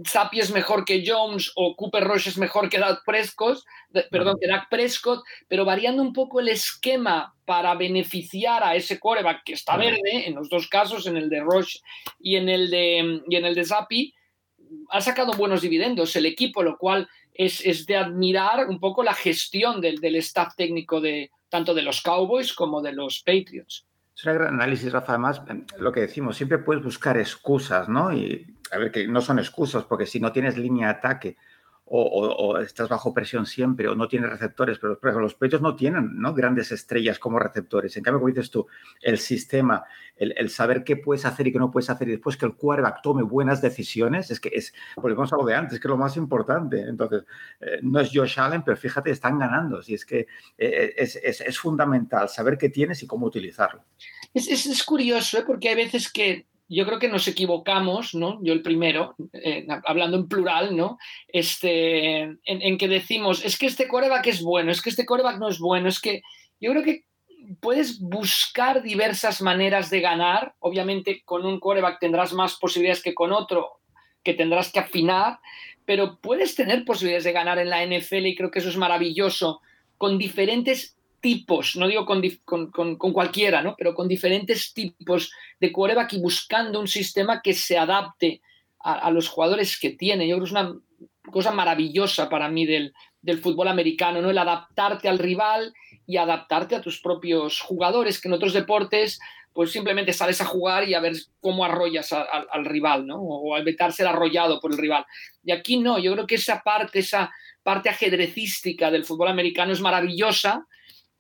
Zappi 0.08 0.40
es 0.40 0.52
mejor 0.52 0.86
que 0.86 1.04
Jones 1.06 1.52
o 1.56 1.76
Cooper 1.76 2.04
Rush 2.04 2.28
es 2.28 2.38
mejor 2.38 2.70
que 2.70 2.80
Dak 2.80 3.04
Prescott, 3.06 3.60
perdón, 4.12 4.38
que 4.40 4.48
Dak 4.48 4.70
Prescott, 4.70 5.24
pero 5.48 5.66
variando 5.66 6.02
un 6.02 6.14
poco 6.14 6.40
el 6.40 6.50
esquema 6.50 7.36
para 7.46 7.76
beneficiar 7.76 8.64
a 8.64 8.76
ese 8.76 9.00
coreback 9.00 9.44
que 9.44 9.54
está 9.54 9.78
verde, 9.78 10.28
en 10.28 10.36
los 10.36 10.50
dos 10.50 10.68
casos, 10.68 11.08
en 11.08 11.18
el 11.18 11.30
de 11.30 11.42
Rush 11.42 11.78
y 12.20 12.36
en 12.36 12.50
el 12.50 12.70
de, 12.70 13.22
y 13.28 13.36
en 13.36 13.46
el 13.46 13.56
de 13.56 13.66
Zappi, 13.66 14.14
ha 14.90 15.02
sacado 15.02 15.34
buenos 15.34 15.62
dividendos 15.62 16.16
el 16.16 16.26
equipo, 16.26 16.64
lo 16.64 16.78
cual 16.78 17.08
es, 17.34 17.86
de 17.86 17.96
admirar 17.96 18.68
un 18.68 18.80
poco 18.80 19.04
la 19.04 19.14
gestión 19.14 19.82
del, 19.82 20.00
del 20.00 20.18
staff 20.18 20.56
técnico 20.56 21.02
de 21.02 21.32
tanto 21.50 21.74
de 21.74 21.82
los 21.82 22.02
Cowboys 22.02 22.54
como 22.54 22.82
de 22.82 22.94
los 22.94 23.22
Patriots. 23.22 23.86
Es 24.16 24.26
un 24.26 24.34
gran 24.34 24.56
análisis, 24.56 24.92
Rafa. 24.92 25.14
Además, 25.14 25.42
em, 25.48 25.66
lo 25.78 25.92
que 25.92 26.02
decimos, 26.02 26.36
siempre 26.36 26.58
puedes 26.58 26.84
buscar 26.84 27.18
excusas, 27.18 27.88
¿no? 27.88 28.14
Y 28.14 28.46
a 28.72 28.78
ver, 28.78 28.92
que 28.92 29.08
no 29.08 29.22
son 29.22 29.40
excusas, 29.40 29.84
porque 29.84 30.06
si 30.06 30.20
no 30.20 30.32
tienes 30.32 30.58
línea 30.58 30.88
de 30.88 30.94
ataque 30.94 31.38
o, 31.92 32.58
estás 32.60 32.88
bajo 32.88 33.14
presión 33.14 33.46
siempre 33.46 33.88
o 33.88 33.96
no 33.96 34.08
tienes 34.08 34.30
receptores, 34.30 34.78
pero 34.78 35.00
por 35.00 35.10
ejemplo, 35.10 35.24
los 35.24 35.36
pechos 35.36 35.62
no 35.62 35.76
tienen 35.76 36.20
¿no? 36.20 36.34
grandes 36.34 36.72
estrellas 36.72 37.18
como 37.18 37.40
receptores. 37.40 37.98
En 37.98 38.04
cambio, 38.04 38.20
como 38.20 38.30
dices 38.30 38.52
tú, 38.52 38.68
el 39.02 39.18
sistema, 39.18 39.84
el, 40.16 40.50
saber 40.50 40.84
qué 40.84 40.98
puedes 40.98 41.26
hacer 41.26 41.48
y 41.48 41.52
qué 41.52 41.58
no 41.58 41.72
puedes 41.72 41.90
hacer 41.90 42.08
y 42.08 42.12
después 42.12 42.38
que 42.38 42.46
el 42.46 42.54
quarterback 42.54 43.02
tome 43.02 43.24
buenas 43.24 43.62
decisiones, 43.62 44.30
es 44.30 44.40
que 44.40 44.52
es, 44.54 44.74
volvemos 44.98 45.34
a 45.34 45.38
lo 45.38 45.46
de 45.46 45.56
antes, 45.56 45.80
que 45.80 45.88
es 45.88 45.90
lo 45.90 45.98
más 45.98 46.16
importante. 46.16 46.82
Entonces, 46.82 47.24
eh, 47.60 47.80
no 47.82 48.00
es 48.00 48.12
Josh 48.14 48.40
Allen, 48.40 48.62
pero 48.64 48.78
fíjate, 48.78 49.10
están 49.10 49.40
ganando. 49.40 49.82
Si 49.82 49.96
es 49.96 50.06
que 50.06 50.28
eh, 50.58 50.94
es, 50.96 51.16
es, 51.16 51.60
fundamental 51.60 52.30
saber 52.30 52.58
qué 52.58 52.70
tienes 52.70 53.02
y 53.02 53.08
cómo 53.08 53.26
utilizarlo. 53.26 53.84
Es, 54.34 54.84
curioso, 54.84 55.40
¿eh? 55.40 55.44
porque 55.46 55.70
hay 55.70 55.76
veces 55.76 56.12
que 56.12 56.46
yo 56.70 56.86
creo 56.86 57.00
que 57.00 57.10
nos 57.10 57.28
equivocamos, 57.28 58.14
¿no? 58.14 58.40
Yo 58.44 58.54
el 58.54 58.62
primero, 58.62 59.16
eh, 59.34 59.66
hablando 59.86 60.18
en 60.18 60.28
plural, 60.28 60.78
¿no? 60.78 61.00
Este, 61.28 62.38
en, 62.46 62.78
que 62.78 62.88
decimos, 62.88 63.44
es 63.44 63.58
que 63.58 63.66
este 63.66 63.88
coreback 63.88 64.28
es 64.28 64.44
bueno, 64.44 64.72
es 64.72 64.82
que 64.82 64.92
este 64.92 65.06
coreback 65.06 65.40
no 65.40 65.50
es 65.50 65.58
bueno, 65.58 65.90
es 65.90 66.00
que 66.00 66.22
yo 66.62 66.72
creo 66.72 66.84
que 66.84 67.06
puedes 67.60 68.00
buscar 68.00 68.84
diversas 68.84 69.42
maneras 69.42 69.90
de 69.90 70.02
ganar. 70.02 70.54
Obviamente 70.60 71.24
con 71.26 71.44
un 71.44 71.60
coreback 71.60 72.00
tendrás 72.00 72.34
más 72.34 72.56
posibilidades 72.56 73.02
que 73.02 73.16
con 73.16 73.32
otro, 73.32 73.80
que 74.24 74.36
tendrás 74.36 74.72
que 74.72 74.80
afinar, 74.80 75.40
pero 75.86 76.20
puedes 76.22 76.54
tener 76.54 76.86
posibilidades 76.86 77.24
de 77.24 77.32
ganar 77.32 77.58
en 77.58 77.72
la 77.72 77.84
NFL 77.84 78.28
y 78.28 78.36
creo 78.36 78.52
que 78.52 78.60
eso 78.60 78.70
es 78.70 78.78
maravilloso, 78.78 79.62
con 79.98 80.20
diferentes 80.20 80.99
tipos, 81.20 81.76
no 81.76 81.88
digo 81.88 82.06
con, 82.06 82.96
cualquiera, 82.98 83.62
¿no? 83.62 83.76
pero 83.78 83.94
con 83.94 84.08
diferentes 84.08 84.74
tipos 84.74 85.32
de 85.60 85.72
quarterback 85.72 86.14
y 86.14 86.20
buscando 86.22 86.80
un 86.80 86.88
sistema 86.88 87.42
que 87.42 87.54
se 87.54 87.78
adapte 87.78 88.42
a, 88.80 89.12
los 89.12 89.28
jugadores 89.28 89.80
que 89.80 89.92
tiene. 89.92 90.28
Yo 90.28 90.36
creo 90.36 90.46
que 90.46 90.50
es 90.50 90.52
una 90.52 90.76
cosa 91.32 91.52
maravillosa 91.52 92.30
para 92.30 92.50
mí 92.50 92.66
del, 92.66 92.94
fútbol 93.42 93.68
americano, 93.68 94.22
¿no? 94.22 94.30
el 94.30 94.38
adaptarte 94.38 95.10
al 95.10 95.20
rival 95.20 95.74
y 96.08 96.18
adaptarte 96.18 96.76
a 96.76 96.82
tus 96.82 97.02
propios 97.02 97.60
jugadores, 97.60 98.20
que 98.20 98.28
en 98.28 98.34
otros 98.34 98.54
deportes 98.54 99.20
pues 99.54 99.72
simplemente 99.72 100.14
sales 100.14 100.40
a 100.42 100.46
jugar 100.46 100.88
y 100.88 100.94
a 100.94 101.00
ver 101.00 101.14
cómo 101.42 101.66
arrollas 101.66 102.14
al 102.14 102.66
rival, 102.66 103.06
¿no? 103.06 103.18
O 103.18 103.56
al 103.56 103.64
evitar 103.64 103.92
ser 103.92 104.08
arrollado 104.08 104.60
por 104.62 104.72
el 104.72 104.78
rival. 104.78 105.06
Y 105.44 105.52
aquí 105.52 105.78
no, 105.78 106.00
yo 106.00 106.14
creo 106.14 106.28
que 106.28 106.36
esa 106.36 106.62
parte, 106.62 107.00
esa 107.00 107.32
parte 107.64 107.90
ajedrecística 107.90 108.90
del 108.90 109.06
fútbol 109.06 109.28
americano 109.28 109.74
es 109.74 109.82
maravillosa 109.82 110.66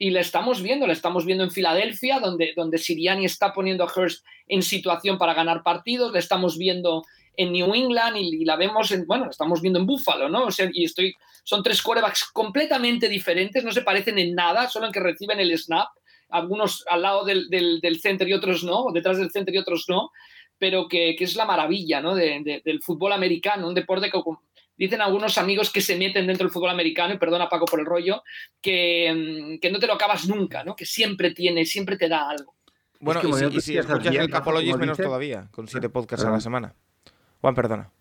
y 0.01 0.11
la 0.11 0.21
estamos 0.21 0.63
viendo, 0.63 0.87
la 0.87 0.93
estamos 0.93 1.25
viendo 1.25 1.43
en 1.43 1.51
Filadelfia, 1.51 2.21
donde, 2.21 2.53
donde 2.55 2.77
Siriani 2.77 3.25
está 3.25 3.53
poniendo 3.53 3.83
a 3.83 3.91
Hurst 3.93 4.25
en 4.47 4.63
situación 4.63 5.17
para 5.17 5.33
ganar 5.33 5.61
partidos, 5.61 6.13
la 6.13 6.19
estamos 6.19 6.57
viendo 6.57 7.03
en 7.35 7.51
New 7.51 7.75
England 7.75 8.15
y, 8.17 8.45
la 8.45 8.55
vemos 8.55 8.91
en, 8.91 9.05
bueno, 9.05 9.29
estamos 9.29 9.61
viendo 9.61 9.77
en 9.77 9.85
Buffalo, 9.85 10.29
¿no? 10.29 10.45
O 10.45 10.51
sea, 10.51 10.69
y 10.71 10.85
estoy, 10.85 11.13
son 11.43 11.61
tres 11.61 11.81
quarterbacks 11.81 12.31
completamente 12.31 13.09
diferentes, 13.09 13.63
no 13.63 13.73
se 13.73 13.81
parecen 13.81 14.17
en 14.17 14.33
nada, 14.33 14.69
solo 14.69 14.85
en 14.85 14.93
que 14.93 15.01
reciben 15.01 15.41
el 15.41 15.57
snap, 15.57 15.89
algunos 16.29 16.85
al 16.89 17.01
lado 17.01 17.25
del, 17.25 17.49
del, 17.49 17.99
center 17.99 18.27
y 18.29 18.33
otros 18.33 18.63
no, 18.63 18.85
o 18.85 18.91
detrás 18.93 19.17
del 19.17 19.31
center 19.31 19.53
y 19.53 19.57
otros 19.57 19.85
no, 19.89 20.11
pero 20.57 20.87
que, 20.87 21.15
que 21.17 21.25
es 21.25 21.35
la 21.35 21.45
maravilla, 21.45 22.01
¿no? 22.01 22.15
del 22.15 22.81
fútbol 22.81 23.13
americano, 23.13 23.67
un 23.67 23.73
deporte 23.73 24.09
que 24.09 24.21
dicen 24.79 25.01
algunos 25.01 25.37
amigos 25.37 25.71
que 25.71 25.81
se 25.81 25.95
meten 25.95 26.25
dentro 26.25 26.45
del 26.45 26.51
fútbol 26.51 26.71
americano, 26.71 27.13
y 27.13 27.17
perdona 27.19 27.47
Paco 27.49 27.65
por 27.65 27.79
el 27.79 27.85
rollo, 27.85 28.23
que, 28.61 29.59
que 29.61 29.71
no 29.71 29.77
te 29.77 29.85
lo 29.85 29.93
acabas 29.93 30.27
nunca, 30.27 30.63
¿no? 30.63 30.75
Que 30.75 30.85
siempre 30.85 31.31
tiene, 31.35 31.65
siempre 31.65 31.97
te 31.97 32.09
da 32.09 32.29
algo. 32.29 32.55
Bueno, 32.99 33.21
que 33.21 33.27
y, 33.27 33.33
si- 33.33 33.45
y 33.45 33.61
si 33.61 33.77
escuchas 33.77 34.13
el 34.15 34.29
como 34.31 34.77
menos 34.77 34.97
dice. 34.97 35.03
todavía, 35.07 35.47
con 35.51 35.67
siete 35.67 35.89
podcasts 35.89 36.25
a 36.25 36.31
la 36.31 36.39
semana. 36.41 36.73
Juan, 37.41 37.53
perdona. 37.55 37.91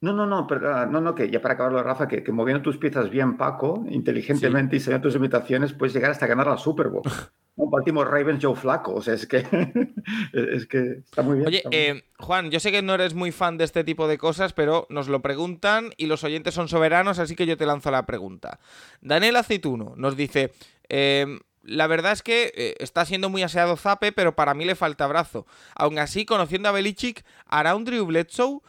No, 0.00 0.12
no, 0.12 0.26
no, 0.26 0.46
perdona, 0.46 0.86
no, 0.86 1.00
no, 1.00 1.14
que 1.14 1.30
ya 1.30 1.40
para 1.40 1.54
acabarlo, 1.54 1.82
Rafa, 1.82 2.06
que, 2.06 2.22
que 2.22 2.30
moviendo 2.32 2.62
tus 2.62 2.76
piezas 2.76 3.08
bien, 3.10 3.36
Paco, 3.36 3.84
inteligentemente 3.90 4.76
y 4.76 4.80
sabiendo 4.80 5.08
tus 5.08 5.16
imitaciones, 5.16 5.72
puedes 5.72 5.94
llegar 5.94 6.10
hasta 6.10 6.26
ganar 6.26 6.46
la 6.46 6.58
Super 6.58 6.88
Bowl. 6.88 7.02
Un 7.56 7.70
Baltimore 7.70 8.08
Ravens 8.08 8.44
Joe 8.44 8.54
Flaco, 8.54 8.94
o 8.94 9.02
sea, 9.02 9.14
es 9.14 9.26
que, 9.26 9.38
es 10.32 10.66
que 10.66 11.00
está 11.04 11.22
muy 11.22 11.38
bien. 11.38 11.48
Oye, 11.48 11.56
está 11.58 11.70
muy 11.70 11.78
bien. 11.78 11.96
eh, 11.96 12.04
Juan, 12.18 12.50
yo 12.50 12.60
sé 12.60 12.70
que 12.70 12.82
no 12.82 12.94
eres 12.94 13.14
muy 13.14 13.32
fan 13.32 13.56
de 13.56 13.64
este 13.64 13.82
tipo 13.82 14.06
de 14.08 14.18
cosas, 14.18 14.52
pero 14.52 14.86
nos 14.90 15.08
lo 15.08 15.22
preguntan 15.22 15.90
y 15.96 16.06
los 16.06 16.22
oyentes 16.22 16.54
son 16.54 16.68
soberanos, 16.68 17.18
así 17.18 17.34
que 17.34 17.46
yo 17.46 17.56
te 17.56 17.66
lanzo 17.66 17.90
la 17.90 18.04
pregunta. 18.04 18.60
Daniel 19.00 19.36
Aceituno 19.36 19.94
nos 19.96 20.16
dice, 20.16 20.52
eh, 20.88 21.38
la 21.62 21.86
verdad 21.86 22.12
es 22.12 22.22
que 22.22 22.52
eh, 22.54 22.74
está 22.78 23.04
siendo 23.04 23.28
muy 23.30 23.42
aseado 23.42 23.76
Zape, 23.76 24.12
pero 24.12 24.36
para 24.36 24.54
mí 24.54 24.64
le 24.64 24.74
falta 24.74 25.06
brazo. 25.06 25.46
Aún 25.74 25.98
así, 25.98 26.24
conociendo 26.24 26.68
a 26.68 26.72
Belichick, 26.72 27.24
¿hará 27.46 27.74
un 27.74 27.84
Drew 27.84 28.04
Bledsoe? 28.06 28.60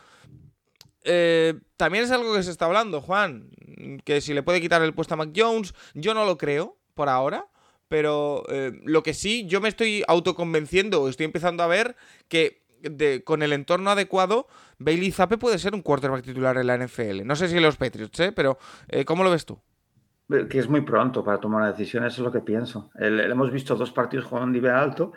Eh, 1.04 1.54
también 1.78 2.04
es 2.04 2.12
algo 2.12 2.34
que 2.34 2.43
se 2.43 2.52
está 2.52 2.65
hablando, 2.65 3.02
Juan, 3.02 3.50
que 4.04 4.19
si 4.19 4.34
le 4.34 4.43
puede 4.43 4.60
quitar 4.62 4.82
el 4.82 4.93
puesto 4.93 5.13
a 5.13 5.17
Mac 5.17 5.30
Jones, 5.36 5.73
yo 5.93 6.13
no 6.13 6.26
lo 6.26 6.38
creo 6.38 6.76
por 6.95 7.08
ahora, 7.08 7.45
pero 7.88 8.43
eh, 8.50 8.80
lo 8.84 9.04
que 9.04 9.13
sí, 9.13 9.47
yo 9.47 9.62
me 9.62 9.69
estoy 9.69 10.04
autoconvenciendo, 10.08 11.08
estoy 11.08 11.26
empezando 11.26 11.63
a 11.63 11.67
ver 11.67 11.95
que 12.28 12.65
con 13.23 13.41
el 13.41 13.54
entorno 13.54 13.89
adecuado, 13.89 14.47
Bailey 14.78 15.12
Zappe 15.12 15.38
puede 15.38 15.58
ser 15.58 15.73
un 15.73 15.82
quarterback 15.82 16.23
titular 16.23 16.58
en 16.58 16.67
la 16.67 16.78
NFL. 16.78 17.26
No 17.26 17.36
sé 17.36 17.47
si 17.47 17.58
en 17.58 17.63
los 17.63 17.78
Patriots, 17.78 18.19
¿eh? 18.19 18.32
pero 18.32 18.58
eh, 18.88 19.04
¿cómo 19.04 19.23
lo 19.23 19.32
ves 19.32 19.45
tú? 19.45 19.60
Que 20.50 20.60
es 20.60 20.69
muy 20.69 20.82
pronto 20.82 21.23
para 21.23 21.39
tomar 21.39 21.62
una 21.62 21.71
decisión, 21.71 22.06
eso 22.06 22.21
es 22.21 22.26
lo 22.26 22.32
que 22.32 22.41
pienso. 22.41 22.91
Hemos 23.00 23.52
visto 23.52 23.76
dos 23.76 23.91
partidos 23.91 24.26
jugando 24.26 24.43
a 24.43 24.47
un 24.47 24.54
nivel 24.54 24.71
alto. 24.71 25.13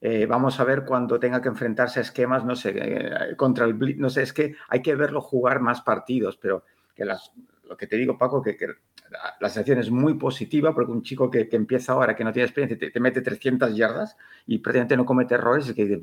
eh, 0.00 0.26
vamos 0.26 0.58
a 0.58 0.64
ver 0.64 0.84
cuando 0.84 1.18
tenga 1.20 1.42
que 1.42 1.48
enfrentarse 1.48 1.98
a 1.98 2.02
esquemas, 2.02 2.44
no 2.44 2.56
sé, 2.56 3.34
contra 3.36 3.66
el 3.66 3.98
no 3.98 4.08
sé, 4.08 4.22
es 4.22 4.32
que 4.32 4.54
hay 4.68 4.80
que 4.80 4.94
verlo 4.94 5.20
jugar 5.20 5.60
más 5.60 5.82
partidos, 5.82 6.36
pero 6.36 6.64
que 6.94 7.04
las, 7.04 7.32
lo 7.68 7.76
que 7.76 7.86
te 7.86 7.96
digo, 7.96 8.18
Paco, 8.18 8.42
que, 8.42 8.56
que 8.56 8.66
la, 8.66 9.36
la 9.40 9.48
sensación 9.48 9.78
es 9.78 9.90
muy 9.90 10.14
positiva 10.14 10.74
porque 10.74 10.92
un 10.92 11.02
chico 11.02 11.30
que, 11.30 11.48
que 11.48 11.56
empieza 11.56 11.92
ahora, 11.92 12.14
que 12.16 12.24
no 12.24 12.32
tiene 12.32 12.46
experiencia, 12.46 12.78
te, 12.78 12.90
te 12.90 13.00
mete 13.00 13.20
300 13.22 13.74
yardas 13.76 14.16
y 14.46 14.58
prácticamente 14.58 14.96
no 14.96 15.04
comete 15.06 15.34
errores, 15.34 15.68
es, 15.68 15.74
que, 15.74 16.00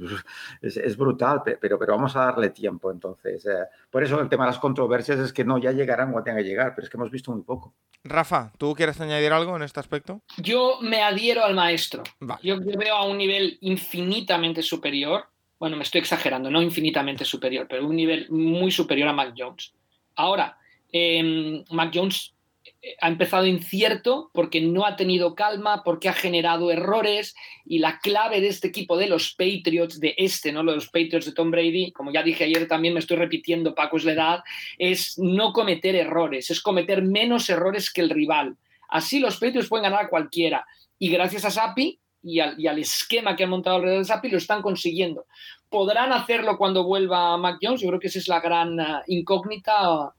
es, 0.62 0.78
es 0.78 0.98
brutal, 0.98 1.44
pe- 1.44 1.58
pero, 1.58 1.78
pero 1.78 1.94
vamos 1.94 2.16
a 2.16 2.26
darle 2.26 2.50
tiempo. 2.52 2.92
Entonces, 2.92 3.46
eh, 3.46 3.66
por 3.92 4.04
eso 4.04 4.20
el 4.20 4.30
tema 4.30 4.46
de 4.46 4.52
las 4.52 4.60
controversias 4.60 5.20
es 5.20 5.34
que 5.34 5.44
no, 5.44 5.58
ya 5.58 5.72
llegarán 5.72 6.12
cuando 6.12 6.26
tenga 6.26 6.38
que 6.40 6.48
llegar, 6.48 6.74
pero 6.76 6.86
es 6.86 6.90
que 6.90 6.98
hemos 6.98 7.12
visto 7.12 7.32
muy 7.32 7.42
poco. 7.44 7.74
Rafa, 8.04 8.54
¿tú 8.58 8.74
quieres 8.76 9.00
añadir 9.02 9.34
algo 9.34 9.56
en 9.58 9.64
este 9.64 9.80
aspecto? 9.82 10.22
Yo 10.38 10.80
me 10.82 11.02
adhiero 11.04 11.44
al 11.44 11.54
maestro. 11.54 12.04
Vale. 12.22 12.40
Yo, 12.42 12.56
yo 12.62 12.78
veo 12.78 12.96
a 12.96 13.06
un 13.06 13.18
nivel 13.18 13.58
infinitamente 13.62 14.62
superior. 14.62 15.26
Bueno, 15.60 15.76
me 15.76 15.84
estoy 15.84 16.00
exagerando, 16.00 16.50
no 16.50 16.62
infinitamente 16.62 17.26
superior, 17.26 17.68
pero 17.70 17.86
un 17.86 17.96
nivel 17.96 18.28
muy 18.32 18.72
superior 18.72 19.10
a 19.10 19.14
Mac 19.14 19.34
Jones. 19.38 19.74
Ahora, 20.16 20.58
eh, 20.92 21.64
Mac 21.70 21.92
Jones 21.94 22.34
eh, 22.82 22.96
ha 23.02 23.10
empezado 23.10 23.46
incierto 23.46 24.30
porque 24.34 24.62
no 24.62 24.86
ha 24.86 24.96
tenido 24.96 25.36
calma, 25.36 25.84
porque 25.84 26.08
ha 26.08 26.14
generado 26.14 26.72
errores 26.72 27.36
y 27.66 27.80
la 27.80 28.00
clave 28.00 28.42
de 28.42 28.48
este 28.48 28.68
equipo 28.68 28.98
de 28.98 29.08
los 29.08 29.34
Patriots, 29.34 30.00
de 30.00 30.16
este, 30.18 30.52
no 30.52 30.64
los 30.64 30.88
Patriots 30.88 31.26
de 31.26 31.34
Tom 31.34 31.52
Brady, 31.52 31.92
como 31.92 32.12
ya 32.12 32.24
dije 32.24 32.46
ayer 32.46 32.68
también 32.68 32.94
me 32.94 33.02
estoy 33.02 33.18
repitiendo, 33.18 33.76
Paco 33.76 33.98
es 33.98 34.06
la 34.06 34.14
edad, 34.14 34.44
es 34.78 35.18
no 35.18 35.52
cometer 35.52 35.96
errores, 35.96 36.50
es 36.50 36.62
cometer 36.62 37.02
menos 37.02 37.50
errores 37.50 37.92
que 37.92 38.02
el 38.02 38.10
rival. 38.10 38.56
Así 38.88 39.20
los 39.20 39.38
Patriots 39.38 39.68
pueden 39.68 39.84
ganar 39.84 40.06
a 40.06 40.10
cualquiera. 40.10 40.66
Y 40.98 41.10
gracias 41.10 41.46
a 41.46 41.52
Sapi 41.52 42.00
y 42.22 42.40
al, 42.40 42.80
esquema 42.80 43.36
que 43.36 43.44
han 43.44 43.50
montado 43.50 43.78
alrededor 43.78 44.00
de 44.00 44.06
Sapi 44.06 44.30
lo 44.30 44.38
están 44.38 44.62
consiguiendo. 44.62 45.26
¿Podrán 45.70 46.12
hacerlo 46.12 46.58
cuando 46.58 46.84
vuelva 46.84 47.38
Mac 47.38 47.60
Jones? 47.62 47.82
Yo 47.82 47.88
creo 47.90 48.00
que 48.00 48.08
esa 48.08 48.20
es 48.20 48.28
la 48.28 48.42
gran 48.42 48.80
ah, 48.80 49.04
incógnita 49.08 50.14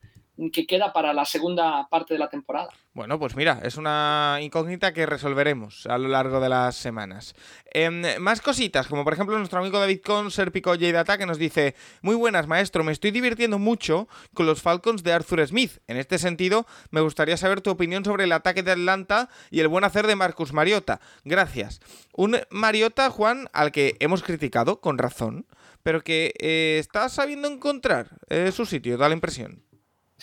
que 0.48 0.66
queda 0.66 0.92
para 0.92 1.12
la 1.12 1.26
segunda 1.26 1.86
parte 1.90 2.14
de 2.14 2.18
la 2.18 2.30
temporada. 2.30 2.70
Bueno, 2.94 3.18
pues 3.18 3.36
mira, 3.36 3.60
es 3.62 3.76
una 3.76 4.38
incógnita 4.40 4.92
que 4.92 5.06
resolveremos 5.06 5.86
a 5.86 5.98
lo 5.98 6.08
largo 6.08 6.40
de 6.40 6.48
las 6.48 6.76
semanas. 6.76 7.34
Em, 7.72 8.02
más 8.18 8.40
cositas, 8.40 8.88
como 8.88 9.04
por 9.04 9.12
ejemplo 9.12 9.36
nuestro 9.36 9.60
amigo 9.60 9.78
David 9.78 10.00
Con, 10.04 10.30
Serpico 10.30 10.76
Data, 10.76 11.18
que 11.18 11.26
nos 11.26 11.38
dice: 11.38 11.74
Muy 12.02 12.16
buenas, 12.16 12.46
maestro, 12.46 12.82
me 12.82 12.92
estoy 12.92 13.10
divirtiendo 13.10 13.58
mucho 13.58 14.08
con 14.34 14.46
los 14.46 14.62
Falcons 14.62 15.02
de 15.02 15.12
Arthur 15.12 15.46
Smith. 15.46 15.78
En 15.86 15.98
este 15.98 16.18
sentido, 16.18 16.66
me 16.90 17.00
gustaría 17.00 17.36
saber 17.36 17.60
tu 17.60 17.70
opinión 17.70 18.04
sobre 18.04 18.24
el 18.24 18.32
ataque 18.32 18.62
de 18.62 18.72
Atlanta 18.72 19.28
y 19.50 19.60
el 19.60 19.68
buen 19.68 19.84
hacer 19.84 20.06
de 20.06 20.16
Marcus 20.16 20.52
Mariota. 20.52 21.00
Gracias. 21.24 21.80
Un 22.14 22.38
Mariota, 22.50 23.10
Juan, 23.10 23.48
al 23.52 23.72
que 23.72 23.96
hemos 24.00 24.22
criticado, 24.22 24.80
con 24.80 24.98
razón, 24.98 25.46
pero 25.82 26.02
que 26.02 26.34
eh, 26.38 26.78
está 26.78 27.08
sabiendo 27.08 27.48
encontrar 27.48 28.18
eh, 28.28 28.52
su 28.52 28.66
sitio, 28.66 28.98
da 28.98 29.08
la 29.08 29.14
impresión. 29.14 29.62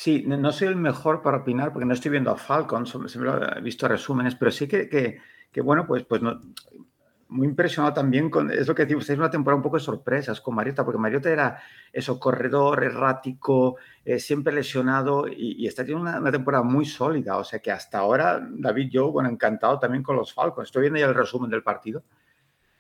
Sí, 0.02 0.24
no 0.28 0.52
soy 0.52 0.68
el 0.68 0.76
mejor 0.76 1.22
para 1.24 1.38
opinar 1.38 1.74
porque 1.74 1.86
no 1.86 1.94
estoy 1.94 2.12
viendo 2.12 2.30
a 2.32 2.38
Falcon, 2.38 2.86
siempre 2.86 3.32
he 3.58 3.62
visto 3.62 3.88
resúmenes, 3.88 4.36
pero 4.36 4.52
sí 4.52 4.68
que, 4.68 4.88
que, 4.88 5.18
que, 5.52 5.62
bueno, 5.62 5.88
pues, 5.88 6.04
pues 6.04 6.22
no, 6.22 6.40
muy 7.30 7.48
impresionado 7.48 7.94
también 7.96 8.30
con, 8.30 8.52
es 8.52 8.68
lo 8.68 8.76
que 8.76 8.84
decimos, 8.84 9.10
es 9.10 9.18
una 9.18 9.32
temporada 9.32 9.58
un 9.58 9.64
poco 9.64 9.78
de 9.78 9.84
sorpresas 9.84 10.42
con 10.42 10.56
Mariota, 10.56 10.86
porque 10.86 11.00
Mariota 11.00 11.32
era 11.32 11.60
eso, 11.94 12.20
corredor, 12.20 12.84
errático, 12.84 13.78
eh, 14.06 14.20
siempre 14.20 14.54
lesionado 14.54 15.28
y, 15.28 15.56
y 15.64 15.68
está 15.68 15.84
teniendo 15.84 16.10
una, 16.10 16.20
una 16.22 16.32
temporada 16.32 16.64
muy 16.64 16.86
sólida, 16.86 17.38
o 17.38 17.44
sea 17.44 17.60
que 17.60 17.72
hasta 17.72 18.00
ahora 18.00 18.40
David 18.50 18.90
yo, 18.92 19.12
bueno, 19.12 19.30
encantado 19.30 19.80
también 19.80 20.04
con 20.04 20.16
los 20.18 20.34
Falcons, 20.34 20.70
estoy 20.70 20.84
viendo 20.84 21.00
ya 21.00 21.08
el 21.08 21.16
resumen 21.16 21.50
del 21.52 21.64
partido 21.64 22.04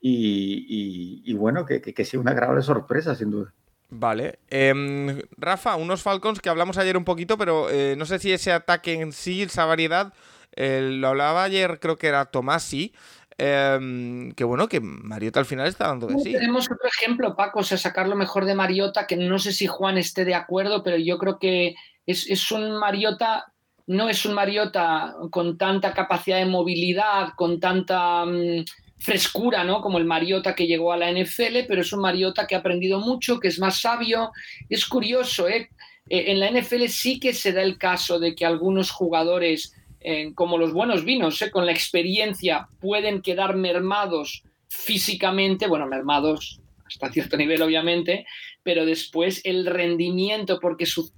y, 0.01 1.23
y- 1.25 1.31
y 1.31 1.33
bueno, 1.35 1.65
que, 1.65 1.81
que, 1.81 1.93
que 1.93 2.05
sí, 2.05 2.17
una 2.17 2.31
agradable 2.31 2.63
sorpresa 2.63 3.15
sin 3.15 3.31
duda. 3.31 3.53
Vale. 3.89 4.39
Em, 4.49 5.21
Rafa, 5.37 5.75
unos 5.75 6.01
Falcons 6.01 6.41
que 6.41 6.49
hablamos 6.49 6.77
ayer 6.77 6.97
un 6.97 7.05
poquito, 7.05 7.37
pero 7.37 7.69
eh, 7.69 7.95
no 7.97 8.05
sé 8.05 8.19
si 8.19 8.31
ese 8.31 8.51
ataque 8.51 8.93
en 8.93 9.13
sí, 9.13 9.43
esa 9.43 9.65
variedad, 9.65 10.13
eh, 10.55 10.81
lo 10.81 11.09
hablaba 11.09 11.43
ayer, 11.43 11.79
creo 11.79 11.97
que 11.97 12.07
era 12.07 12.25
Tomasi, 12.25 12.93
em, 13.37 14.31
que 14.33 14.43
bueno, 14.43 14.67
que 14.67 14.81
Mariota 14.81 15.39
al 15.39 15.45
final 15.45 15.67
está 15.67 15.87
dando 15.87 16.07
de 16.07 16.19
sí. 16.19 16.33
Tenemos 16.33 16.65
otro 16.65 16.87
ejemplo, 16.87 17.35
Paco, 17.35 17.59
o 17.59 17.63
sea, 17.63 17.77
sacar 17.77 18.09
lo 18.09 18.15
mejor 18.15 18.43
de 18.45 18.55
Mariota, 18.55 19.07
que 19.07 19.15
no 19.15 19.39
sé 19.39 19.53
si 19.53 19.67
Juan 19.67 19.97
esté 19.97 20.25
de 20.25 20.35
acuerdo, 20.35 20.83
pero 20.83 20.97
yo 20.97 21.17
creo 21.17 21.39
que 21.39 21.75
es, 22.05 22.29
es 22.29 22.51
un 22.51 22.77
Mariota, 22.77 23.53
no 23.85 24.09
es 24.09 24.25
un 24.25 24.33
Mariota 24.33 25.15
con 25.31 25.57
tanta 25.57 25.93
capacidad 25.93 26.39
de 26.39 26.45
movilidad, 26.45 27.29
con 27.37 27.61
tanta 27.61 28.25
mm, 28.25 28.65
frescura, 28.97 29.63
¿no? 29.63 29.81
Como 29.81 29.97
el 29.97 30.05
Mariota 30.05 30.55
que 30.55 30.67
llegó 30.67 30.91
a 30.91 30.97
la 30.97 31.11
NFL, 31.11 31.65
pero 31.67 31.81
es 31.81 31.93
un 31.93 32.01
Mariota 32.01 32.47
que 32.47 32.55
ha 32.55 32.59
aprendido 32.59 32.99
mucho, 32.99 33.39
que 33.39 33.47
es 33.47 33.59
más 33.59 33.81
sabio. 33.81 34.31
Es 34.69 34.85
curioso, 34.85 35.47
¿eh? 35.47 35.69
Eh, 36.09 36.31
En 36.31 36.39
la 36.39 36.49
NFL 36.49 36.87
sí 36.87 37.19
que 37.19 37.33
se 37.33 37.51
da 37.51 37.61
el 37.61 37.77
caso 37.77 38.19
de 38.19 38.35
que 38.35 38.45
algunos 38.45 38.91
jugadores, 38.91 39.73
eh, 40.01 40.33
como 40.33 40.57
los 40.57 40.73
buenos 40.73 41.05
vinos, 41.05 41.41
¿eh? 41.41 41.51
con 41.51 41.65
la 41.65 41.71
experiencia, 41.71 42.67
pueden 42.79 43.21
quedar 43.21 43.55
mermados 43.55 44.43
físicamente, 44.69 45.67
bueno, 45.67 45.87
mermados 45.87 46.59
hasta 46.85 47.11
cierto 47.11 47.37
nivel 47.37 47.61
obviamente, 47.61 48.25
pero 48.63 48.85
después 48.85 49.41
el 49.43 49.65
rendimiento, 49.65 50.59
porque 50.59 50.85
su 50.85 51.11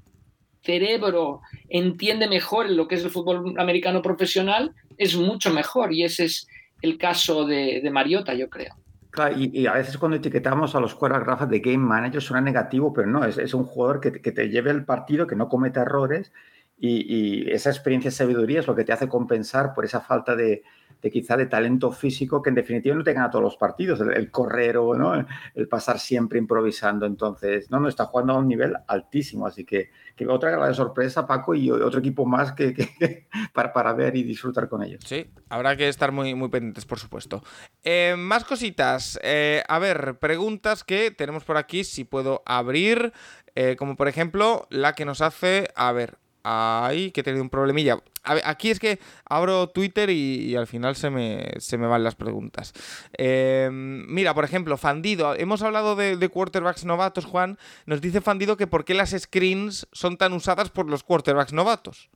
cerebro 0.63 1.42
entiende 1.70 2.28
mejor 2.28 2.70
lo 2.70 2.88
que 2.88 2.96
es 2.96 3.04
el 3.04 3.12
fútbol 3.12 3.56
americano 3.58 4.02
profesional, 4.02 4.74
es 4.98 5.15
mucho 5.15 5.52
mejor 5.52 5.94
y 5.94 6.04
ese 6.04 6.26
es 6.26 6.48
el 6.82 6.98
caso 6.98 7.46
de, 7.46 7.82
de 7.82 7.92
Mariota, 7.92 8.34
yo 8.34 8.50
creo. 8.50 8.76
Claro, 9.12 9.36
y, 9.38 9.50
y 9.54 9.65
a 9.65 9.74
veces 9.74 9.98
cuando 9.98 10.18
etiquetamos 10.18 10.76
a 10.76 10.80
los 10.80 10.94
quarterbacks 10.94 11.50
de 11.50 11.60
game 11.60 11.78
manager 11.80 12.22
suena 12.22 12.42
negativo, 12.42 12.94
pero 12.94 13.08
no, 13.08 13.26
es, 13.26 13.38
es 13.38 13.54
un 13.54 13.63
jugador 13.63 14.00
que, 14.00 14.22
que 14.22 14.32
te 14.32 14.50
lleve 14.50 14.72
el 14.72 14.86
partido, 14.86 15.26
que 15.26 15.36
no 15.36 15.50
cometa 15.50 15.82
errores 15.82 16.32
y, 16.78 17.44
y 17.44 17.52
esa 17.52 17.70
experiencia 17.70 18.10
y 18.10 18.12
sabiduría 18.12 18.60
es 18.60 18.68
lo 18.68 18.76
que 18.76 18.86
te 18.86 18.94
hace 18.94 19.10
compensar 19.10 19.74
por 19.74 19.84
esa 19.84 20.00
falta 20.00 20.36
de, 20.36 20.63
de 21.01 21.12
quizá 21.12 21.38
de 21.38 21.45
talento 21.45 21.91
físico 21.91 22.41
que 22.41 22.49
en 22.49 22.55
definitiva 22.55 22.95
no 22.95 23.03
te 23.03 23.13
gana 23.13 23.29
todos 23.29 23.43
los 23.43 23.55
partidos, 23.57 23.99
el, 24.01 24.12
el 24.17 24.29
correr 24.31 24.77
o 24.77 24.93
¿no? 24.95 25.15
el, 25.15 25.25
el 25.55 25.67
pasar 25.67 25.99
siempre 25.99 26.39
improvisando. 26.39 27.05
Entonces, 27.05 27.69
no, 27.71 27.79
no, 27.79 27.88
está 27.88 28.05
jugando 28.05 28.33
a 28.33 28.38
un 28.39 28.47
nivel 28.47 28.75
altísimo, 28.88 29.47
así 29.47 29.63
que, 29.65 29.91
que 30.15 30.27
otra 30.27 30.51
gran 30.51 30.73
sorpresa, 30.75 31.25
Paco, 31.25 31.55
y 31.55 31.71
otro 31.71 31.99
equipo 31.99 32.25
más 32.25 32.51
que, 32.51 32.73
que- 32.73 33.27
para, 33.53 33.71
para 33.71 33.93
ver 33.93 34.15
y 34.17 34.23
disfrutar 34.23 34.67
con 34.67 34.83
ellos. 34.83 35.01
Sí, 35.05 35.25
habrá 35.49 35.77
que 35.77 35.88
estar 35.88 36.12
muy, 36.12 36.35
muy 36.35 36.49
pendientes, 36.49 36.85
por 36.85 36.99
supuesto. 36.99 37.43
Eh, 37.83 38.15
más 38.17 38.43
cositas. 38.43 39.17
Eh, 39.23 39.63
a 39.67 39.79
ver, 39.79 40.17
preguntas 40.19 40.83
que 40.83 41.12
tenemos 41.12 41.43
por 41.45 41.57
aquí, 41.57 41.83
si 41.83 42.03
puedo 42.03 42.43
abrir. 42.45 43.13
eh, 43.56 43.75
como 43.77 43.95
por 43.95 44.08
ejemplo, 44.08 44.67
la 44.69 44.93
que 44.93 45.06
nos 45.06 45.21
hace, 45.21 45.69
a 45.75 45.91
ver, 45.91 46.17
Ahí, 46.44 47.12
que 47.12 47.21
he 47.21 47.23
tenido 47.23 47.44
un 47.44 47.50
problemilla. 47.50 47.98
aquí 48.23 48.69
es 48.69 48.79
que 48.79 49.00
abro 49.25 49.67
Twitter 49.67 50.10
y, 50.10 50.56
al 50.56 50.67
final 50.67 50.96
se 50.96 51.10
me, 51.10 51.52
se 51.58 51.77
me, 51.77 51.87
van 51.87 52.04
las 52.04 52.15
preguntas. 52.15 52.73
Em, 53.13 54.06
mira, 54.08 54.33
por 54.33 54.46
ejemplo, 54.46 54.77
Fandido. 54.77 55.35
Hemos 55.35 55.62
hablado 55.62 55.96
de, 55.96 56.29
quarterbacks 56.29 56.85
novatos, 56.85 57.25
Juan. 57.25 57.58
Nos 57.85 58.02
dice 58.02 58.21
Fandido 58.21 58.56
que 58.56 58.67
por 58.67 58.85
qué 58.85 58.94
las 58.94 59.12
screens 59.12 59.87
son 59.92 60.17
tan 60.17 60.33
usadas 60.33 60.69
por 60.69 60.90
los 60.90 61.04
quarterbacks 61.04 61.54
novatos. 61.54 62.10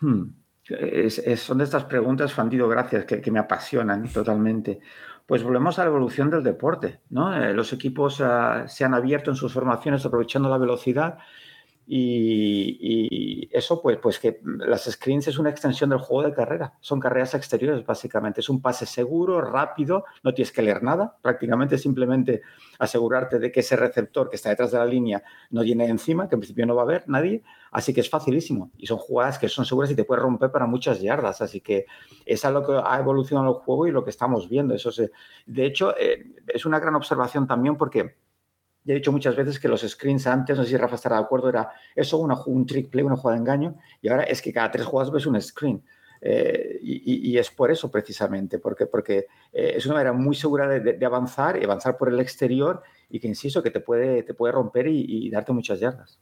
Hmm. 0.00 0.34
son 1.36 1.58
de 1.58 1.64
estas 1.64 1.84
preguntas, 1.84 2.32
Fandido, 2.32 2.68
gracias, 2.68 3.04
que, 3.06 3.30
me 3.30 3.40
apasionan 3.40 4.08
totalmente. 4.12 4.80
Pues 5.26 5.42
volvemos 5.42 5.78
a 5.78 5.82
la 5.82 5.88
evolución 5.88 6.30
del 6.30 6.44
deporte. 6.44 7.00
¿no? 7.10 7.34
Eh, 7.34 7.54
los 7.54 7.72
equipos 7.72 8.20
ah, 8.20 8.68
se 8.68 8.84
han 8.84 8.94
abierto 8.94 9.30
en 9.30 9.36
sus 9.36 9.52
formaciones 9.52 10.04
aprovechando 10.06 10.48
la 10.48 10.58
velocidad 10.58 11.18
y, 11.86 13.48
eso, 13.52 13.82
pues, 13.82 13.98
pues 13.98 14.18
que 14.18 14.40
las 14.42 14.84
screens 14.84 15.28
es 15.28 15.38
una 15.38 15.50
extensión 15.50 15.90
del 15.90 15.98
juego 15.98 16.28
de 16.28 16.34
carrera. 16.34 16.74
Son 16.80 16.98
carreras 16.98 17.34
exteriores, 17.34 17.84
básicamente. 17.84 18.40
Es 18.40 18.48
un 18.48 18.62
pase 18.62 18.86
seguro, 18.86 19.40
rápido, 19.40 20.04
no 20.22 20.32
tienes 20.32 20.50
que 20.52 20.62
leer 20.62 20.82
nada. 20.82 21.16
Prácticamente 21.20 21.78
simplemente 21.78 22.42
asegurarte 22.78 23.38
de 23.38 23.52
que 23.52 23.60
ese 23.60 23.76
receptor 23.76 24.30
que 24.30 24.36
está 24.36 24.48
detrás 24.48 24.72
de 24.72 24.78
la 24.78 24.86
línea 24.86 25.22
no 25.50 25.62
tiene 25.62 25.86
encima, 25.86 26.28
que 26.28 26.36
en 26.36 26.40
principio 26.40 26.66
no 26.66 26.74
va 26.74 26.82
a 26.82 26.84
haber 26.84 27.08
nadie. 27.08 27.42
Así 27.70 27.92
que 27.92 28.00
es 28.00 28.08
facilísimo. 28.08 28.70
Y 28.78 28.86
son 28.86 28.98
jugadas 28.98 29.38
que 29.38 29.48
son 29.48 29.64
seguras 29.64 29.90
y 29.90 29.96
te 29.96 30.04
puedes 30.04 30.22
romper 30.22 30.50
para 30.50 30.66
muchas 30.66 31.00
yardas. 31.00 31.42
Así 31.42 31.60
que 31.60 31.86
es 32.24 32.44
lo 32.44 32.64
que 32.64 32.80
ha 32.82 32.98
evolucionado 32.98 33.48
el 33.50 33.62
juego 33.62 33.86
y 33.86 33.90
lo 33.90 34.04
que 34.04 34.10
estamos 34.10 34.48
viendo. 34.48 34.74
Eso 34.74 34.90
de 35.46 35.66
hecho, 35.66 35.94
eh, 35.98 36.24
es 36.46 36.64
una 36.64 36.78
gran 36.78 36.94
observación 36.94 37.46
también 37.46 37.76
porque 37.76 38.16
ya 38.84 38.92
he 38.92 38.96
dicho 38.96 39.12
muchas 39.12 39.34
veces 39.34 39.58
que 39.58 39.68
los 39.68 39.82
screens 39.82 40.26
antes, 40.26 40.56
no 40.56 40.64
sé 40.64 40.70
si 40.70 40.76
Rafa 40.76 40.96
estará 40.96 41.16
de 41.16 41.22
acuerdo, 41.22 41.48
era 41.48 41.70
eso, 41.94 42.18
una, 42.18 42.36
un 42.46 42.66
trick 42.66 42.90
play, 42.90 43.04
una 43.04 43.16
jugada 43.16 43.36
de 43.36 43.40
engaño, 43.40 43.76
y 44.02 44.08
ahora 44.08 44.24
es 44.24 44.42
que 44.42 44.52
cada 44.52 44.70
tres 44.70 44.86
jugadas 44.86 45.12
ves 45.12 45.26
un 45.26 45.40
screen. 45.40 45.82
Eh, 46.26 46.78
y, 46.82 47.36
es 47.36 47.50
por 47.50 47.70
eso 47.70 47.90
precisamente, 47.90 48.58
porque, 48.58 48.86
porque 48.86 49.26
eh, 49.52 49.74
es 49.76 49.84
una 49.84 49.96
manera 49.96 50.14
muy 50.14 50.34
segura 50.34 50.66
de, 50.66 51.04
avanzar 51.04 51.60
y 51.60 51.64
avanzar 51.64 51.98
por 51.98 52.08
el 52.08 52.18
exterior 52.18 52.82
y 53.10 53.20
que, 53.20 53.28
insisto, 53.28 53.62
que 53.62 53.70
te 53.70 53.80
puede, 53.80 54.22
te 54.22 54.32
puede 54.32 54.52
romper 54.52 54.86
y 54.86 55.28
darte 55.28 55.52
muchas 55.52 55.80
yardas. 55.80 56.18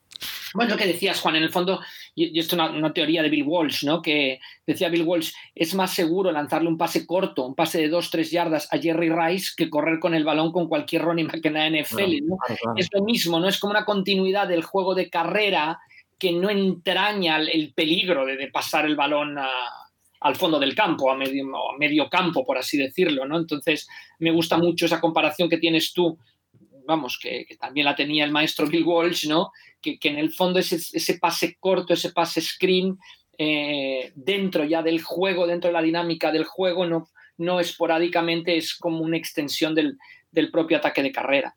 Bueno, 0.54 0.72
lo 0.72 0.76
que 0.76 0.86
decías, 0.86 1.20
Juan, 1.20 1.36
en 1.36 1.44
el 1.44 1.50
fondo, 1.50 1.80
y, 2.14 2.38
esto 2.38 2.56
es 2.56 2.70
una, 2.70 2.92
teoría 2.92 3.22
de 3.22 3.28
Bill 3.28 3.44
Walsh, 3.46 3.84
¿no? 3.84 4.02
Que 4.02 4.40
decía 4.66 4.88
Bill 4.88 5.04
Walsh, 5.04 5.32
es 5.54 5.74
más 5.74 5.94
seguro 5.94 6.30
lanzarle 6.30 6.68
un 6.68 6.78
pase 6.78 7.06
corto, 7.06 7.46
un 7.46 7.54
pase 7.54 7.78
de 7.78 7.88
dos, 7.88 8.10
tres 8.10 8.30
yardas 8.30 8.68
a 8.72 8.78
Jerry 8.78 9.10
Rice 9.10 9.52
que 9.56 9.70
correr 9.70 9.98
con 9.98 10.14
el 10.14 10.24
balón 10.24 10.52
con 10.52 10.68
cualquier 10.68 11.02
Ronnie 11.02 11.24
McKenna 11.24 11.68
NFL, 11.68 12.26
¿no? 12.26 12.36
Es 12.76 12.88
lo 12.92 13.02
mismo, 13.02 13.40
¿no? 13.40 13.48
Es 13.48 13.58
como 13.58 13.72
una 13.72 13.84
continuidad 13.84 14.48
del 14.48 14.62
juego 14.62 14.94
de 14.94 15.08
carrera 15.08 15.80
que 16.18 16.32
no 16.32 16.50
entraña 16.50 17.38
el 17.38 17.72
peligro 17.74 18.24
de, 18.24 18.46
pasar 18.48 18.86
el 18.86 18.94
balón 18.94 19.38
al 20.20 20.36
fondo 20.36 20.60
del 20.60 20.74
campo, 20.74 21.10
a 21.10 21.16
medio, 21.16 21.44
a 21.44 21.76
medio 21.78 22.08
campo, 22.08 22.44
por 22.44 22.58
así 22.58 22.78
decirlo, 22.78 23.26
¿no? 23.26 23.38
Entonces, 23.38 23.88
me 24.20 24.30
gusta 24.30 24.56
mucho 24.56 24.86
esa 24.86 25.00
comparación 25.00 25.48
que 25.48 25.58
tienes 25.58 25.92
tú 25.92 26.16
vamos, 26.86 27.18
que, 27.20 27.46
también 27.58 27.86
la 27.86 27.94
tenía 27.94 28.24
el 28.24 28.32
maestro 28.32 28.66
Bill 28.66 28.84
Walsh, 28.84 29.28
¿no? 29.28 29.52
Que, 29.80 29.98
en 30.02 30.18
el 30.18 30.32
fondo 30.32 30.58
ese, 30.58 30.76
ese, 30.76 31.18
pase 31.18 31.56
corto, 31.58 31.94
ese 31.94 32.12
pase 32.12 32.40
screen, 32.40 32.98
eh, 33.38 34.12
dentro 34.14 34.64
ya 34.64 34.82
del 34.82 35.02
juego, 35.02 35.46
dentro 35.46 35.68
de 35.68 35.74
la 35.74 35.82
dinámica 35.82 36.30
del 36.30 36.44
juego, 36.44 36.86
no, 36.86 37.08
no 37.38 37.60
esporádicamente 37.60 38.56
es 38.56 38.74
como 38.74 39.00
una 39.00 39.16
extensión 39.16 39.74
del, 39.74 39.98
propio 40.50 40.78
ataque 40.78 41.02
de 41.02 41.12
carrera. 41.12 41.54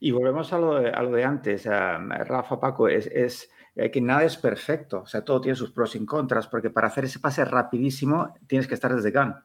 Y 0.00 0.10
volvemos 0.10 0.52
a 0.52 0.58
lo 0.58 0.80
de, 0.80 0.90
a 0.90 1.02
lo 1.02 1.10
de 1.10 1.24
antes, 1.24 1.64
Rafa 1.66 2.58
Paco, 2.58 2.88
es, 2.88 3.06
es 3.06 3.50
eh, 3.76 3.92
que 3.92 4.00
nada 4.00 4.24
es 4.24 4.36
perfecto, 4.36 5.02
o 5.02 5.06
sea, 5.06 5.24
todo 5.24 5.40
tiene 5.40 5.54
sus 5.54 5.70
pros 5.70 5.94
y 5.94 6.04
contras, 6.04 6.48
porque 6.48 6.68
para 6.68 6.88
hacer 6.88 7.04
ese 7.04 7.20
pase 7.20 7.44
rapidísimo 7.44 8.34
tienes 8.48 8.66
que 8.66 8.74
estar 8.74 8.92
desde 8.92 9.12
gun, 9.12 9.36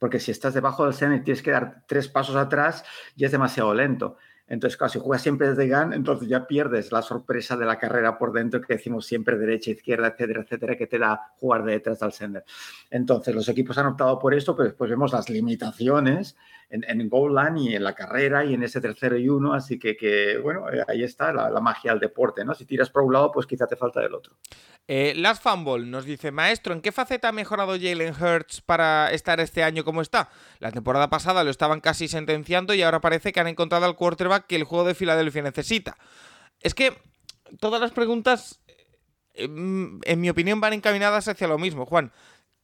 porque 0.00 0.18
si 0.18 0.32
estás 0.32 0.52
debajo 0.52 0.84
del 0.84 0.94
center 0.94 1.20
y 1.20 1.24
tienes 1.24 1.42
que 1.42 1.52
dar 1.52 1.84
tres 1.86 2.08
pasos 2.08 2.34
atrás, 2.34 2.84
ya 3.14 3.26
es 3.26 3.32
demasiado 3.32 3.72
lento. 3.74 4.16
Entonces, 4.48 4.76
claro, 4.76 4.92
si 4.92 4.98
juegas 4.98 5.22
siempre 5.22 5.48
desde 5.48 5.68
GAN, 5.68 5.92
entonces 5.92 6.28
ya 6.28 6.46
pierdes 6.46 6.90
la 6.90 7.02
sorpresa 7.02 7.56
de 7.56 7.66
la 7.66 7.78
carrera 7.78 8.16
por 8.16 8.32
dentro 8.32 8.60
que 8.60 8.74
decimos 8.74 9.06
siempre 9.06 9.36
derecha, 9.36 9.70
izquierda, 9.70 10.08
etcétera, 10.08 10.42
etcétera, 10.42 10.76
que 10.76 10.86
te 10.86 10.98
da 10.98 11.32
jugar 11.38 11.64
de 11.64 11.72
detrás 11.72 12.00
del 12.00 12.12
sender. 12.12 12.44
Entonces, 12.90 13.34
los 13.34 13.48
equipos 13.48 13.76
han 13.78 13.86
optado 13.86 14.18
por 14.18 14.34
esto, 14.34 14.56
pero 14.56 14.68
después 14.68 14.88
vemos 14.88 15.12
las 15.12 15.28
limitaciones 15.28 16.36
en, 16.70 16.84
en 16.88 17.08
goal 17.08 17.34
line 17.34 17.70
y 17.70 17.74
en 17.74 17.84
la 17.84 17.94
carrera 17.94 18.44
y 18.44 18.54
en 18.54 18.62
ese 18.62 18.80
tercero 18.80 19.16
y 19.16 19.28
uno. 19.28 19.54
Así 19.54 19.78
que, 19.78 20.38
bueno, 20.42 20.70
eh, 20.70 20.84
ahí 20.86 21.02
está 21.02 21.32
la, 21.32 21.60
magia 21.60 21.92
del 21.92 22.00
deporte, 22.00 22.44
¿no? 22.44 22.54
Si 22.54 22.64
tiras 22.64 22.90
por 22.90 23.02
un 23.02 23.12
lado, 23.12 23.32
pues 23.32 23.46
quizá 23.46 23.66
te 23.66 23.76
falta 23.76 24.00
del 24.00 24.14
otro. 24.14 24.36
Eh, 24.86 25.14
Last 25.16 25.42
Fumble 25.42 25.86
nos 25.86 26.04
dice, 26.04 26.30
maestro, 26.30 26.72
¿en 26.72 26.80
qué 26.80 26.92
faceta 26.92 27.28
ha 27.28 27.32
mejorado 27.32 27.72
Jalen 27.72 28.14
Hurts 28.14 28.60
para 28.60 29.10
estar 29.12 29.40
este 29.40 29.62
año 29.62 29.84
como 29.84 30.02
está? 30.02 30.30
La 30.60 30.72
temporada 30.72 31.10
pasada 31.10 31.44
lo 31.44 31.50
estaban 31.50 31.80
casi 31.80 32.08
sentenciando 32.08 32.74
y 32.74 32.82
ahora 32.82 33.00
parece 33.00 33.32
que 33.32 33.40
han 33.40 33.48
encontrado 33.48 33.84
al 33.84 33.96
quarterback 33.96 34.46
que 34.46 34.56
el 34.56 34.64
juego 34.64 34.84
de 34.84 34.94
Filadelfia 34.94 35.42
necesita. 35.42 35.96
Es 36.60 36.74
que 36.74 36.94
todas 37.60 37.80
las 37.80 37.92
preguntas, 37.92 38.60
em, 39.34 40.00
en 40.04 40.20
mi 40.20 40.30
opinión, 40.30 40.60
van 40.60 40.72
encaminadas 40.72 41.28
hacia 41.28 41.48
lo 41.48 41.58
mismo. 41.58 41.86
Juan, 41.86 42.12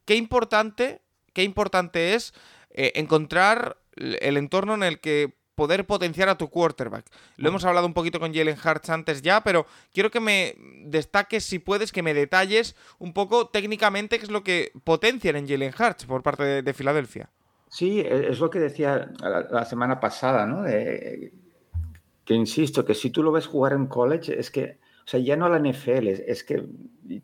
qué 0.05 0.17
importante, 0.17 1.03
qué 1.33 1.43
importante 1.43 2.15
es 2.15 2.33
eh, 2.71 2.93
encontrar 2.97 3.77
el 3.97 4.37
entorno 4.37 4.75
en 4.75 4.83
el 4.83 5.01
que 5.01 5.35
poder 5.55 5.87
potenciar 5.87 6.29
a 6.29 6.37
tu 6.37 6.49
quarterback. 6.49 7.07
Lo 7.37 7.49
hemos 7.49 7.65
hablado 7.65 7.87
un 7.87 7.95
poquito 7.95 8.19
con 8.21 8.35
Jalen 8.35 8.57
Hurts 8.63 8.91
antes 8.91 9.23
ya, 9.23 9.43
pero 9.43 9.67
quiero 9.93 10.11
que 10.11 10.21
me 10.21 10.55
destaques, 10.85 11.45
si 11.45 11.59
puedes, 11.59 11.93
que 11.93 12.03
me 12.03 12.15
detalles 12.15 12.75
un 12.99 13.13
poco 13.13 13.49
técnicamente 13.49 14.19
qué 14.19 14.25
es 14.25 14.31
lo 14.31 14.43
que 14.43 14.73
potencian 14.85 15.37
en 15.37 15.49
Jalen 15.49 15.73
Hurts 15.79 16.07
por 16.07 16.23
parte 16.23 16.63
de, 16.63 16.75
Filadelfia. 16.75 17.31
Sí, 17.69 18.01
e, 18.01 18.31
es 18.31 18.41
lo 18.41 18.51
que 18.51 18.59
decía 18.59 19.13
la, 19.21 19.65
semana 19.65 20.01
pasada, 20.01 20.47
¿no? 20.47 20.65
que 20.65 22.35
insisto, 22.35 22.85
que 22.85 22.95
si 22.95 23.11
tú 23.11 23.23
lo 23.23 23.33
ves 23.33 23.47
jugar 23.47 23.75
en 23.75 23.87
college, 23.87 24.39
es 24.39 24.51
que 24.51 24.79
o 25.05 25.09
sea, 25.09 25.21
ya 25.21 25.37
no 25.37 25.51
la 25.51 25.59
NFL, 25.59 26.09
es, 26.09 26.45
que 26.45 26.67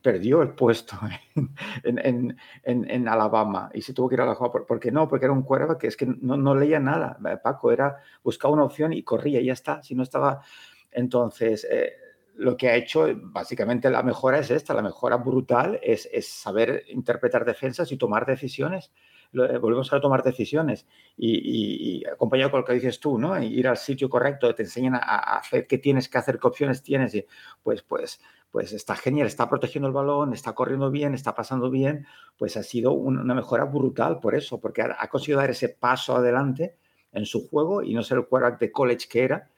perdió 0.02 0.42
el 0.42 0.50
puesto 0.50 0.98
en, 1.82 2.36
en, 2.62 3.08
Alabama 3.08 3.70
y 3.72 3.80
se 3.80 3.94
tuvo 3.94 4.10
que 4.10 4.16
ir 4.16 4.20
a 4.20 4.26
la 4.26 4.34
¿Por, 4.34 4.66
¿Por 4.66 4.78
qué 4.78 4.92
no? 4.92 5.08
Porque 5.08 5.24
era 5.24 5.32
un 5.32 5.42
cuerva 5.42 5.78
que 5.78 5.86
es 5.86 5.96
que 5.96 6.04
no, 6.04 6.36
no, 6.36 6.54
leía 6.54 6.78
nada. 6.78 7.18
Eh, 7.26 7.38
Paco 7.42 7.72
era, 7.72 7.96
buscaba 8.22 8.52
una 8.52 8.64
opción 8.64 8.92
y 8.92 9.02
corría, 9.02 9.40
y 9.40 9.46
ya 9.46 9.54
está. 9.54 9.82
Si 9.82 9.94
no 9.94 10.02
estaba. 10.02 10.42
Entonces, 10.90 11.66
eh, 11.70 11.94
lo 12.34 12.54
que 12.58 12.68
ha 12.68 12.76
hecho, 12.76 13.06
básicamente 13.14 13.88
la 13.88 14.02
mejora 14.02 14.38
es 14.38 14.50
esta, 14.50 14.74
la 14.74 14.82
mejora 14.82 15.16
brutal 15.16 15.80
es, 15.82 16.06
es 16.12 16.28
saber 16.28 16.84
interpretar 16.88 17.46
defensas 17.46 17.90
y 17.92 17.96
tomar 17.96 18.26
decisiones. 18.26 18.92
Eh, 19.32 19.58
volvemos 19.58 19.92
a 19.92 20.00
tomar 20.00 20.24
decisiones 20.24 20.86
y, 21.16 22.04
acompañado 22.06 22.50
con 22.50 22.60
lo 22.60 22.66
que 22.66 22.72
dices 22.74 22.98
tú, 22.98 23.16
¿no? 23.18 23.40
Ir 23.40 23.68
al 23.68 23.76
sitio 23.76 24.08
correcto, 24.08 24.52
te 24.54 24.64
enseñan 24.64 24.96
a, 24.96 25.38
hacer 25.38 25.66
qué 25.68 25.78
tienes 25.78 26.08
que 26.08 26.18
hacer, 26.18 26.38
qué 26.40 26.48
opciones 26.48 26.82
tienes 26.82 27.14
y 27.14 27.24
pues, 27.62 27.82
pues, 27.82 28.20
pues 28.50 28.72
está 28.72 28.96
genial, 28.96 29.28
está 29.28 29.48
protegiendo 29.48 29.86
el 29.86 29.94
balón, 29.94 30.32
está 30.32 30.52
corriendo 30.52 30.90
bien, 30.90 31.14
está 31.14 31.34
pasando 31.34 31.70
bien, 31.70 32.06
pues 32.36 32.56
ha 32.56 32.64
sido 32.64 32.92
una 32.92 33.34
mejora 33.34 33.64
brutal 33.64 34.18
por 34.18 34.34
eso, 34.34 34.58
porque 34.60 34.82
ha, 34.82 35.08
conseguido 35.08 35.38
dar 35.38 35.50
ese 35.50 35.68
paso 35.68 36.16
adelante 36.16 36.76
en 37.12 37.24
su 37.24 37.48
juego 37.48 37.82
y 37.82 37.94
no 37.94 38.02
ser 38.02 38.18
el 38.18 38.26
quarterback 38.26 38.60
de 38.60 38.72
college 38.72 39.08
que 39.08 39.22
era, 39.22 39.48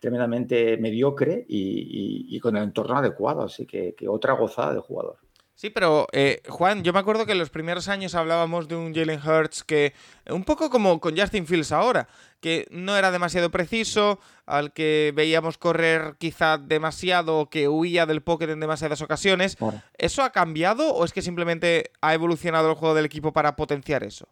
tremendamente 0.00 0.76
mediocre 0.78 1.44
y, 1.48 2.38
con 2.40 2.56
el 2.56 2.64
entorno 2.64 2.96
adecuado. 2.96 3.42
Así 3.42 3.66
que, 3.66 3.94
que, 3.94 4.08
otra 4.08 4.32
gozada 4.32 4.74
de 4.74 4.80
jugador. 4.80 5.18
Sí, 5.60 5.68
pero 5.68 6.06
eh, 6.12 6.40
Juan, 6.48 6.84
yo 6.84 6.94
me 6.94 7.00
acuerdo 7.00 7.26
que 7.26 7.32
en 7.32 7.38
los 7.38 7.50
primeros 7.50 7.88
años 7.88 8.14
hablábamos 8.14 8.66
de 8.66 8.76
un 8.76 8.94
Jalen 8.94 9.20
Hurts 9.20 9.62
que, 9.62 9.92
un 10.30 10.44
poco 10.44 10.70
como 10.70 11.00
con 11.00 11.14
Justin 11.14 11.46
Fields 11.46 11.70
ahora, 11.70 12.08
que 12.40 12.66
no 12.70 12.96
era 12.96 13.10
demasiado 13.10 13.50
preciso, 13.50 14.20
al 14.46 14.72
que 14.72 15.12
veíamos 15.14 15.58
correr 15.58 16.14
quizá 16.16 16.56
demasiado, 16.56 17.50
que 17.50 17.68
huía 17.68 18.06
del 18.06 18.22
pocket 18.22 18.48
en 18.48 18.60
demasiadas 18.60 19.02
ocasiones. 19.02 19.58
¿Eso 19.98 20.22
ha 20.22 20.30
cambiado 20.30 20.94
o 20.94 21.04
es 21.04 21.12
que 21.12 21.20
simplemente 21.20 21.90
ha 22.00 22.14
evolucionado 22.14 22.70
el 22.70 22.76
juego 22.76 22.94
del 22.94 23.04
equipo 23.04 23.34
para 23.34 23.54
potenciar 23.54 24.02
eso? 24.02 24.28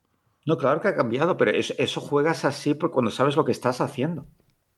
No, 0.47 0.57
claro 0.57 0.81
que 0.81 0.89
ha 0.89 0.97
cambiado, 0.97 1.37
pero 1.37 1.51
eso, 1.51 2.01
juegas 2.01 2.47
así 2.47 2.75
cuando 2.75 3.11
sabes 3.11 3.37
lo 3.37 3.45
que 3.45 3.53
estás 3.53 3.83
haciendo. 3.83 4.25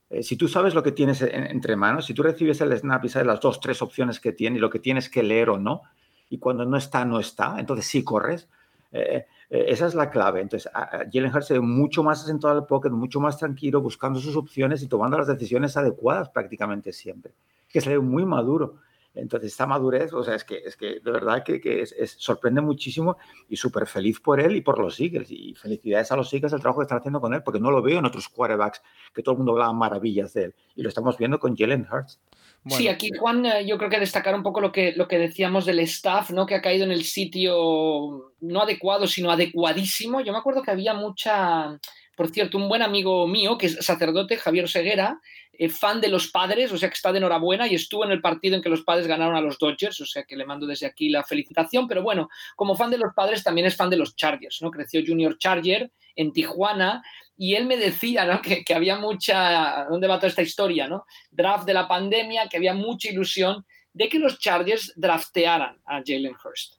Eh, 0.09 0.21
si 0.21 0.35
tú 0.35 0.49
sabes 0.49 0.75
lo 0.75 0.83
que 0.83 0.91
tienes 0.91 1.21
entre 1.21 1.77
manos, 1.77 2.07
si 2.07 2.13
tú 2.13 2.23
recibes 2.23 2.59
el 2.59 2.77
snap 2.77 3.05
y 3.05 3.07
sabes 3.07 3.25
las 3.25 3.39
dos, 3.39 3.61
tres 3.61 3.81
opciones 3.81 4.19
que 4.19 4.33
tiene 4.33 4.57
y 4.57 4.59
lo 4.59 4.69
que 4.69 4.79
tienes 4.79 5.07
que 5.07 5.23
leer 5.23 5.49
o 5.49 5.57
no, 5.57 5.83
y 6.31 6.39
cuando 6.39 6.65
no 6.65 6.77
está, 6.77 7.03
no 7.03 7.19
está. 7.19 7.57
Entonces 7.59 7.85
sí 7.85 8.05
corres. 8.05 8.47
Eh, 8.93 9.25
eh, 9.49 9.65
esa 9.67 9.85
es 9.85 9.93
la 9.93 10.09
clave. 10.09 10.39
Entonces, 10.39 10.71
Jalen 11.11 11.35
Hurts 11.35 11.47
se 11.47 11.55
ve 11.55 11.59
mucho 11.59 12.03
más 12.03 12.23
asentado 12.23 12.57
al 12.57 12.65
pocket, 12.65 12.89
mucho 12.89 13.19
más 13.19 13.37
tranquilo, 13.37 13.81
buscando 13.81 14.17
sus 14.21 14.37
opciones 14.37 14.81
y 14.81 14.87
tomando 14.87 15.17
las 15.17 15.27
decisiones 15.27 15.75
adecuadas 15.75 16.29
prácticamente 16.29 16.93
siempre. 16.93 17.33
Que 17.67 17.81
se 17.81 17.89
ve 17.89 17.99
muy 17.99 18.25
maduro. 18.25 18.77
Entonces, 19.13 19.51
esta 19.51 19.67
madurez, 19.67 20.13
o 20.13 20.23
sea, 20.23 20.35
es 20.35 20.45
que, 20.45 20.59
es 20.59 20.77
que 20.77 21.01
de 21.01 21.11
verdad 21.11 21.43
que, 21.43 21.59
que 21.59 21.81
es, 21.81 22.15
sorprende 22.17 22.61
muchísimo 22.61 23.17
y 23.49 23.57
súper 23.57 23.85
feliz 23.87 24.21
por 24.21 24.39
él 24.39 24.55
y 24.55 24.61
por 24.61 24.79
los 24.79 24.97
Eagles. 25.01 25.29
Y 25.31 25.53
felicidades 25.53 26.13
a 26.13 26.15
los 26.15 26.33
Eagles 26.33 26.53
el 26.53 26.61
trabajo 26.61 26.79
que 26.79 26.85
están 26.85 26.99
haciendo 26.99 27.19
con 27.19 27.33
él, 27.33 27.43
porque 27.43 27.59
no 27.59 27.71
lo 27.71 27.81
veo 27.81 27.99
en 27.99 28.05
otros 28.05 28.29
quarterbacks 28.29 28.81
que 29.13 29.21
todo 29.21 29.33
el 29.33 29.39
mundo 29.39 29.51
hablaba 29.51 29.73
maravillas 29.73 30.33
de 30.33 30.45
él. 30.45 30.55
Y 30.77 30.81
lo 30.81 30.87
estamos 30.87 31.17
viendo 31.17 31.39
con 31.39 31.57
Jalen 31.57 31.85
Hurts. 31.91 32.21
Sí, 32.69 32.87
aquí 32.87 33.09
Juan, 33.17 33.45
eh, 33.45 33.65
yo 33.65 33.77
creo 33.77 33.89
que 33.89 33.99
destacar 33.99 34.35
un 34.35 34.43
poco 34.43 34.61
lo 34.61 34.71
que, 34.71 34.93
lo 34.95 35.07
que 35.07 35.17
decíamos 35.17 35.65
del 35.65 35.79
staff, 35.79 36.29
¿no? 36.29 36.45
Que 36.45 36.55
ha 36.55 36.61
caído 36.61 36.85
en 36.85 36.91
el 36.91 37.03
sitio 37.05 38.33
no 38.39 38.61
adecuado, 38.61 39.07
sino 39.07 39.31
adecuadísimo. 39.31 40.21
Yo 40.21 40.31
me 40.31 40.37
acuerdo 40.37 40.61
que 40.61 40.69
había 40.69 40.93
mucha, 40.93 41.79
por 42.15 42.29
cierto, 42.29 42.59
un 42.59 42.69
buen 42.69 42.83
amigo 42.83 43.25
mío, 43.25 43.57
que 43.57 43.65
es 43.65 43.83
sacerdote, 43.83 44.37
Javier 44.37 44.69
Seguera, 44.69 45.19
eh, 45.53 45.69
fan 45.69 46.01
de 46.01 46.09
los 46.09 46.27
padres, 46.29 46.71
o 46.71 46.77
sea 46.77 46.89
que 46.89 46.95
está 46.95 47.11
de 47.11 47.17
enhorabuena 47.17 47.67
y 47.67 47.73
estuvo 47.73 48.05
en 48.05 48.11
el 48.11 48.21
partido 48.21 48.55
en 48.55 48.61
que 48.61 48.69
los 48.69 48.81
padres 48.81 49.07
ganaron 49.07 49.35
a 49.35 49.41
los 49.41 49.57
Dodgers, 49.57 49.99
o 50.01 50.05
sea 50.05 50.23
que 50.23 50.35
le 50.35 50.45
mando 50.45 50.67
desde 50.67 50.85
aquí 50.85 51.09
la 51.09 51.23
felicitación, 51.23 51.87
pero 51.87 52.03
bueno, 52.03 52.29
como 52.55 52.75
fan 52.75 52.91
de 52.91 52.99
los 52.99 53.13
padres 53.15 53.43
también 53.43 53.65
es 53.67 53.75
fan 53.75 53.89
de 53.89 53.97
los 53.97 54.15
Chargers, 54.15 54.61
¿no? 54.61 54.69
Creció 54.69 55.01
Junior 55.05 55.37
Charger 55.39 55.91
en 56.15 56.31
Tijuana 56.31 57.03
y 57.41 57.55
él 57.55 57.65
me 57.65 57.75
decía 57.75 58.23
¿no? 58.23 58.39
que, 58.39 58.63
que, 58.63 58.75
había 58.75 58.97
mucha, 58.97 59.85
¿dónde 59.89 60.07
va 60.07 60.19
toda 60.19 60.27
esta 60.27 60.43
historia? 60.43 60.87
¿no? 60.87 61.07
Draft 61.31 61.65
de 61.65 61.73
la 61.73 61.87
pandemia, 61.87 62.47
que 62.47 62.57
había 62.57 62.75
mucha 62.75 63.09
ilusión 63.09 63.65
de 63.93 64.09
que 64.09 64.19
los 64.19 64.37
Chargers 64.37 64.93
draftearan 64.95 65.81
a 65.87 66.03
Jalen 66.05 66.35
Hurst. 66.35 66.75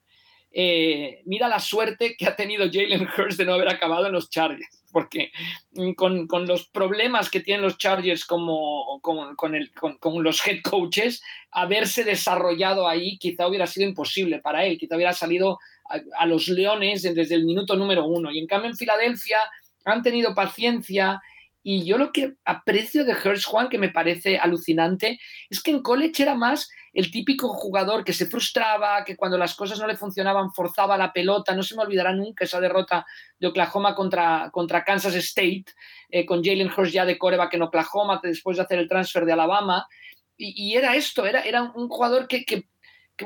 Eh, 0.53 1.21
mira 1.25 1.49
la 1.49 1.59
suerte 1.59 2.15
que 2.17 2.27
ha 2.27 2.37
tenido 2.37 2.67
Jalen 2.73 3.09
Hurst 3.09 3.39
de 3.39 3.45
no 3.45 3.55
haber 3.55 3.71
acabado 3.71 4.07
en 4.07 4.13
los 4.13 4.31
Chargers, 4.31 4.85
porque 4.93 5.33
con, 5.97 6.29
con 6.29 6.47
los 6.47 6.69
problemas 6.69 7.29
que 7.29 7.41
tienen 7.41 7.63
los 7.63 7.77
Chargers 7.77 8.25
como, 8.25 9.01
con, 9.03 9.35
con, 9.35 9.57
el, 9.57 9.73
con, 9.73 10.23
los 10.23 10.47
head 10.47 10.61
coaches, 10.63 11.25
haberse 11.51 12.05
desarrollado 12.05 12.87
ahí 12.87 13.19
quizá 13.19 13.49
hubiera 13.49 13.67
sido 13.67 13.89
imposible 13.89 14.39
para 14.39 14.65
él, 14.65 14.79
quizá 14.79 14.95
hubiera 14.95 15.13
salido 15.13 15.59
a, 15.91 16.23
a 16.23 16.27
los 16.27 16.47
Leones 16.47 17.03
desde 17.03 17.35
el 17.35 17.47
minuto 17.47 17.75
número 17.75 18.05
uno. 18.05 18.31
Y 18.31 18.39
en 18.39 18.47
cambio 18.47 18.71
en 18.71 18.77
Filadelfia 18.77 19.41
han 19.85 20.03
tenido 20.03 20.35
paciencia. 20.35 21.21
Y 21.65 21.85
yo 21.85 21.97
lo 21.97 22.11
que 22.11 22.35
aprecio 22.45 23.05
de 23.05 23.13
Hirsch 23.13 23.47
Juan, 23.47 23.69
que 23.69 23.79
me 23.79 23.89
parece 23.89 24.37
alucinante, 24.39 25.21
es 25.49 25.63
que 25.63 25.71
en 25.71 25.83
college 25.83 26.23
era 26.23 26.35
más 26.35 26.69
el 26.93 27.11
típico 27.11 27.49
jugador 27.49 28.05
que 28.05 28.13
se 28.13 28.27
frustraba, 28.27 29.05
que 29.05 29.17
cuando 29.17 29.39
las 29.39 29.55
cosas 29.55 29.79
no 29.79 29.87
le 29.87 29.97
funcionaban 29.97 30.53
forzaba 30.53 30.99
la 30.99 31.13
pelota. 31.13 31.55
No 31.55 31.63
se 31.63 31.77
me 31.77 31.83
olvidará 31.83 32.13
nunca 32.13 32.45
esa 32.45 32.61
derrota 32.61 33.07
de 33.39 33.47
Oklahoma 33.47 33.95
contra, 33.95 34.51
contra 34.53 34.85
Kansas 34.85 35.15
State, 35.15 35.67
eh, 36.11 36.27
con 36.27 36.43
Jalen 36.43 36.71
Hurst 36.77 36.93
ya 36.93 37.05
de 37.05 37.17
coreback 37.17 37.55
en 37.55 37.63
Oklahoma, 37.63 38.21
después 38.23 38.57
de 38.57 38.65
hacer 38.65 38.79
el 38.79 38.89
transfer 38.89 39.25
de 39.25 39.33
Alabama. 39.33 39.87
Y, 40.37 40.75
era 40.75 40.97
esto, 40.97 41.25
era, 41.25 41.43
era 41.43 41.63
un 41.63 41.89
jugador 41.89 42.27
que 42.27 42.45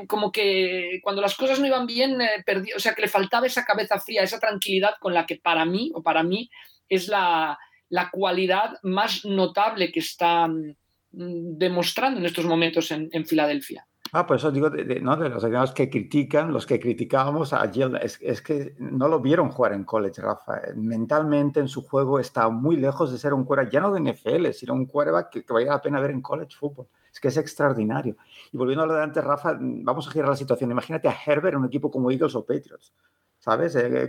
como 0.07 0.31
que 0.31 0.99
cuando 1.01 1.21
las 1.21 1.35
cosas 1.35 1.59
no 1.59 1.67
iban 1.67 1.87
bien, 1.87 2.21
eh, 2.21 2.43
perdí, 2.45 2.73
o 2.73 2.79
sea, 2.79 2.93
que 2.93 3.01
le 3.01 3.07
faltaba 3.07 3.47
esa 3.47 3.65
cabeza 3.65 3.99
fría, 3.99 4.23
esa 4.23 4.39
tranquilidad 4.39 4.95
con 4.99 5.13
la 5.13 5.25
que 5.25 5.37
para 5.37 5.65
mí, 5.65 5.91
o 5.93 6.03
para 6.03 6.23
mí, 6.23 6.49
es 6.89 7.07
la, 7.07 7.57
la 7.89 8.09
cualidad 8.11 8.77
más 8.83 9.25
notable 9.25 9.91
que 9.91 9.99
está 9.99 10.47
mm, 10.47 10.75
demostrando 11.11 12.19
en 12.19 12.25
estos 12.25 12.45
momentos 12.45 12.91
en, 12.91 13.09
en 13.11 13.25
Filadelfia. 13.25 13.87
Ah, 14.13 14.25
por 14.25 14.37
eso 14.37 14.51
digo, 14.51 14.69
de, 14.69 14.85
de, 14.85 15.01
¿no? 15.01 15.17
de 15.17 15.29
los 15.29 15.73
que 15.73 15.89
critican, 15.89 16.53
los 16.53 16.65
que 16.65 16.79
criticábamos 16.79 17.51
a 17.51 17.69
Jill, 17.69 17.97
es, 18.01 18.17
es, 18.21 18.41
que 18.41 18.73
no 18.79 19.07
lo 19.07 19.19
vieron 19.19 19.49
jugar 19.49 19.73
en 19.73 19.83
college, 19.83 20.21
Rafa. 20.21 20.61
Mentalmente 20.75 21.59
en 21.59 21.67
su 21.67 21.85
juego 21.85 22.19
está 22.19 22.47
muy 22.49 22.77
lejos 22.77 23.11
de 23.11 23.17
ser 23.17 23.33
un 23.33 23.43
quarterback, 23.43 23.73
ya 23.73 23.81
no 23.81 23.91
de 23.91 24.13
NFL, 24.13 24.51
sino 24.51 24.73
un 24.73 24.85
quarterback 24.85 25.29
que, 25.29 25.43
que 25.43 25.53
valga 25.53 25.73
la 25.73 25.81
pena 25.81 25.99
ver 25.99 26.11
en 26.11 26.21
college 26.21 26.55
football. 26.57 26.87
Es 27.17 27.21
que 27.21 27.29
es 27.29 27.37
extraordinario. 27.37 28.15
Y 28.53 28.57
volviendo 28.57 28.83
a 28.83 28.85
lo 28.85 28.93
de 28.93 29.01
antes, 29.01 29.23
Rafa, 29.23 29.57
vamos 29.59 30.07
a 30.07 30.11
girar 30.11 30.29
la 30.29 30.35
situación. 30.35 30.69
Imagínate 30.69 31.07
a 31.07 31.17
Herbert 31.25 31.55
en 31.55 31.61
un 31.61 31.65
equipo 31.65 31.89
como 31.89 32.11
Eagles 32.11 32.35
o 32.35 32.45
Patriots. 32.45 32.93
¿Sabes? 33.39 33.75
Eh, 33.75 34.07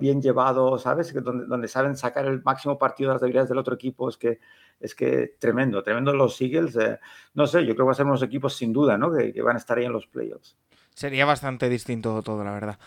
bien 0.00 0.22
llevado, 0.22 0.78
¿sabes? 0.78 1.12
Donde, 1.12 1.68
saben 1.68 1.94
sacar 1.94 2.24
el 2.24 2.42
máximo 2.42 2.78
partido 2.78 3.10
de 3.10 3.14
las 3.16 3.20
debilidades 3.20 3.50
del 3.50 3.58
otro 3.58 3.74
equipo. 3.74 4.08
Es 4.08 4.16
que, 4.16 4.40
es 4.80 4.94
que 4.94 5.34
tremendo, 5.38 5.82
tremendo 5.82 6.14
los 6.14 6.40
Eagles. 6.40 6.74
Eh, 6.76 6.98
no 7.34 7.46
sé, 7.46 7.66
yo 7.66 7.74
creo 7.74 7.76
que 7.76 7.82
van 7.82 7.90
a 7.90 7.94
ser 7.96 8.06
unos 8.06 8.22
equipos 8.22 8.56
sin 8.56 8.72
duda, 8.72 8.96
¿no? 8.96 9.14
Que, 9.14 9.30
que 9.30 9.42
van 9.42 9.56
a 9.56 9.58
estar 9.58 9.76
ahí 9.76 9.84
en 9.84 9.92
los 9.92 10.06
playoffs. 10.06 10.56
Sería 10.94 11.26
bastante 11.26 11.68
distinto 11.68 12.22
todo, 12.22 12.42
la 12.44 12.52
verdad. 12.52 12.78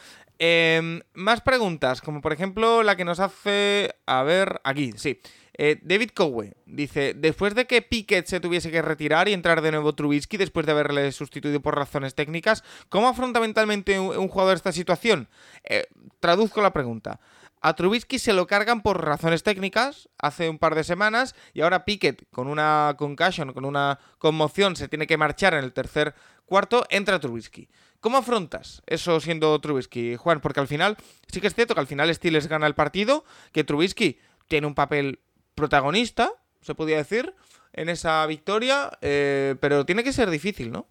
Eh, 0.43 1.03
más 1.13 1.41
preguntas, 1.41 2.01
como 2.01 2.19
por 2.19 2.33
ejemplo 2.33 2.81
la 2.81 2.95
que 2.95 3.05
nos 3.05 3.19
hace. 3.19 3.93
A 4.07 4.23
ver, 4.23 4.59
aquí, 4.63 4.91
sí. 4.95 5.21
Eh, 5.55 5.79
David 5.83 6.09
Cowe 6.15 6.55
dice: 6.65 7.13
Después 7.13 7.53
de 7.53 7.67
que 7.67 7.83
Pickett 7.83 8.25
se 8.25 8.39
tuviese 8.39 8.71
que 8.71 8.81
retirar 8.81 9.29
y 9.29 9.33
entrar 9.33 9.61
de 9.61 9.69
nuevo 9.69 9.93
Trubisky 9.93 10.37
después 10.37 10.65
de 10.65 10.71
haberle 10.71 11.11
sustituido 11.11 11.61
por 11.61 11.75
razones 11.75 12.15
técnicas, 12.15 12.63
¿cómo 12.89 13.07
afronta 13.07 13.39
mentalmente 13.39 13.99
un, 13.99 14.27
jugador 14.29 14.55
esta 14.55 14.71
situación? 14.71 15.29
Eh, 15.63 15.85
traduzco 16.19 16.59
la 16.63 16.73
pregunta. 16.73 17.19
A 17.61 17.75
Trubisky 17.75 18.17
se 18.17 18.33
lo 18.33 18.47
cargan 18.47 18.81
por 18.81 19.05
razones 19.05 19.43
técnicas 19.43 20.09
hace 20.17 20.49
un 20.49 20.57
par 20.57 20.73
de 20.73 20.83
semanas 20.83 21.35
y 21.53 21.61
ahora 21.61 21.85
Pickett 21.85 22.27
con 22.31 22.47
una 22.47 22.95
concussion, 22.97 23.53
con 23.53 23.65
una 23.65 23.99
conmoción, 24.17 24.75
se 24.75 24.87
tiene 24.87 25.05
que 25.05 25.17
marchar 25.17 25.53
en 25.53 25.63
el 25.63 25.71
tercer 25.71 26.15
cuarto, 26.47 26.83
entra 26.89 27.19
Trubisky. 27.19 27.69
¿Cómo 28.01 28.17
afrontas 28.17 28.81
eso 28.87 29.19
siendo 29.19 29.61
Trubisky, 29.61 30.15
Juan? 30.15 30.41
Porque 30.41 30.59
al 30.59 30.67
final, 30.67 30.97
sí 31.27 31.39
que 31.39 31.45
es 31.45 31.53
cierto 31.53 31.75
que 31.75 31.81
al 31.81 31.87
final 31.87 32.13
Steelers 32.13 32.47
gana 32.47 32.65
el 32.65 32.73
partido, 32.73 33.23
que 33.51 33.63
Trubisky 33.63 34.17
tiene 34.47 34.65
un 34.65 34.73
papel 34.73 35.19
protagonista, 35.53 36.31
se 36.61 36.73
podría 36.73 36.97
decir, 36.97 37.35
en 37.73 37.89
esa 37.89 38.25
victoria, 38.25 38.91
eh, 39.01 39.55
pero 39.59 39.85
tiene 39.85 40.03
que 40.03 40.13
ser 40.13 40.31
difícil, 40.31 40.71
¿no? 40.71 40.87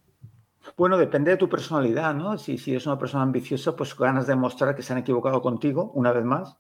Bueno, 0.77 0.97
depende 0.99 1.33
de 1.33 1.37
tu 1.37 1.49
personalidad, 1.49 2.15
¿no? 2.15 2.39
Si, 2.39 2.59
si 2.59 2.71
eres 2.71 2.87
una 2.87 2.99
persona 2.99 3.25
ambiciosa, 3.25 3.75
pues 3.75 3.97
ganas 3.97 4.29
de 4.29 4.37
mostrar 4.37 4.77
que 4.77 4.83
se 4.83 4.93
han 4.93 5.01
equivocado 5.01 5.43
contigo 5.43 5.91
una 5.95 6.13
vez 6.13 6.25
más. 6.25 6.57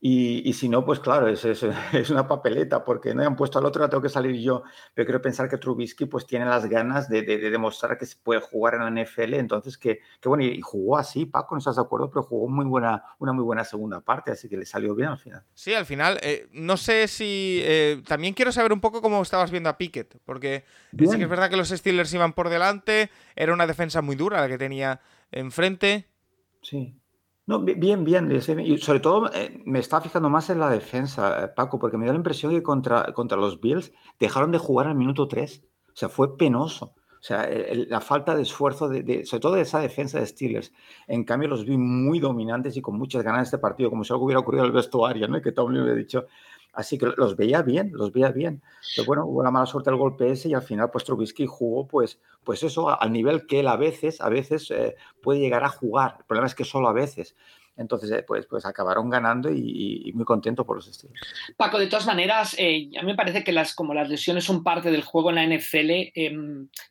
Y, 0.00 0.48
y, 0.48 0.52
si 0.52 0.68
no, 0.68 0.84
pues 0.84 1.00
claro, 1.00 1.26
es, 1.26 1.44
es, 1.44 1.62
es, 1.92 2.10
una 2.10 2.28
papeleta, 2.28 2.84
porque 2.84 3.14
no 3.14 3.24
han 3.24 3.34
puesto 3.34 3.58
al 3.58 3.66
otro, 3.66 3.82
la 3.82 3.88
tengo 3.88 4.02
que 4.02 4.08
salir 4.08 4.36
yo. 4.40 4.62
Pero 4.94 5.06
quiero 5.06 5.20
pensar 5.20 5.48
que 5.48 5.58
Trubisky 5.58 6.04
pues 6.04 6.24
tiene 6.24 6.44
las 6.44 6.66
ganas 6.66 7.08
de, 7.08 7.22
de, 7.22 7.38
de 7.38 7.50
demostrar 7.50 7.98
que 7.98 8.06
se 8.06 8.16
puede 8.16 8.40
jugar 8.40 8.74
en 8.74 8.94
la 8.94 9.02
NFL. 9.02 9.34
Entonces, 9.34 9.76
que, 9.76 9.98
que, 10.20 10.28
bueno, 10.28 10.44
y 10.44 10.60
jugó 10.60 10.98
así, 10.98 11.26
Paco, 11.26 11.56
no 11.56 11.58
estás 11.58 11.76
de 11.76 11.82
acuerdo, 11.82 12.10
pero 12.10 12.22
jugó 12.22 12.48
muy 12.48 12.64
buena, 12.64 13.02
una 13.18 13.32
muy 13.32 13.42
buena 13.42 13.64
segunda 13.64 14.00
parte, 14.00 14.30
así 14.30 14.48
que 14.48 14.56
le 14.56 14.66
salió 14.66 14.94
bien 14.94 15.08
al 15.08 15.18
final. 15.18 15.42
Sí, 15.54 15.74
al 15.74 15.86
final, 15.86 16.18
eh, 16.22 16.48
no 16.52 16.76
sé 16.76 17.08
si... 17.08 17.60
Eh, 17.64 18.00
también 18.06 18.34
quiero 18.34 18.52
saber 18.52 18.72
un 18.72 18.80
poco 18.80 19.02
cómo 19.02 19.20
estabas 19.20 19.50
viendo 19.50 19.68
a 19.68 19.78
Pickett, 19.78 20.16
porque 20.24 20.64
sí 20.96 21.16
que 21.16 21.22
es 21.24 21.28
verdad 21.28 21.50
que 21.50 21.56
los 21.56 21.70
Steelers 21.70 22.14
iban 22.14 22.34
por 22.34 22.50
delante, 22.50 23.10
era 23.34 23.52
una 23.52 23.66
defensa 23.66 24.00
muy 24.00 24.14
dura 24.14 24.40
la 24.40 24.48
que 24.48 24.58
tenía 24.58 25.00
enfrente. 25.32 26.06
Sí. 26.62 26.94
No, 27.48 27.60
bien, 27.60 28.04
bien. 28.04 28.30
Y 28.30 28.76
sobre 28.76 29.00
todo 29.00 29.32
eh, 29.32 29.62
me 29.64 29.78
estaba 29.78 30.02
fijando 30.02 30.28
más 30.28 30.50
en 30.50 30.60
la 30.60 30.68
defensa, 30.68 31.44
eh, 31.44 31.48
Paco, 31.48 31.78
porque 31.78 31.96
me 31.96 32.04
da 32.04 32.12
la 32.12 32.18
impresión 32.18 32.52
que 32.52 32.62
contra, 32.62 33.14
contra 33.14 33.38
los 33.38 33.58
Bills 33.58 33.90
dejaron 34.20 34.52
de 34.52 34.58
jugar 34.58 34.86
al 34.86 34.94
minuto 34.94 35.26
3. 35.28 35.64
O 35.88 35.96
sea, 35.96 36.10
fue 36.10 36.36
penoso. 36.36 36.92
O 37.20 37.22
sea, 37.22 37.48
la 37.88 38.02
falta 38.02 38.36
de 38.36 38.42
esfuerzo, 38.42 38.90
de, 38.90 39.02
de, 39.02 39.24
sobre 39.24 39.40
todo 39.40 39.54
de 39.54 39.62
esa 39.62 39.80
defensa 39.80 40.20
de 40.20 40.26
Steelers. 40.26 40.74
En 41.06 41.24
cambio, 41.24 41.48
los 41.48 41.64
vi 41.64 41.78
muy 41.78 42.20
dominantes 42.20 42.76
y 42.76 42.82
con 42.82 42.98
muchas 42.98 43.22
ganas 43.22 43.40
de 43.40 43.44
este 43.44 43.58
partido, 43.58 43.88
como 43.88 44.04
si 44.04 44.12
algo 44.12 44.26
hubiera 44.26 44.40
ocurrido 44.40 44.64
en 44.64 44.68
el 44.68 44.76
vestuario, 44.76 45.26
¿no? 45.26 45.38
Y 45.38 45.42
que 45.42 45.52
Tomlin 45.52 45.86
le 45.86 45.92
ha 45.92 45.94
dicho. 45.94 46.26
Así 46.78 46.96
que 46.96 47.06
los 47.16 47.34
veía 47.34 47.62
bien, 47.62 47.90
los 47.92 48.12
veía 48.12 48.30
bien. 48.30 48.62
Pero 48.94 49.04
bueno, 49.04 49.26
hubo 49.26 49.42
la 49.42 49.50
mala 49.50 49.66
suerte 49.66 49.90
del 49.90 49.98
golpe 49.98 50.30
ese 50.30 50.48
y 50.48 50.54
al 50.54 50.62
final, 50.62 50.92
pues 50.92 51.02
Trubisky 51.02 51.44
jugó, 51.44 51.88
pues, 51.88 52.20
pues 52.44 52.62
eso, 52.62 52.88
al 52.88 53.10
nivel 53.10 53.48
que 53.48 53.58
él 53.58 53.66
a 53.66 53.74
veces, 53.74 54.20
a 54.20 54.28
veces 54.28 54.70
eh, 54.70 54.94
puede 55.20 55.40
llegar 55.40 55.64
a 55.64 55.70
jugar. 55.70 56.14
El 56.20 56.26
problema 56.26 56.46
es 56.46 56.54
que 56.54 56.62
solo 56.62 56.86
a 56.86 56.92
veces. 56.92 57.34
Entonces, 57.78 58.10
eh, 58.10 58.24
pues, 58.26 58.44
pues 58.46 58.66
acabaron 58.66 59.08
ganando 59.08 59.50
y, 59.50 60.10
muy 60.12 60.24
contento 60.24 60.66
por 60.66 60.76
los 60.76 60.88
estilos. 60.88 61.16
Paco, 61.56 61.78
de 61.78 61.86
todas 61.86 62.06
maneras, 62.06 62.56
eh, 62.58 62.90
a 62.98 63.02
mí 63.02 63.06
me 63.06 63.14
parece 63.14 63.44
que 63.44 63.52
las, 63.52 63.72
como 63.74 63.94
las 63.94 64.08
lesiones 64.08 64.44
son 64.44 64.64
parte 64.64 64.90
del 64.90 65.02
juego 65.02 65.30
en 65.30 65.36
la 65.36 65.46
NFL, 65.46 65.90
eh, 65.90 66.36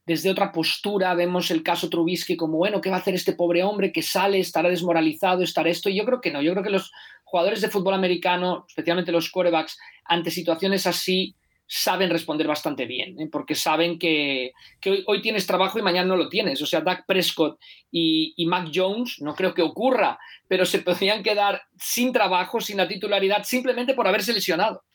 desde 0.06 0.32
otra 0.32 0.54
postura 0.54 1.14
vemos 1.14 1.52
el 1.52 1.62
caso 1.62 1.90
Trubisky 1.90 2.38
como, 2.38 2.58
bueno, 2.58 2.80
¿qué 2.80 2.90
va 2.90 2.96
a 2.96 3.00
hacer 3.00 3.16
este 3.16 3.34
pobre 3.34 3.64
hombre 3.64 3.92
que 3.92 4.02
sale, 4.02 4.40
estará 4.40 4.70
desmoralizado, 4.70 5.44
estará 5.44 5.70
esto? 5.70 5.90
Y 5.90 5.98
yo 5.98 6.06
creo 6.06 6.22
que 6.22 6.32
no, 6.32 6.42
yo 6.42 6.54
creo 6.54 6.64
que 6.64 6.70
los 6.70 6.94
jugadores 7.28 7.60
de 7.60 7.70
fútbol 7.70 7.94
americano, 7.94 8.66
especialmente 8.70 9.12
los 9.12 9.30
quarterbacks, 9.30 9.78
ante 10.06 10.32
situaciones 10.32 10.88
así, 10.88 11.36
saben 11.68 12.10
responder 12.10 12.48
bastante 12.48 12.86
bien, 12.86 13.20
¿eh? 13.20 13.28
porque 13.30 13.54
saben 13.54 14.00
que, 14.00 14.54
que 14.80 14.92
hoy, 14.92 15.04
hoy, 15.08 15.22
tienes 15.22 15.46
trabajo 15.46 15.78
y 15.78 15.82
mañana 15.82 16.08
no 16.08 16.16
lo 16.16 16.30
tienes. 16.30 16.62
O 16.62 16.66
sea, 16.66 16.80
Dak 16.80 17.06
Prescott 17.06 17.60
y, 17.92 18.34
y, 18.38 18.46
Mac 18.46 18.70
Jones, 18.74 19.18
no 19.20 19.36
creo 19.36 19.54
que 19.54 19.62
ocurra, 19.62 20.18
pero 20.48 20.66
se 20.66 20.80
podrían 20.88 21.22
quedar 21.22 21.64
sin 21.78 22.14
trabajo, 22.14 22.62
sin 22.62 22.78
la 22.78 22.88
titularidad, 22.88 23.44
simplemente 23.44 23.94
por 23.94 24.08
haberse 24.08 24.32
lesionado. 24.32 24.86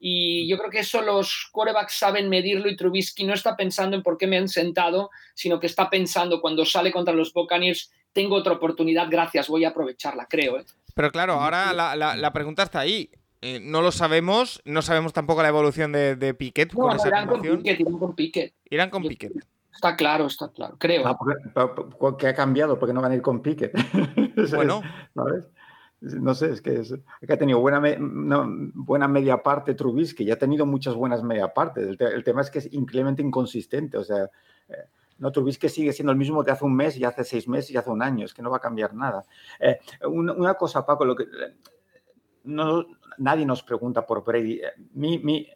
Y 0.00 0.48
yo 0.48 0.58
creo 0.58 0.70
que 0.70 0.80
eso 0.80 1.02
los 1.02 1.48
quarterbacks 1.52 1.96
saben 1.96 2.28
medirlo 2.28 2.68
y 2.68 2.76
Trubisky 2.76 3.22
no 3.22 3.32
está 3.32 3.56
pensando 3.56 3.96
en 3.96 4.02
por 4.02 4.18
qué 4.18 4.26
me 4.26 4.38
han 4.38 4.48
sentado, 4.48 5.10
sino 5.34 5.60
que 5.60 5.68
está 5.68 5.88
pensando 5.88 6.40
cuando 6.40 6.66
sale 6.66 6.90
contra 6.90 7.14
los 7.14 7.32
Buccaneers, 7.32 7.92
tengo 8.12 8.34
otra 8.34 8.54
oportunidad, 8.54 9.06
gracias, 9.08 9.46
voy 9.46 9.64
a 9.64 9.68
aprovecharla, 9.68 10.26
creo. 10.28 10.58
¿eh? 10.58 10.64
Pero 10.96 11.12
claro, 11.12 11.34
ahora 11.34 11.74
la, 11.74 11.94
la, 11.94 12.16
la 12.16 12.32
pregunta 12.32 12.62
está 12.62 12.80
ahí. 12.80 13.10
Eh, 13.42 13.60
no 13.60 13.82
lo 13.82 13.92
sabemos, 13.92 14.62
no 14.64 14.80
sabemos 14.80 15.12
tampoco 15.12 15.42
la 15.42 15.48
evolución 15.48 15.92
de, 15.92 16.16
de 16.16 16.32
Piquet. 16.32 16.72
No, 16.72 16.80
con 16.80 16.88
no, 16.88 16.96
esa 16.96 17.08
irán, 17.08 17.28
con 17.28 17.42
Piquet, 17.42 17.80
irán 17.80 17.98
con 17.98 18.14
Piquet. 18.14 18.54
Irán 18.70 18.90
con 18.90 19.02
Piquet. 19.02 19.32
Está 19.74 19.94
claro, 19.94 20.24
está 20.24 20.50
claro, 20.50 20.76
creo. 20.78 21.06
Ah, 21.06 21.18
porque, 21.18 21.96
porque, 21.98 22.28
ha 22.28 22.34
cambiado? 22.34 22.78
porque 22.78 22.94
no 22.94 23.02
van 23.02 23.12
a 23.12 23.14
ir 23.14 23.20
con 23.20 23.42
Piquet? 23.42 23.72
Bueno. 24.54 24.80
¿Sabes? 25.14 25.44
No 26.00 26.34
sé, 26.34 26.50
es 26.52 26.62
que, 26.62 26.80
es, 26.80 26.94
que 27.26 27.32
ha 27.32 27.38
tenido 27.38 27.60
buena, 27.60 27.82
buena 28.74 29.06
media 29.06 29.42
parte 29.42 29.74
Trubisky, 29.74 30.24
ya 30.24 30.34
ha 30.34 30.38
tenido 30.38 30.64
muchas 30.64 30.94
buenas 30.94 31.22
media 31.22 31.52
partes. 31.52 31.96
El, 31.98 32.24
tema 32.24 32.40
es 32.40 32.50
que 32.50 32.60
es 32.60 32.72
increíblemente 32.72 33.22
inconsistente. 33.22 33.98
O 33.98 34.04
sea, 34.04 34.30
eh, 34.68 34.86
no 35.18 35.32
Trubisky 35.32 35.68
sigue 35.68 35.92
siendo 35.92 36.12
el 36.12 36.18
mismo 36.18 36.42
de 36.42 36.52
hace 36.52 36.64
un 36.64 36.74
mes 36.74 36.96
y 36.96 37.04
hace 37.04 37.24
seis 37.24 37.48
meses 37.48 37.70
y 37.70 37.76
hace 37.76 37.90
un 37.90 38.02
año. 38.02 38.24
Es 38.24 38.34
que 38.34 38.42
no 38.42 38.50
va 38.50 38.58
a 38.58 38.60
cambiar 38.60 38.94
nada. 38.94 39.24
Eh, 39.58 39.78
una, 40.08 40.54
cosa, 40.54 40.84
Paco, 40.84 41.04
lo 41.04 41.16
que 41.16 41.26
no, 42.44 42.86
nadie 43.18 43.46
nos 43.46 43.62
pregunta 43.62 44.06
por 44.06 44.24
Brady. 44.24 44.60
Eh, 44.60 44.72
mi, 44.94 45.18
mi, 45.18 45.46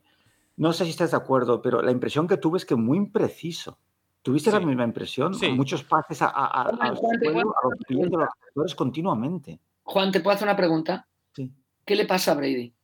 no 0.56 0.72
sé 0.72 0.84
si 0.84 0.90
estás 0.90 1.10
de 1.10 1.16
acuerdo, 1.16 1.60
pero 1.60 1.82
la 1.82 1.90
impresión 1.90 2.26
que 2.26 2.36
tuve 2.36 2.58
es 2.58 2.64
que 2.64 2.76
muy 2.76 2.98
impreciso. 2.98 3.78
¿Tuviste 4.22 4.50
la 4.50 4.60
misma 4.60 4.84
impresión? 4.84 5.34
Sí. 5.34 5.48
Muchos 5.48 5.82
pases 5.82 6.20
a, 6.20 6.28
a, 6.28 6.62
a, 6.62 6.88
los 6.90 6.98
jugadores 6.98 8.74
continuamente. 8.74 9.58
Juan, 9.82 10.12
¿te 10.12 10.20
puedo 10.20 10.34
hacer 10.34 10.46
una 10.46 10.56
pregunta? 10.56 11.08
Sí. 11.32 11.50
¿Qué 11.86 11.96
le 11.96 12.04
pasa 12.04 12.32
a 12.32 12.34
Brady? 12.34 12.74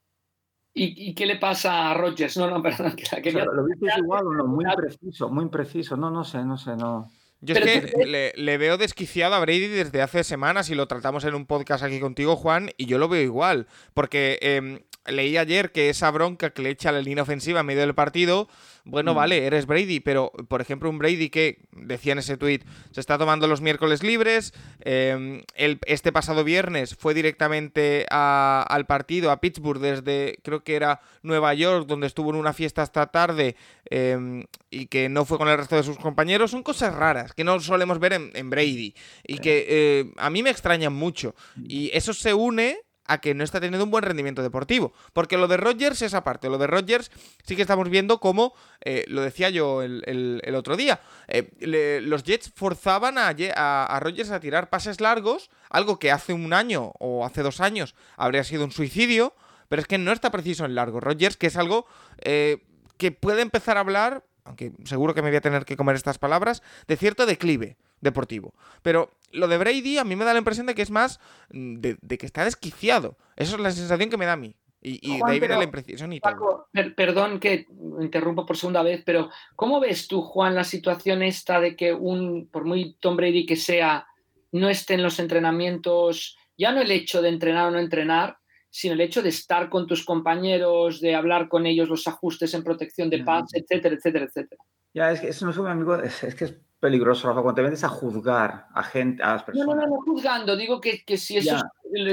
¿Y, 0.78 1.14
qué 1.14 1.24
le 1.24 1.36
pasa 1.36 1.90
a 1.90 1.94
Rodgers? 1.94 2.36
No, 2.36 2.50
no, 2.50 2.62
perdón. 2.62 2.94
Que 2.94 3.32
¿Lo 3.32 3.64
viste 3.64 3.86
igual 3.96 4.26
o 4.26 4.32
no? 4.34 4.46
Muy 4.46 4.64
impreciso, 4.64 5.30
muy 5.30 5.44
impreciso. 5.44 5.96
No, 5.96 6.10
no 6.10 6.22
sé, 6.22 6.44
no 6.44 6.58
sé, 6.58 6.76
no. 6.76 7.10
Yo 7.40 7.54
es 7.54 7.92
que 7.92 8.32
le, 8.36 8.58
veo 8.58 8.76
desquiciado 8.76 9.34
a 9.34 9.40
Brady 9.40 9.68
desde 9.68 10.02
hace 10.02 10.24
semanas 10.24 10.68
y 10.68 10.74
lo 10.74 10.86
tratamos 10.86 11.24
en 11.24 11.34
un 11.34 11.46
podcast 11.46 11.82
aquí 11.82 11.98
contigo, 12.00 12.36
Juan, 12.36 12.70
y 12.76 12.86
yo 12.86 12.98
lo 12.98 13.08
veo 13.08 13.22
igual. 13.22 13.68
Porque 13.94 14.38
em, 14.42 14.80
leí 15.06 15.38
ayer 15.38 15.72
que 15.72 15.88
esa 15.88 16.10
bronca 16.10 16.50
que 16.50 16.62
le 16.62 16.70
echa 16.70 16.92
la 16.92 17.00
línea 17.00 17.22
ofensiva 17.22 17.60
en 17.60 17.66
medio 17.66 17.80
del 17.80 17.94
partido, 17.94 18.48
bueno, 18.86 19.12
mm. 19.12 19.16
vale, 19.16 19.46
eres 19.46 19.66
Brady, 19.66 19.98
pero 19.98 20.30
por 20.48 20.60
ejemplo 20.60 20.88
un 20.88 20.98
Brady 20.98 21.28
que, 21.28 21.58
decía 21.72 22.12
en 22.12 22.20
ese 22.20 22.36
tweet, 22.36 22.60
se 22.92 23.00
está 23.00 23.18
tomando 23.18 23.48
los 23.48 23.60
miércoles 23.60 24.04
libres, 24.04 24.54
em, 24.80 25.42
el, 25.56 25.80
este 25.86 26.12
pasado 26.12 26.44
viernes 26.44 26.94
fue 26.94 27.12
directamente 27.12 28.06
al 28.08 28.86
partido, 28.86 29.32
a 29.32 29.40
Pittsburgh, 29.40 29.80
desde 29.80 30.38
creo 30.44 30.62
que 30.62 30.76
era 30.76 31.00
Nueva 31.22 31.52
York, 31.54 31.86
donde 31.88 32.06
estuvo 32.06 32.30
en 32.30 32.36
una 32.36 32.52
fiesta 32.52 32.82
hasta 32.82 33.06
tarde 33.06 33.56
em, 33.90 34.44
y 34.70 34.86
que 34.86 35.08
no 35.08 35.24
fue 35.24 35.36
con 35.36 35.48
el 35.48 35.58
resto 35.58 35.74
de 35.74 35.82
sus 35.82 35.98
compañeros, 35.98 36.52
son 36.52 36.62
cosas 36.62 36.94
raras 36.94 37.34
que 37.34 37.42
no 37.42 37.58
solemos 37.58 37.98
ver 37.98 38.12
en, 38.12 38.30
en 38.34 38.50
Brady 38.50 38.94
y 39.26 39.38
que 39.38 39.66
eh, 39.68 40.12
a 40.16 40.30
mí 40.30 40.44
me 40.44 40.50
extrañan 40.50 40.92
mucho. 40.92 41.34
Mm. 41.56 41.64
Y 41.68 41.90
eso 41.92 42.14
se 42.14 42.34
une 42.34 42.85
a 43.06 43.18
que 43.18 43.34
no 43.34 43.44
está 43.44 43.60
teniendo 43.60 43.84
un 43.84 43.90
buen 43.90 44.04
rendimiento 44.04 44.42
deportivo. 44.42 44.92
Porque 45.12 45.36
lo 45.36 45.48
de 45.48 45.56
Rodgers 45.56 46.02
es 46.02 46.14
aparte. 46.14 46.48
Lo 46.48 46.58
de 46.58 46.66
Rodgers 46.66 47.10
sí 47.44 47.56
que 47.56 47.62
estamos 47.62 47.88
viendo 47.88 48.20
como, 48.20 48.54
eh, 48.84 49.04
lo 49.08 49.22
decía 49.22 49.50
yo 49.50 49.82
el, 49.82 50.54
otro 50.54 50.76
día, 50.76 51.00
eh, 51.28 52.00
los 52.02 52.22
Jets 52.22 52.50
forzaban 52.54 53.18
a, 53.18 53.34
a, 53.54 54.00
Rodgers 54.00 54.30
a 54.30 54.40
tirar 54.40 54.70
pases 54.70 55.00
largos, 55.00 55.50
algo 55.70 55.98
que 55.98 56.10
hace 56.10 56.32
un 56.32 56.52
año 56.52 56.92
o 56.98 57.24
hace 57.24 57.42
dos 57.42 57.60
años 57.60 57.94
habría 58.16 58.44
sido 58.44 58.64
un 58.64 58.72
suicidio, 58.72 59.34
pero 59.68 59.82
es 59.82 59.88
que 59.88 59.98
no 59.98 60.12
está 60.12 60.30
preciso 60.30 60.64
en 60.64 60.74
largo. 60.74 61.00
Rodgers, 61.00 61.36
que 61.36 61.48
es 61.48 61.56
algo 61.56 61.86
eh, 62.22 62.62
que 62.96 63.12
puede 63.12 63.42
empezar 63.42 63.76
a 63.76 63.80
hablar, 63.80 64.24
aunque 64.44 64.72
seguro 64.84 65.14
que 65.14 65.22
me 65.22 65.28
voy 65.28 65.36
a 65.36 65.40
tener 65.40 65.64
que 65.64 65.76
comer 65.76 65.96
estas 65.96 66.18
palabras, 66.18 66.62
de 66.86 66.96
cierto 66.96 67.26
declive 67.26 67.76
deportivo. 68.00 68.54
Pero 68.82 69.10
lo 69.32 69.48
de 69.48 69.58
Brady 69.58 69.98
a 69.98 70.04
mí 70.04 70.16
me 70.16 70.24
da 70.24 70.32
la 70.32 70.38
impresión 70.38 70.66
de 70.66 70.74
que 70.74 70.82
es 70.82 70.90
más 70.90 71.20
mm, 71.50 71.76
de, 71.76 72.18
que 72.18 72.26
está 72.26 72.44
desquiciado. 72.44 73.16
Esa 73.36 73.54
es 73.56 73.60
la 73.60 73.70
sensación 73.70 74.10
que 74.10 74.16
me 74.16 74.26
da 74.26 74.32
a 74.32 74.36
mí. 74.36 74.54
Y, 74.88 75.18
de 75.18 75.22
ahí 75.26 75.40
viene 75.40 75.56
la 75.56 75.64
impresión 75.64 76.12
y 76.12 76.20
todo. 76.20 76.68
perdón 76.96 77.40
que 77.40 77.66
interrumpo 78.00 78.46
por 78.46 78.56
segunda 78.56 78.84
vez, 78.84 79.02
pero 79.04 79.30
¿cómo 79.56 79.80
ves 79.80 80.06
tú, 80.06 80.22
Juan, 80.22 80.54
la 80.54 80.62
situación 80.62 81.22
esta 81.22 81.60
de 81.60 81.74
que 81.74 81.92
un, 81.92 82.48
por 82.52 82.64
muy 82.64 82.94
Tom 83.00 83.16
Brady 83.16 83.46
que 83.46 83.56
sea, 83.56 84.06
no 84.52 84.68
esté 84.68 84.94
en 84.94 85.02
los 85.02 85.18
entrenamientos, 85.18 86.38
ya 86.56 86.70
no 86.70 86.80
el 86.80 86.90
hecho 86.92 87.20
de 87.20 87.30
entrenar 87.30 87.66
o 87.66 87.70
no 87.72 87.80
entrenar, 87.80 88.38
sino 88.70 88.94
el 88.94 89.00
hecho 89.00 89.22
de 89.22 89.30
estar 89.30 89.70
con 89.70 89.88
tus 89.88 90.04
compañeros, 90.04 91.00
de 91.00 91.16
hablar 91.16 91.48
con 91.48 91.66
ellos, 91.66 91.88
los 91.88 92.06
ajustes 92.06 92.54
en 92.54 92.62
protección 92.62 93.10
de 93.10 93.24
paz, 93.24 93.46
etcétera, 93.54 93.96
etcétera, 93.96 94.26
etcétera? 94.26 94.62
Ya, 94.94 95.10
es 95.10 95.20
que 95.20 95.28
eso 95.28 95.46
no 95.46 95.50
es 95.50 95.58
un 95.58 95.66
amigo, 95.66 95.96
es 96.00 96.34
que 96.36 96.44
es 96.44 96.54
peligroso, 96.86 97.26
Rafa, 97.26 97.42
cuando 97.42 97.56
te 97.56 97.62
metes 97.62 97.82
a 97.82 97.88
juzgar 97.88 98.68
a 98.72 98.82
gente, 98.84 99.20
a 99.20 99.32
las 99.32 99.42
personas. 99.42 99.74
No, 99.74 99.74
no, 99.74 99.88
no, 99.88 100.02
juzgando, 100.02 100.54
digo 100.54 100.80
que, 100.80 101.04
que 101.04 101.18
si 101.18 101.36
eso 101.36 101.58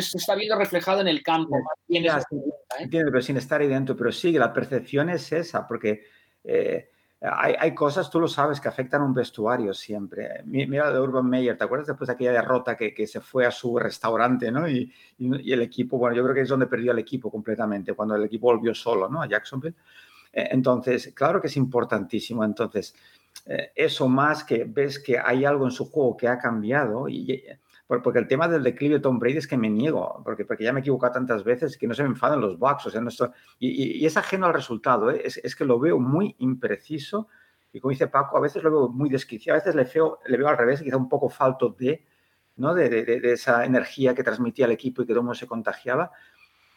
se 0.01 0.17
está 0.17 0.33
viendo 0.33 0.57
reflejado 0.57 1.01
en 1.01 1.07
el 1.07 1.21
campo, 1.21 1.55
ya, 1.87 2.17
¿eh? 2.17 2.53
Entiendo, 2.79 3.11
pero 3.11 3.21
sin 3.21 3.37
estar 3.37 3.61
ahí 3.61 3.67
dentro, 3.67 3.95
pero 3.95 4.11
sí, 4.11 4.31
la 4.31 4.51
percepción 4.51 5.11
es 5.11 5.31
esa, 5.31 5.67
porque 5.67 6.05
eh, 6.43 6.89
hay, 7.21 7.53
hay, 7.59 7.75
cosas, 7.75 8.09
tú 8.09 8.19
lo 8.19 8.27
sabes, 8.27 8.59
que 8.59 8.67
afectan 8.67 9.03
a 9.03 9.05
un 9.05 9.13
vestuario 9.13 9.75
siempre. 9.75 10.41
Mira 10.45 10.91
de 10.91 10.99
Urban 10.99 11.29
Meyer, 11.29 11.55
¿te 11.55 11.65
acuerdas 11.65 11.85
después 11.85 12.07
de 12.07 12.13
aquella 12.13 12.31
derrota 12.31 12.75
que, 12.75 12.95
que 12.95 13.05
se 13.05 13.21
fue 13.21 13.45
a 13.45 13.51
su 13.51 13.77
restaurante, 13.77 14.51
¿no? 14.51 14.67
Y, 14.67 14.91
y, 15.19 15.53
el 15.53 15.61
equipo, 15.61 15.99
bueno, 15.99 16.15
yo 16.15 16.23
creo 16.23 16.33
que 16.33 16.41
es 16.41 16.49
donde 16.49 16.65
perdió 16.65 16.93
el 16.93 16.99
equipo 16.99 17.29
completamente, 17.29 17.93
cuando 17.93 18.15
el 18.15 18.23
equipo 18.23 18.47
volvió 18.47 18.73
solo, 18.73 19.07
¿no? 19.07 19.21
A 19.21 19.27
Jacksonville. 19.27 19.75
Eh, 20.33 20.47
entonces, 20.49 21.11
claro 21.13 21.39
que 21.39 21.45
es 21.45 21.57
importantísimo. 21.57 22.43
Entonces, 22.43 22.95
eh, 23.45 23.71
eso 23.75 24.07
más 24.07 24.43
que 24.43 24.63
ves 24.65 24.99
que 24.99 25.19
hay 25.19 25.45
algo 25.45 25.65
en 25.65 25.71
su 25.71 25.89
juego 25.89 26.15
que 26.15 26.27
ha 26.27 26.37
cambiado 26.37 27.09
y, 27.09 27.31
eh, 27.31 27.59
porque 28.01 28.19
el 28.19 28.27
tema 28.27 28.47
del 28.47 28.63
declive 28.63 28.95
de 28.95 28.99
Tom 29.01 29.19
Brady 29.19 29.37
es 29.37 29.47
que 29.47 29.57
me 29.57 29.69
niego, 29.69 30.21
porque, 30.23 30.45
porque 30.45 30.63
ya 30.63 30.73
me 30.73 30.79
he 30.79 30.81
equivocado 30.81 31.13
tantas 31.13 31.43
veces 31.43 31.77
que 31.77 31.87
no 31.87 31.93
se 31.93 32.03
me 32.03 32.09
enfadan 32.09 32.41
los 32.41 32.57
Bucks, 32.57 32.87
o 32.87 32.89
sea, 32.89 33.01
no 33.01 33.09
y, 33.59 34.05
es 34.05 34.17
ajeno 34.17 34.47
al 34.47 34.53
resultado, 34.53 35.11
¿eh? 35.11 35.21
es, 35.25 35.55
que 35.55 35.65
lo 35.65 35.79
veo 35.79 35.99
muy 35.99 36.35
impreciso 36.39 37.27
y 37.71 37.79
como 37.79 37.91
dice 37.91 38.07
Paco, 38.07 38.37
a 38.37 38.39
veces 38.39 38.63
lo 38.63 38.71
veo 38.71 38.89
muy 38.89 39.09
desquiciado, 39.09 39.57
a 39.57 39.63
veces 39.63 39.75
le 39.75 39.83
veo, 39.83 40.19
le 40.25 40.37
veo 40.37 40.47
al 40.47 40.57
revés, 40.57 40.81
quizá 40.81 40.97
un 40.97 41.09
poco 41.09 41.29
falto 41.29 41.75
de, 41.77 42.05
¿no? 42.55 42.73
De, 42.73 42.87
de, 42.87 43.03
de, 43.03 43.33
esa 43.33 43.65
energía 43.65 44.13
que 44.13 44.23
transmitía 44.23 44.65
el 44.65 44.71
equipo 44.71 45.01
y 45.01 45.05
que 45.05 45.13
todo 45.13 45.21
el 45.21 45.25
mundo 45.25 45.35
se 45.35 45.47
contagiaba, 45.47 46.11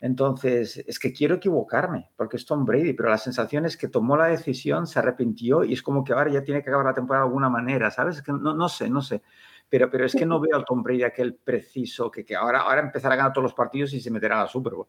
entonces, 0.07 0.79
es 0.87 0.99
que 1.01 1.13
quiero 1.13 1.35
equivocarme, 1.35 2.11
porque 2.17 2.37
es 2.37 2.47
Tom 2.47 2.65
Brady, 2.65 2.93
pero 2.93 3.11
la 3.11 3.19
sensación 3.19 3.67
es 3.67 3.77
que 3.77 3.89
tomó 3.89 4.17
la 4.17 4.27
decisión, 4.27 4.87
se 4.87 5.01
arrepintió 5.01 5.65
y 5.65 5.73
es 5.73 5.83
como 5.83 6.05
que 6.05 6.13
ahora 6.13 6.31
ya 6.31 6.45
tiene 6.45 6.63
que 6.63 6.71
acabar 6.71 6.87
la 6.87 6.95
temporada 6.95 7.25
de 7.25 7.29
alguna 7.29 7.49
manera, 7.49 7.91
¿sabes? 7.91 8.23
que 8.23 8.33
no, 8.33 8.55
no 8.55 8.69
sé, 8.69 8.89
no 8.89 9.03
sé. 9.03 9.23
Pero, 9.69 9.91
pero 9.91 10.07
es 10.07 10.15
que 10.15 10.25
no 10.25 10.39
veo 10.41 10.57
al 10.57 10.65
Tom 10.65 10.83
Brady 10.83 11.03
aquel 11.03 11.35
preciso 11.35 12.09
que, 12.09 12.25
que 12.25 12.37
ahora, 12.37 12.61
ahora 12.61 12.83
empezará 12.83 13.15
a 13.15 13.17
ganar 13.17 13.33
todos 13.33 13.43
los 13.43 13.55
partidos 13.55 13.93
y 13.95 14.01
se 14.01 14.13
meterá 14.13 14.39
a 14.39 14.45
la 14.45 14.49
Super 14.49 14.75
Bowl. 14.75 14.87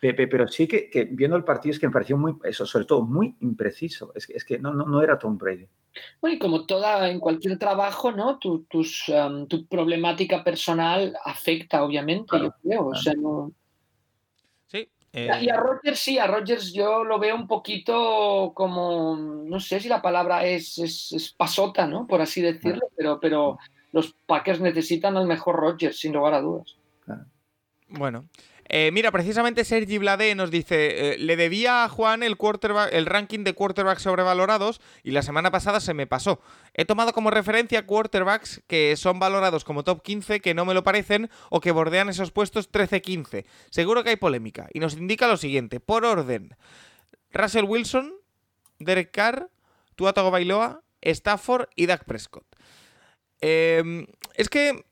Pero 0.00 0.46
sí 0.46 0.68
que, 0.68 0.88
que, 0.90 1.04
viendo 1.04 1.36
el 1.36 1.44
partido 1.44 1.72
es 1.72 1.78
que 1.78 1.86
me 1.86 1.92
pareció 1.92 2.16
muy, 2.16 2.34
eso, 2.44 2.64
sobre 2.66 2.84
todo 2.84 3.02
muy 3.02 3.36
impreciso. 3.40 4.12
Es 4.14 4.26
que, 4.26 4.32
es 4.34 4.44
que 4.44 4.58
no, 4.58 4.72
no, 4.72 4.86
no 4.86 5.02
era 5.02 5.18
Tom 5.18 5.36
Brady. 5.36 5.68
Bueno, 6.20 6.36
y 6.36 6.38
como 6.38 6.66
toda, 6.66 7.08
en 7.10 7.18
cualquier 7.18 7.58
trabajo, 7.58 8.12
¿no? 8.12 8.38
Tu, 8.38 8.64
tus, 8.64 9.12
tu 9.48 9.66
problemática 9.66 10.44
personal 10.44 11.16
afecta, 11.24 11.82
obviamente, 11.82 12.38
yo 12.38 12.54
creo. 12.62 12.86
O 12.86 12.94
sea, 12.94 13.14
no, 13.14 13.52
y 15.12 15.28
a 15.28 15.38
eh, 15.40 15.56
Rogers 15.56 15.98
sí, 15.98 16.18
a 16.18 16.26
Rogers 16.26 16.72
yo 16.72 17.04
lo 17.04 17.18
veo 17.18 17.34
un 17.34 17.46
poquito 17.46 18.52
como, 18.54 19.16
no 19.16 19.58
sé 19.60 19.80
si 19.80 19.88
la 19.88 20.02
palabra 20.02 20.44
es, 20.44 20.78
es, 20.78 21.34
pasota, 21.36 21.86
¿no? 21.86 22.06
Por 22.06 22.20
así 22.20 22.42
decirlo, 22.42 22.88
pero, 22.96 23.18
pero 23.20 23.58
los 23.92 24.14
Packers 24.26 24.60
necesitan 24.60 25.16
al 25.16 25.26
mejor 25.26 25.56
Rogers, 25.56 25.98
sin 25.98 26.12
lugar 26.12 26.34
a 26.34 26.40
dudas. 26.40 26.76
Bueno, 27.88 28.26
eh, 28.68 28.90
mira, 28.92 29.10
precisamente 29.10 29.64
Sergi 29.64 29.98
Blade 29.98 30.34
nos 30.34 30.50
dice, 30.50 31.14
eh, 31.14 31.18
le 31.18 31.36
debía 31.36 31.84
a 31.84 31.88
Juan 31.88 32.22
el, 32.22 32.36
ranking 33.06 33.44
de 33.44 33.54
quarterbacks 33.54 34.02
sobrevalorados 34.02 34.80
y 35.02 35.12
la 35.12 35.22
semana 35.22 35.50
pasada 35.50 35.80
se 35.80 35.94
me 35.94 36.06
pasó. 36.06 36.40
He 36.74 36.84
tomado 36.84 37.12
como 37.12 37.30
referencia 37.30 37.86
quarterbacks 37.86 38.62
que 38.66 38.94
son 38.96 39.18
valorados 39.18 39.64
como 39.64 39.84
top 39.84 40.02
15, 40.02 40.40
que 40.40 40.52
no 40.52 40.66
me 40.66 40.74
lo 40.74 40.84
parecen 40.84 41.30
o 41.48 41.60
que 41.60 41.70
bordean 41.70 42.10
esos 42.10 42.30
puestos 42.30 42.70
13-15. 42.70 43.46
Seguro 43.70 44.04
que 44.04 44.10
hay 44.10 44.16
polémica. 44.16 44.68
Y 44.72 44.80
nos 44.80 44.94
indica 44.94 45.28
lo 45.28 45.38
siguiente, 45.38 45.80
por 45.80 46.04
orden. 46.04 46.54
Russell 47.32 47.64
Wilson, 47.64 48.12
Derek 48.78 49.10
Carr, 49.10 49.48
Tua 49.96 50.12
Bailoa, 50.12 50.82
Stafford 51.00 51.68
y 51.74 51.86
Dak 51.86 52.04
Prescott. 52.04 52.44
Em, 53.40 54.06
es 54.34 54.48
que 54.48 54.84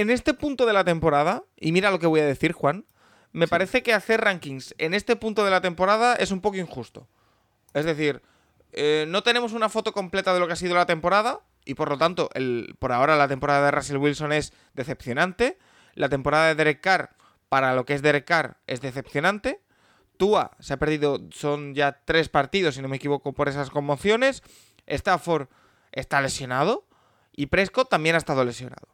en 0.00 0.10
este 0.10 0.32
punto 0.32 0.64
de 0.64 0.72
la 0.72 0.84
temporada, 0.84 1.42
y 1.56 1.72
mira 1.72 1.90
lo 1.90 1.98
que 1.98 2.06
voy 2.06 2.20
a 2.20 2.26
decir, 2.26 2.52
Juan, 2.52 2.84
me 3.32 3.48
parece 3.48 3.82
que 3.82 3.92
hacer 3.92 4.20
rankings 4.20 4.74
en 4.78 4.94
este 4.94 5.16
punto 5.16 5.44
de 5.44 5.50
la 5.50 5.60
temporada 5.60 6.14
es 6.14 6.30
un 6.30 6.40
poco 6.40 6.56
injusto. 6.56 7.08
Es 7.74 7.84
decir, 7.84 8.22
eh, 8.72 9.06
no 9.08 9.24
tenemos 9.24 9.54
una 9.54 9.68
foto 9.68 9.92
completa 9.92 10.32
de 10.32 10.38
lo 10.38 10.46
que 10.46 10.52
ha 10.52 10.56
sido 10.56 10.76
la 10.76 10.86
temporada, 10.86 11.40
y 11.64 11.74
por 11.74 11.90
lo 11.90 11.98
tanto, 11.98 12.30
el, 12.34 12.76
por 12.78 12.92
ahora 12.92 13.16
la 13.16 13.26
temporada 13.26 13.64
de 13.64 13.70
Russell 13.72 13.96
Wilson 13.96 14.32
es 14.32 14.52
decepcionante. 14.74 15.58
La 15.94 16.08
temporada 16.08 16.46
de 16.46 16.54
Derek 16.54 16.80
Carr, 16.80 17.10
para 17.48 17.74
lo 17.74 17.84
que 17.84 17.94
es 17.94 18.00
Derek 18.00 18.24
Carr, 18.24 18.56
es 18.68 18.80
decepcionante. 18.80 19.60
Tua 20.16 20.52
se 20.60 20.74
ha 20.74 20.76
perdido, 20.76 21.20
son 21.30 21.74
ya 21.74 22.00
tres 22.04 22.28
partidos, 22.28 22.76
si 22.76 22.82
no 22.82 22.88
me 22.88 22.96
equivoco, 22.96 23.32
por 23.32 23.48
esas 23.48 23.70
conmociones. 23.70 24.44
Stafford 24.86 25.48
está 25.90 26.20
lesionado. 26.20 26.84
Y 27.32 27.46
Prescott 27.46 27.90
también 27.90 28.14
ha 28.14 28.18
estado 28.18 28.44
lesionado. 28.44 28.88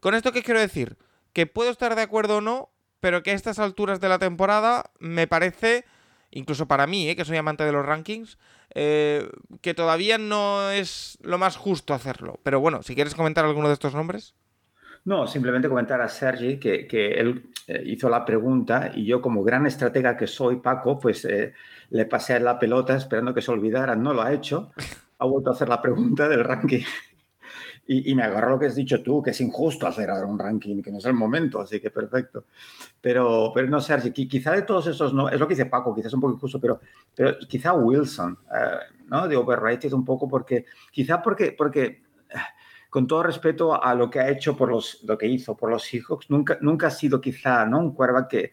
¿Con 0.00 0.14
esto 0.14 0.32
qué 0.32 0.42
quiero 0.42 0.60
decir? 0.60 0.96
Que 1.32 1.46
puedo 1.46 1.70
estar 1.70 1.94
de 1.94 2.02
acuerdo 2.02 2.38
o 2.38 2.40
no, 2.40 2.70
pero 3.00 3.22
que 3.22 3.30
a 3.30 3.34
estas 3.34 3.58
alturas 3.58 4.00
de 4.00 4.08
la 4.08 4.18
temporada 4.18 4.90
me 4.98 5.26
parece, 5.26 5.84
incluso 6.30 6.66
para 6.66 6.86
mí, 6.86 7.08
eh, 7.08 7.16
que 7.16 7.24
soy 7.24 7.36
amante 7.36 7.64
de 7.64 7.72
los 7.72 7.84
rankings, 7.84 8.38
eh, 8.74 9.28
que 9.60 9.74
todavía 9.74 10.18
no 10.18 10.70
es 10.70 11.18
lo 11.22 11.38
más 11.38 11.56
justo 11.56 11.94
hacerlo. 11.94 12.40
Pero 12.42 12.60
bueno, 12.60 12.82
si 12.82 12.94
quieres 12.94 13.14
comentar 13.14 13.44
alguno 13.44 13.68
de 13.68 13.74
estos 13.74 13.94
nombres. 13.94 14.34
No, 15.04 15.26
simplemente 15.26 15.68
comentar 15.68 16.00
a 16.00 16.08
Sergi 16.08 16.58
que, 16.58 16.86
él 17.12 17.50
eh, 17.66 17.82
hizo 17.86 18.10
la 18.10 18.24
pregunta 18.24 18.90
y 18.94 19.06
yo 19.06 19.22
como 19.22 19.42
gran 19.42 19.64
estratega 19.66 20.16
que 20.16 20.26
soy, 20.26 20.56
Paco, 20.56 20.98
pues 20.98 21.26
le 21.90 22.04
pasé 22.04 22.38
la 22.40 22.58
pelota 22.58 22.96
esperando 22.96 23.32
que 23.32 23.40
se 23.40 23.50
olvidara. 23.50 23.96
No 23.96 24.12
lo 24.12 24.22
ha 24.22 24.32
hecho. 24.32 24.72
Ha 25.18 25.24
vuelto 25.24 25.50
a 25.50 25.52
hacer 25.54 25.68
la 25.68 25.80
pregunta 25.80 26.28
del 26.28 26.44
ranking. 26.44 26.82
Y, 27.90 28.14
me 28.14 28.22
agarró 28.22 28.50
lo 28.50 28.58
que 28.58 28.66
has 28.66 28.74
dicho 28.74 29.02
tú, 29.02 29.22
que 29.22 29.30
es 29.30 29.40
injusto 29.40 29.86
hacer 29.86 30.10
ahora 30.10 30.26
un 30.26 30.38
ranking, 30.38 30.82
que 30.82 30.90
no 30.90 30.98
es 30.98 31.06
el 31.06 31.14
momento, 31.14 31.58
así 31.58 31.80
que 31.80 31.90
perfecto. 31.90 32.44
Pero, 33.00 33.50
pero 33.54 33.66
no, 33.66 33.80
Sergi, 33.80 34.28
quizá 34.28 34.52
de 34.52 34.60
todos 34.60 34.88
esos, 34.88 35.14
no, 35.14 35.30
es 35.30 35.40
lo 35.40 35.48
que 35.48 35.54
dice 35.54 35.64
Paco, 35.64 35.94
quizás 35.94 36.08
es 36.08 36.14
un 36.14 36.20
poco 36.20 36.34
injusto, 36.34 36.60
pero, 36.60 36.80
pero 37.14 37.38
quizá 37.48 37.72
Wilson, 37.72 38.32
uh, 38.32 39.08
¿no? 39.08 39.26
De 39.26 39.36
overrated 39.38 39.90
un 39.94 40.04
poco 40.04 40.28
porque, 40.28 40.66
quizá 40.92 41.22
porque, 41.22 41.54
porque 41.56 42.02
con 42.90 43.06
todo 43.06 43.22
respeto 43.22 43.82
a 43.82 43.94
lo 43.94 44.08
que 44.10 44.20
ha 44.20 44.30
hecho 44.30 44.56
por 44.56 44.70
los, 44.70 45.02
lo 45.04 45.18
que 45.18 45.26
hizo 45.26 45.56
por 45.56 45.70
los 45.70 45.82
Seahawks, 45.82 46.30
nunca, 46.30 46.58
nunca 46.60 46.86
ha 46.86 46.90
sido 46.90 47.20
quizá 47.20 47.66
¿no? 47.66 47.80
un 47.80 47.92
quarterback 47.92 48.28
que 48.28 48.52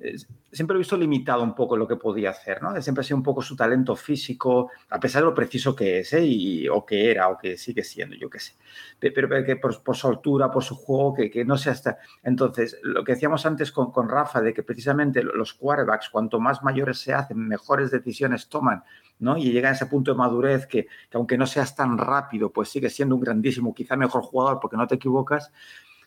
eh, 0.00 0.16
siempre 0.50 0.76
he 0.76 0.78
visto 0.78 0.96
limitado 0.96 1.42
un 1.42 1.54
poco 1.54 1.76
lo 1.76 1.86
que 1.86 1.96
podía 1.96 2.30
hacer, 2.30 2.62
¿no? 2.62 2.80
Siempre 2.80 3.02
ha 3.02 3.04
sido 3.04 3.16
un 3.16 3.22
poco 3.22 3.42
su 3.42 3.54
talento 3.54 3.94
físico, 3.96 4.70
a 4.88 4.98
pesar 4.98 5.22
de 5.22 5.26
lo 5.26 5.34
preciso 5.34 5.74
que 5.76 6.00
es, 6.00 6.12
¿eh? 6.12 6.24
y, 6.24 6.68
o 6.68 6.84
que 6.86 7.10
era, 7.10 7.28
o 7.28 7.36
que 7.36 7.56
sigue 7.56 7.84
siendo, 7.84 8.16
yo 8.16 8.30
qué 8.30 8.38
sé. 8.38 8.54
Pero, 8.98 9.28
pero 9.28 9.44
que 9.44 9.56
por, 9.56 9.96
su 9.96 10.08
altura, 10.08 10.50
por 10.50 10.64
su 10.64 10.74
juego, 10.74 11.14
que, 11.14 11.30
que, 11.30 11.44
no 11.44 11.56
sea 11.58 11.72
hasta... 11.72 11.98
Entonces, 12.22 12.78
lo 12.82 13.04
que 13.04 13.12
decíamos 13.12 13.44
antes 13.46 13.72
con, 13.72 13.92
con 13.92 14.08
Rafa, 14.08 14.40
de 14.40 14.54
que 14.54 14.62
precisamente 14.62 15.22
los 15.22 15.54
quarterbacks, 15.54 16.08
cuanto 16.08 16.40
más 16.40 16.62
mayores 16.62 16.98
se 16.98 17.12
hacen, 17.12 17.38
mejores 17.38 17.90
decisiones 17.90 18.48
toman, 18.48 18.84
¿no? 19.18 19.36
Y 19.36 19.52
llega 19.52 19.68
a 19.68 19.72
ese 19.72 19.86
punto 19.86 20.12
de 20.12 20.18
madurez 20.18 20.66
que, 20.66 20.84
que, 20.84 21.16
aunque 21.16 21.36
no 21.36 21.46
seas 21.46 21.76
tan 21.76 21.98
rápido, 21.98 22.50
pues 22.50 22.70
sigue 22.70 22.88
siendo 22.88 23.14
un 23.14 23.20
grandísimo, 23.20 23.74
quizá 23.74 23.96
mejor 23.96 24.22
jugador 24.22 24.60
porque 24.60 24.76
no 24.76 24.86
te 24.86 24.94
equivocas, 24.94 25.52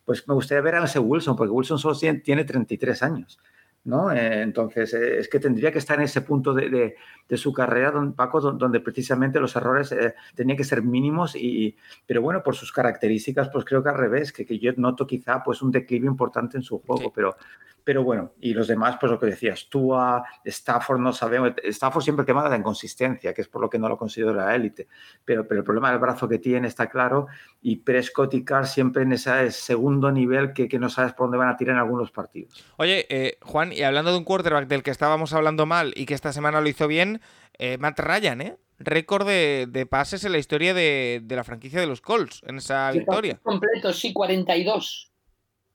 pues 0.03 0.27
me 0.27 0.33
gustaría 0.33 0.61
ver 0.61 0.75
a 0.75 0.85
ese 0.85 0.99
Wilson, 0.99 1.35
porque 1.35 1.51
Wilson 1.51 1.77
solo 1.77 1.95
tiene 2.23 2.43
33 2.43 3.03
años. 3.03 3.39
¿No? 3.83 4.11
Eh, 4.11 4.41
entonces, 4.41 4.93
eh, 4.93 5.17
es 5.19 5.27
que 5.27 5.39
tendría 5.39 5.71
que 5.71 5.79
estar 5.79 5.97
en 5.97 6.03
ese 6.03 6.21
punto 6.21 6.53
de, 6.53 6.69
de, 6.69 6.95
de 7.27 7.37
su 7.37 7.51
carrera, 7.51 7.91
don 7.91 8.13
Paco, 8.13 8.39
don, 8.39 8.57
donde 8.57 8.79
precisamente 8.79 9.39
los 9.39 9.55
errores 9.55 9.91
eh, 9.91 10.13
tenían 10.35 10.57
que 10.57 10.63
ser 10.63 10.83
mínimos, 10.83 11.35
y, 11.35 11.75
pero 12.05 12.21
bueno, 12.21 12.43
por 12.43 12.55
sus 12.55 12.71
características, 12.71 13.49
pues 13.49 13.65
creo 13.65 13.81
que 13.81 13.89
al 13.89 13.97
revés, 13.97 14.31
que, 14.31 14.45
que 14.45 14.59
yo 14.59 14.71
noto 14.77 15.07
quizá 15.07 15.43
pues 15.43 15.61
un 15.61 15.71
declive 15.71 16.07
importante 16.07 16.57
en 16.57 16.63
su 16.63 16.79
juego, 16.79 17.05
sí. 17.05 17.11
pero, 17.15 17.35
pero 17.83 18.03
bueno, 18.03 18.33
y 18.39 18.53
los 18.53 18.67
demás, 18.67 18.97
pues 18.99 19.11
lo 19.11 19.19
que 19.19 19.25
decías, 19.27 19.67
tú 19.69 19.95
a 19.95 20.23
Stafford 20.45 20.99
no 20.99 21.13
sabemos, 21.13 21.53
Stafford 21.63 22.03
siempre 22.03 22.25
quema 22.25 22.47
la 22.47 22.57
inconsistencia, 22.57 23.33
que 23.33 23.41
es 23.41 23.47
por 23.47 23.61
lo 23.61 23.69
que 23.69 23.79
no 23.79 23.89
lo 23.89 23.97
considero 23.97 24.33
la 24.33 24.55
élite, 24.55 24.87
pero, 25.25 25.47
pero 25.47 25.61
el 25.61 25.65
problema 25.65 25.89
del 25.89 25.99
brazo 25.99 26.27
que 26.27 26.39
tiene 26.39 26.67
está 26.67 26.89
claro, 26.89 27.27
y 27.61 27.77
Prescott 27.77 28.33
y 28.33 28.43
Carr 28.43 28.67
siempre 28.67 29.03
en 29.03 29.13
ese 29.13 29.51
segundo 29.51 30.11
nivel 30.11 30.53
que, 30.53 30.67
que 30.67 30.79
no 30.79 30.89
sabes 30.89 31.13
por 31.13 31.27
dónde 31.27 31.37
van 31.37 31.49
a 31.49 31.57
tirar 31.57 31.75
en 31.75 31.81
algunos 31.81 32.11
partidos. 32.11 32.63
Oye, 32.77 33.05
eh, 33.09 33.37
Juan, 33.41 33.71
y 33.71 33.83
hablando 33.83 34.11
de 34.11 34.17
un 34.17 34.23
quarterback 34.23 34.67
del 34.67 34.83
que 34.83 34.91
estábamos 34.91 35.33
hablando 35.33 35.65
mal 35.65 35.93
y 35.95 36.05
que 36.05 36.13
esta 36.13 36.33
semana 36.33 36.61
lo 36.61 36.69
hizo 36.69 36.87
bien, 36.87 37.21
eh, 37.57 37.77
Matt 37.77 37.99
Ryan, 37.99 38.41
¿eh? 38.41 38.57
Récord 38.79 39.27
de, 39.27 39.67
de, 39.69 39.85
pases 39.85 40.23
en 40.23 40.31
la 40.31 40.39
historia 40.39 40.73
de, 40.73 41.21
de, 41.23 41.35
la 41.35 41.43
franquicia 41.43 41.79
de 41.79 41.85
los 41.85 42.01
Colts 42.01 42.41
en 42.47 42.57
esa 42.57 42.91
sí, 42.91 42.99
victoria. 42.99 43.39
Completo, 43.43 43.93
sí, 43.93 44.11
42. 44.11 45.11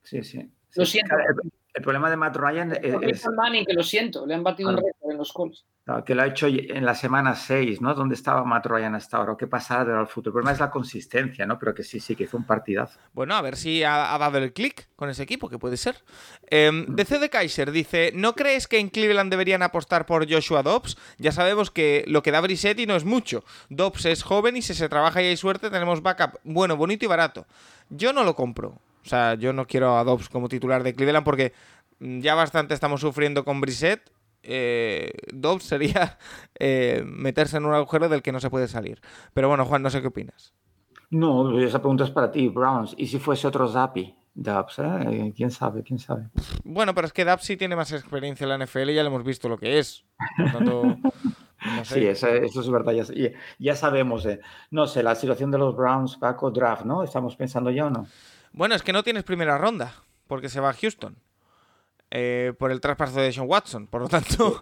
Sí, 0.03 0.25
sí. 0.25 0.51
Lo 0.75 0.85
siento. 0.85 1.15
El, 1.77 1.83
problema 1.83 2.11
de 2.11 2.16
Matt 2.16 2.37
Ryan 2.37 2.72
es. 2.72 2.95
es 3.03 3.29
Manning, 3.29 3.64
que 3.64 3.74
lo 3.74 3.83
siento, 3.83 4.27
le 4.27 4.35
han 4.35 4.43
batido 4.43 4.70
claro. 4.70 4.83
un 4.83 4.89
récord 4.89 5.11
en 5.12 5.18
los 5.18 5.33
Colts. 5.33 5.64
Claro, 5.85 6.03
que 6.03 6.16
lo 6.16 6.22
ha 6.22 6.27
hecho 6.27 6.49
en 6.49 6.85
la 6.85 6.97
semana 6.97 7.37
6, 7.37 7.81
¿no? 7.81 7.95
¿Dónde 7.95 8.16
estaba 8.16 8.45
Matt 8.45 8.66
Ryan 8.66 8.97
hasta 8.97 9.18
ahora? 9.18 9.37
¿Qué 9.39 9.47
pasaba 9.47 9.85
del 9.85 10.07
fútbol? 10.09 10.31
El 10.31 10.33
problema 10.33 10.53
es 10.53 10.59
la 10.59 10.68
consistencia, 10.68 11.47
¿no? 11.47 11.61
Pero 11.61 11.74
que 11.74 11.85
sí, 11.85 12.01
sí, 12.01 12.16
que 12.16 12.24
hizo 12.24 12.37
un 12.37 12.45
partidazo. 12.45 12.99
Bueno, 13.12 13.37
a 13.37 13.43
ver 13.43 13.57
si 13.57 13.85
ha, 13.85 14.12
ha 14.12 14.18
dado 14.18 14.39
el 14.39 14.53
clic 14.53 14.89
con 14.97 15.11
ese 15.11 15.22
equipo, 15.22 15.49
que 15.49 15.59
puede 15.59 15.77
ser. 15.77 16.03
Eh, 16.51 16.72
DC 16.89 17.20
de 17.20 17.31
Kaiser 17.31 17.70
dice: 17.70 18.11
¿No 18.14 18.35
crees 18.35 18.66
que 18.66 18.81
en 18.81 18.89
Cleveland 18.89 19.31
deberían 19.31 19.62
apostar 19.62 20.07
por 20.07 20.29
Joshua 20.29 20.64
Dobbs? 20.64 20.97
Ya 21.18 21.31
sabemos 21.31 21.70
que 21.70 22.05
lo 22.09 22.22
que 22.22 22.33
da 22.33 22.41
Brisetti 22.41 22.87
no 22.87 22.97
es 22.97 23.05
mucho. 23.05 23.45
Dobbs 23.68 24.07
es 24.07 24.24
joven 24.24 24.57
y 24.57 24.62
si 24.62 24.74
se 24.74 24.89
trabaja 24.89 25.22
y 25.22 25.27
hay 25.27 25.37
suerte, 25.37 25.70
tenemos 25.70 26.03
backup 26.03 26.41
bueno, 26.43 26.77
bonito 26.77 27.05
y 27.05 27.09
barato. 27.09 27.47
Yo 27.91 28.12
no 28.12 28.24
lo 28.24 28.35
compro. 28.35 28.81
O 29.07 29.09
sea, 29.09 29.35
yo 29.35 29.53
no 29.53 29.67
quiero 29.67 29.97
a 29.97 30.05
Dobbs 30.05 30.29
como 30.29 30.49
titular 30.49 30.83
de 30.83 30.95
Cleveland 30.95 31.25
porque 31.25 31.53
ya 32.01 32.35
bastante 32.35 32.75
estamos 32.75 33.01
sufriendo 33.01 33.45
con 33.45 33.61
Brissett 33.61 34.11
eh, 34.49 35.13
Dobbs 35.33 35.65
sería 35.65 36.19
eh, 36.59 37.03
meterse 37.05 37.57
en 37.57 37.67
un 37.67 37.75
agujero 37.75 38.09
del 38.09 38.23
que 38.23 38.33
no 38.33 38.41
se 38.41 38.51
puede 38.51 38.69
salir. 38.69 39.01
Pero 39.35 39.49
bueno, 39.49 39.65
Juan, 39.65 39.83
no 39.83 39.91
sé 39.91 40.01
qué 40.01 40.09
opinas. 40.09 40.55
No, 41.11 41.59
esa 41.59 41.79
pregunta 41.79 42.05
es 42.05 42.11
para 42.11 42.31
ti, 42.31 42.49
Browns. 42.49 42.95
¿Y 42.97 43.07
si 43.07 43.19
fuese 43.19 43.47
otro 43.47 43.69
Zappi? 43.69 44.15
Dubs, 44.35 44.79
¿eh? 44.81 45.33
¿Quién 45.35 45.51
sabe? 45.51 45.83
¿Quién 45.83 45.99
sabe? 45.99 46.29
Bueno, 46.63 46.95
pero 46.95 47.07
es 47.07 47.13
que 47.13 47.25
Dubs 47.25 47.45
sí 47.45 47.57
tiene 47.57 47.75
más 47.75 47.91
experiencia 47.93 48.45
en 48.45 48.51
la 48.51 48.67
NFL 48.67 48.91
y 48.91 48.95
ya 48.95 49.03
le 49.03 49.09
hemos 49.09 49.25
visto 49.25 49.49
lo 49.49 49.57
que 49.57 49.79
es. 49.79 50.05
Por 50.37 50.53
tanto, 50.53 50.85
no 51.77 51.85
sé. 51.85 51.95
Sí, 51.95 52.07
eso, 52.07 52.29
eso, 52.29 52.61
es 52.61 52.71
verdad. 52.71 52.93
Ya, 52.93 53.31
ya 53.59 53.77
sabemos. 53.77 54.27
Eh. 54.27 54.41
No 54.71 54.87
sé, 54.87 55.03
la 55.03 55.15
situación 55.15 55.51
de 55.51 55.59
los 55.59 55.75
Browns, 55.75 56.17
Paco, 56.17 56.51
draft, 56.51 56.85
¿no? 56.85 57.03
¿Estamos 57.03 57.35
pensando 57.37 57.71
ya 57.71 57.87
o 57.87 57.91
no? 57.91 58.07
Bueno, 58.53 58.74
es 58.74 58.82
que 58.82 58.92
no 58.92 59.03
tienes 59.03 59.24
primera 59.24 59.59
ronda, 59.59 59.94
porque 60.26 60.49
se 60.49 60.61
va 60.61 60.70
a 60.70 60.74
Houston 60.74 61.16
eh, 62.11 62.53
por 62.59 62.70
el 62.70 62.80
traspaso 62.80 63.20
de 63.20 63.32
Sean 63.32 63.49
Watson. 63.49 63.86
Por 63.86 64.03
lo 64.03 64.09
tanto, 64.09 64.61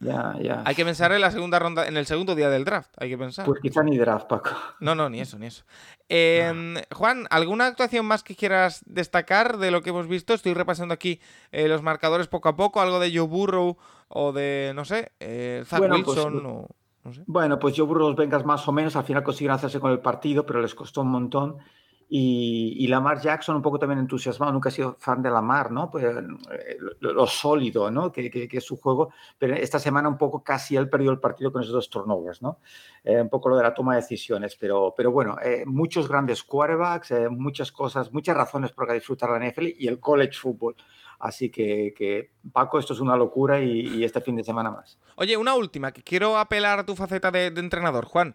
ya, 0.00 0.34
ya. 0.40 0.62
hay 0.64 0.74
que 0.74 0.84
pensar 0.84 1.12
en 1.12 1.20
la 1.20 1.30
segunda 1.30 1.58
ronda, 1.58 1.86
en 1.86 1.96
el 1.96 2.06
segundo 2.06 2.34
día 2.34 2.48
del 2.48 2.64
draft. 2.64 2.90
Hay 2.96 3.10
que 3.10 3.18
pensar. 3.18 3.44
Pues 3.44 3.60
quizá 3.60 3.82
ni 3.82 3.98
draft, 3.98 4.26
Paco. 4.26 4.50
No, 4.80 4.94
no, 4.94 5.10
ni 5.10 5.20
eso, 5.20 5.38
ni 5.38 5.46
eso. 5.46 5.64
Eh, 6.08 6.52
no. 6.54 6.80
Juan, 6.96 7.26
¿alguna 7.30 7.66
actuación 7.66 8.06
más 8.06 8.22
que 8.22 8.34
quieras 8.34 8.82
destacar 8.86 9.58
de 9.58 9.70
lo 9.70 9.82
que 9.82 9.90
hemos 9.90 10.08
visto? 10.08 10.32
Estoy 10.32 10.54
repasando 10.54 10.94
aquí 10.94 11.20
eh, 11.52 11.68
los 11.68 11.82
marcadores 11.82 12.28
poco 12.28 12.48
a 12.48 12.56
poco, 12.56 12.80
algo 12.80 12.98
de 12.98 13.14
Joe 13.14 13.26
Burrow 13.26 13.76
o 14.08 14.32
de, 14.32 14.72
no 14.74 14.84
sé, 14.84 15.12
eh, 15.20 15.62
Zach 15.66 15.80
bueno, 15.80 15.96
Wilson 15.96 16.32
pues, 16.32 16.44
o. 16.44 16.68
No 17.04 17.14
sé. 17.14 17.22
Bueno, 17.26 17.58
pues 17.58 17.74
Joe 17.76 17.86
Burrow, 17.86 18.08
los 18.08 18.16
Bengals 18.16 18.44
más 18.44 18.66
o 18.68 18.72
menos, 18.72 18.96
al 18.96 19.04
final 19.04 19.22
consiguieron 19.22 19.56
hacerse 19.56 19.80
con 19.80 19.90
el 19.90 20.00
partido, 20.00 20.44
pero 20.44 20.60
les 20.60 20.74
costó 20.74 21.02
un 21.02 21.08
montón. 21.08 21.58
Y, 22.12 22.74
y, 22.76 22.88
Lamar 22.88 23.20
Jackson 23.20 23.54
un 23.54 23.62
poco 23.62 23.78
también 23.78 24.00
entusiasmado, 24.00 24.52
nunca 24.52 24.68
ha 24.68 24.72
sido 24.72 24.96
fan 24.98 25.22
de 25.22 25.30
Lamar, 25.30 25.70
¿no? 25.70 25.88
Pues, 25.88 26.04
eh, 26.04 26.76
lo, 26.98 27.12
lo, 27.12 27.26
sólido, 27.28 27.88
¿no? 27.88 28.10
Que, 28.10 28.28
que, 28.28 28.48
que, 28.48 28.58
es 28.58 28.64
su 28.64 28.80
juego, 28.80 29.12
pero 29.38 29.54
esta 29.54 29.78
semana 29.78 30.08
un 30.08 30.18
poco 30.18 30.42
casi 30.42 30.74
él 30.74 30.90
perdió 30.90 31.12
el 31.12 31.20
partido 31.20 31.52
con 31.52 31.62
esos 31.62 31.72
dos 31.72 31.88
turnovers, 31.88 32.42
¿no? 32.42 32.58
Eh, 33.02 33.20
un 33.20 33.28
poco 33.30 33.48
lo 33.48 33.56
de 33.56 33.62
la 33.62 33.72
toma 33.72 33.94
de 33.94 34.02
decisiones, 34.02 34.56
pero, 34.56 34.92
pero 34.96 35.10
bueno, 35.10 35.36
eh, 35.42 35.64
muchos 35.66 36.08
grandes 36.08 36.42
quarterbacks, 36.42 37.12
eh, 37.12 37.28
muchas 37.28 37.72
cosas, 37.72 38.12
muchas 38.12 38.36
razones 38.36 38.72
por 38.72 38.92
disfrutar 38.92 39.30
la 39.30 39.38
NFL 39.38 39.68
y 39.78 39.88
el 39.88 40.00
college 40.00 40.36
football. 40.38 40.74
Así 41.18 41.50
que, 41.50 41.94
que, 41.96 42.32
Paco, 42.52 42.78
esto 42.78 42.92
es 42.92 43.00
una 43.00 43.16
locura 43.16 43.60
y, 43.60 43.86
y, 43.86 44.04
este 44.04 44.20
fin 44.20 44.36
de 44.36 44.44
semana 44.44 44.70
más. 44.70 44.98
Oye, 45.16 45.36
una 45.36 45.54
última, 45.54 45.92
que 45.92 46.02
quiero 46.02 46.38
apelar 46.38 46.78
a 46.78 46.86
tu 46.86 46.96
faceta 46.96 47.30
de, 47.30 47.50
de 47.50 47.60
entrenador, 47.60 48.06
Juan. 48.06 48.34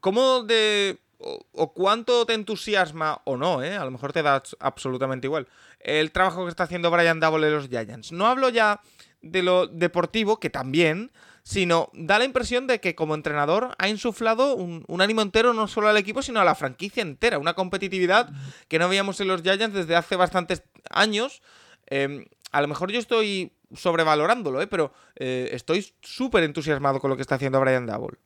¿Cómo 0.00 0.42
de 0.42 0.98
o, 1.22 1.72
cuánto 1.72 2.26
te 2.26 2.34
entusiasma 2.34 3.20
o 3.24 3.36
no, 3.36 3.62
¿eh? 3.62 3.76
a 3.76 3.84
lo 3.84 3.90
mejor 3.90 4.12
te 4.12 4.22
da 4.22 4.42
absolutamente 4.60 5.26
igual, 5.26 5.48
el 5.80 6.12
trabajo 6.12 6.44
que 6.44 6.50
está 6.50 6.64
haciendo 6.64 6.90
Brian 6.90 7.20
Double 7.20 7.46
en 7.46 7.54
los 7.54 7.68
Giants. 7.68 8.12
No 8.12 8.26
hablo 8.26 8.48
ya 8.48 8.80
de 9.20 9.42
lo 9.42 9.66
deportivo, 9.66 10.40
que 10.40 10.50
también, 10.50 11.12
sino 11.44 11.90
da 11.94 12.18
la 12.18 12.24
impresión 12.24 12.66
de 12.66 12.80
que 12.80 12.94
como 12.94 13.14
entrenador 13.14 13.74
ha 13.78 13.88
insuflado 13.88 14.54
un, 14.56 14.84
ánimo 15.00 15.22
entero 15.22 15.54
no 15.54 15.68
solo 15.68 15.88
al 15.88 15.96
equipo, 15.96 16.22
sino 16.22 16.40
a 16.40 16.44
la 16.44 16.54
franquicia 16.54 17.02
entera, 17.02 17.38
una 17.38 17.54
competitividad 17.54 18.30
que 18.68 18.78
no 18.78 18.88
veíamos 18.88 19.20
en 19.20 19.28
los 19.28 19.42
Giants 19.42 19.74
desde 19.74 19.96
hace 19.96 20.16
bastantes 20.16 20.62
años. 20.90 21.42
Eh, 21.86 22.26
a 22.50 22.60
lo 22.60 22.68
mejor 22.68 22.92
yo 22.92 22.98
estoy 22.98 23.52
sobrevalorándolo, 23.74 24.60
¿eh? 24.60 24.66
pero 24.66 24.92
eh, 25.16 25.50
estoy 25.52 25.94
súper 26.02 26.44
entusiasmado 26.44 27.00
con 27.00 27.10
lo 27.10 27.16
que 27.16 27.22
está 27.22 27.36
haciendo 27.36 27.60
Brian 27.60 27.86
Double. 27.86 28.18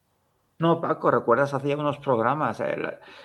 No, 0.59 0.81
Paco, 0.81 1.11
recuerdas, 1.11 1.53
hacía 1.53 1.77
unos 1.77 1.99
programas, 1.99 2.61
eh, 2.61 2.77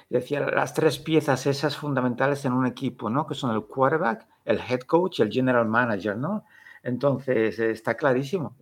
decía 0.09 0.41
las 0.41 0.73
tres 0.73 0.99
piezas 0.99 1.45
esas 1.47 1.77
fundamentales 1.77 2.43
en 2.43 2.51
un 2.51 2.65
equipo, 2.65 3.09
¿no? 3.09 3.25
Que 3.25 3.35
son 3.35 3.55
el 3.55 3.63
quarterback, 3.63 4.27
el 4.43 4.59
head 4.59 4.81
coach 4.81 5.19
y 5.19 5.21
el 5.21 5.31
general 5.31 5.65
manager, 5.65 6.17
¿no? 6.17 6.43
Entonces, 6.83 7.57
eh, 7.59 7.71
está 7.71 7.95
clarísimo. 7.95 8.55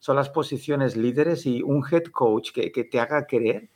Son 0.00 0.16
las 0.16 0.28
posiciones 0.28 0.96
líderes 0.96 1.46
y 1.46 1.62
un 1.62 1.82
head 1.90 2.04
coach 2.04 2.52
que, 2.52 2.70
que 2.72 2.84
te 2.84 3.00
haga 3.00 3.26
querer 3.26 3.70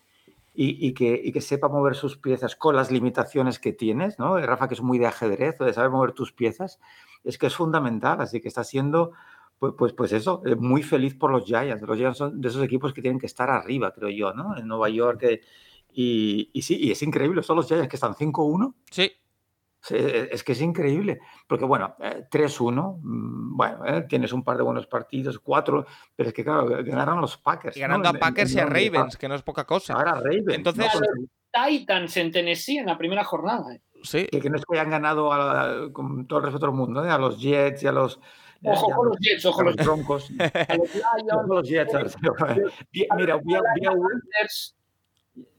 y, 0.54 0.86
y, 0.86 0.92
que, 0.92 1.18
y, 1.24 1.32
que, 1.32 1.40
sepa 1.40 1.68
mover 1.68 1.94
sus 1.94 2.18
piezas 2.18 2.54
con 2.54 2.76
las 2.76 2.90
limitaciones 2.90 3.58
que 3.58 3.72
tienes, 3.72 4.18
¿no? 4.18 4.38
Rafa, 4.38 4.68
que 4.68 4.74
es 4.74 4.82
muy 4.82 4.98
de 4.98 5.06
ajedrez, 5.06 5.56
de 5.58 5.72
saber 5.72 5.90
mover 5.90 6.12
tus 6.12 6.32
piezas, 6.32 6.80
es 7.24 7.38
que 7.38 7.46
es 7.46 7.54
fundamental, 7.54 8.20
así 8.20 8.40
que 8.40 8.48
está 8.48 8.64
siendo 8.64 9.12
pues, 9.58 9.74
pues, 9.76 9.92
pues 9.92 10.12
eso, 10.12 10.42
eh, 10.46 10.54
muy 10.56 10.82
feliz 10.82 11.14
por 11.14 11.30
los 11.30 11.44
Giants. 11.44 11.82
Los 11.82 11.96
Giants 11.96 12.18
son 12.18 12.40
de 12.40 12.48
esos 12.48 12.62
equipos 12.62 12.92
que 12.92 13.02
tienen 13.02 13.18
que 13.18 13.26
estar 13.26 13.50
arriba, 13.50 13.92
creo 13.92 14.08
yo, 14.10 14.32
¿no? 14.32 14.56
En 14.56 14.66
Nueva 14.68 14.88
York. 14.88 15.22
Eh, 15.24 15.40
y, 15.92 16.50
y, 16.52 16.62
sí, 16.62 16.76
y 16.78 16.90
es 16.92 17.02
increíble, 17.02 17.42
son 17.42 17.56
los 17.56 17.66
Giants 17.66 17.88
que 17.88 17.96
están 17.96 18.14
5-1. 18.14 18.74
Sí. 18.90 19.10
Es 19.90 20.42
que 20.44 20.52
es 20.52 20.60
increíble, 20.60 21.20
porque 21.46 21.64
bueno, 21.64 21.94
eh, 22.00 22.26
3-1, 22.30 22.98
mm, 23.00 23.56
bueno, 23.56 23.86
eh, 23.86 24.04
tienes 24.08 24.32
un 24.32 24.42
par 24.42 24.56
de 24.56 24.64
buenos 24.64 24.86
partidos, 24.88 25.38
4, 25.38 25.86
pero 26.16 26.28
es 26.28 26.34
que 26.34 26.44
claro, 26.44 26.66
ganaron 26.84 27.20
los 27.20 27.38
Packers. 27.38 27.76
Y 27.76 27.80
ganando 27.80 28.12
¿no? 28.12 28.16
a 28.16 28.20
Packers 28.20 28.52
en, 28.52 28.58
en, 28.58 28.64
y 28.64 28.68
a 28.68 28.90
Ravens, 28.90 29.16
que 29.16 29.28
no 29.28 29.34
es 29.36 29.42
poca 29.42 29.64
cosa. 29.64 29.94
Ahora 29.94 30.14
Ravens. 30.14 30.48
Entonces, 30.48 30.90
¿no? 30.94 31.28
Titans 31.68 32.16
en 32.18 32.30
Tennessee 32.32 32.78
en 32.78 32.86
la 32.86 32.98
primera 32.98 33.24
jornada. 33.24 33.72
¿eh? 33.72 33.80
Sí. 34.02 34.26
Que, 34.30 34.40
que 34.40 34.50
no 34.50 34.56
es 34.56 34.64
que 34.66 34.76
hayan 34.78 34.90
ganado 34.90 35.32
a- 35.32 35.62
a- 35.84 35.92
con 35.92 36.26
todo 36.26 36.40
el 36.40 36.44
resto 36.46 36.58
del 36.58 36.72
mundo, 36.74 37.04
¿eh? 37.04 37.10
a 37.10 37.16
los 37.16 37.40
Jets 37.40 37.82
y 37.84 37.86
a 37.86 37.92
los. 37.92 38.20
Ojo 38.64 38.90
con 38.90 39.08
los 39.08 39.18
Jets, 39.20 39.44
ojo 39.46 39.60
a 39.60 39.64
los 39.64 39.76
Broncos. 39.76 40.30
a 40.38 40.76
los 40.76 40.94
Lions, 40.94 41.32
Ojo 41.32 41.46
los 41.54 41.68
Jets. 41.68 41.92
Mira, 43.16 43.36
vi 43.44 43.54
a- 43.54 43.62
vi 43.76 43.86
a 43.86 43.90
Wil- 43.92 44.20
Panthers. 44.20 44.74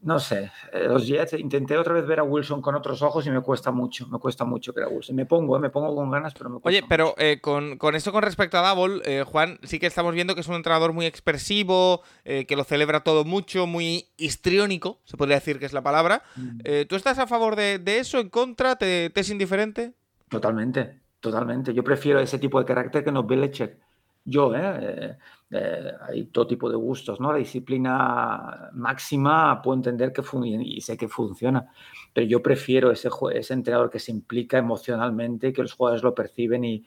no 0.02 0.20
sé, 0.20 0.52
eh, 0.74 0.84
los 0.90 1.08
Jets, 1.08 1.34
intenté 1.34 1.78
otra 1.78 1.94
vez 1.94 2.06
ver 2.06 2.20
a 2.20 2.24
Wilson 2.24 2.62
con 2.62 2.76
otros 2.76 3.02
ojos 3.02 3.26
y 3.26 3.30
me 3.32 3.40
cuesta 3.40 3.72
mucho, 3.72 4.06
me 4.10 4.20
cuesta 4.20 4.44
mucho 4.44 4.74
ver 4.74 4.84
a 4.84 4.88
Wilson. 4.90 5.16
Me 5.16 5.26
pongo, 5.26 5.56
eh, 5.56 5.60
me 5.60 5.70
pongo 5.70 5.96
con 5.96 6.12
ganas, 6.12 6.34
pero 6.34 6.50
me 6.50 6.60
cuesta 6.60 6.68
Oye, 6.68 6.82
mucho. 6.82 6.90
pero 6.90 7.16
eh, 7.18 7.40
con, 7.42 7.78
con 7.78 7.96
esto 7.96 8.12
con 8.12 8.22
respecto 8.24 8.58
a 8.58 8.68
Double, 8.76 9.02
eh, 9.06 9.24
Juan, 9.24 9.58
sí 9.64 9.80
que 9.80 9.88
estamos 9.88 10.14
viendo 10.14 10.36
que 10.36 10.42
es 10.42 10.48
un 10.50 10.56
entrenador 10.56 10.92
muy 10.92 11.06
expresivo, 11.06 12.02
eh, 12.26 12.46
que 12.46 12.58
lo 12.58 12.66
celebra 12.66 13.02
todo 13.06 13.24
mucho, 13.24 13.66
muy 13.68 14.10
histriónico, 14.18 15.00
se 15.06 15.16
podría 15.16 15.36
decir 15.38 15.60
que 15.60 15.66
es 15.66 15.74
la 15.74 15.82
palabra. 15.84 16.24
Mm. 16.36 16.60
Eh, 16.66 16.86
¿Tú 16.90 16.98
estás 16.98 17.18
a 17.20 17.28
favor 17.28 17.56
de, 17.56 17.80
de 17.80 18.00
eso, 18.00 18.20
en 18.20 18.28
contra? 18.30 18.76
¿Te, 18.76 19.10
te 19.10 19.22
es 19.22 19.30
indiferente? 19.30 19.94
Totalmente, 20.30 21.00
totalmente. 21.20 21.74
Yo 21.74 21.84
prefiero 21.84 22.20
ese 22.20 22.40
tipo 22.40 22.60
de 22.60 22.66
carácter 22.66 23.04
que 23.04 23.12
no 23.12 23.24
Belichick. 23.24 23.78
Yo, 24.26 24.54
¿eh? 24.54 24.60
Eh, 24.62 25.18
eh, 25.52 25.92
hay 26.08 26.26
todo 26.26 26.46
tipo 26.46 26.70
de 26.70 26.76
gustos, 26.76 27.20
¿no? 27.20 27.32
La 27.32 27.40
disciplina 27.40 28.70
máxima 28.74 29.62
puedo 29.62 29.78
entender 29.78 30.14
que 30.14 30.22
y 30.44 30.82
sé 30.82 30.98
que 30.98 31.08
funciona, 31.08 31.72
pero 32.14 32.28
yo 32.28 32.44
prefiero 32.44 32.92
ese, 32.92 33.10
ese 33.34 33.54
entrenador 33.54 33.90
que 33.90 34.00
se 34.00 34.12
implica 34.12 34.58
emocionalmente, 34.58 35.52
que 35.52 35.62
los 35.64 35.74
jugadores 35.74 36.04
lo 36.04 36.14
perciben 36.14 36.64
y, 36.64 36.86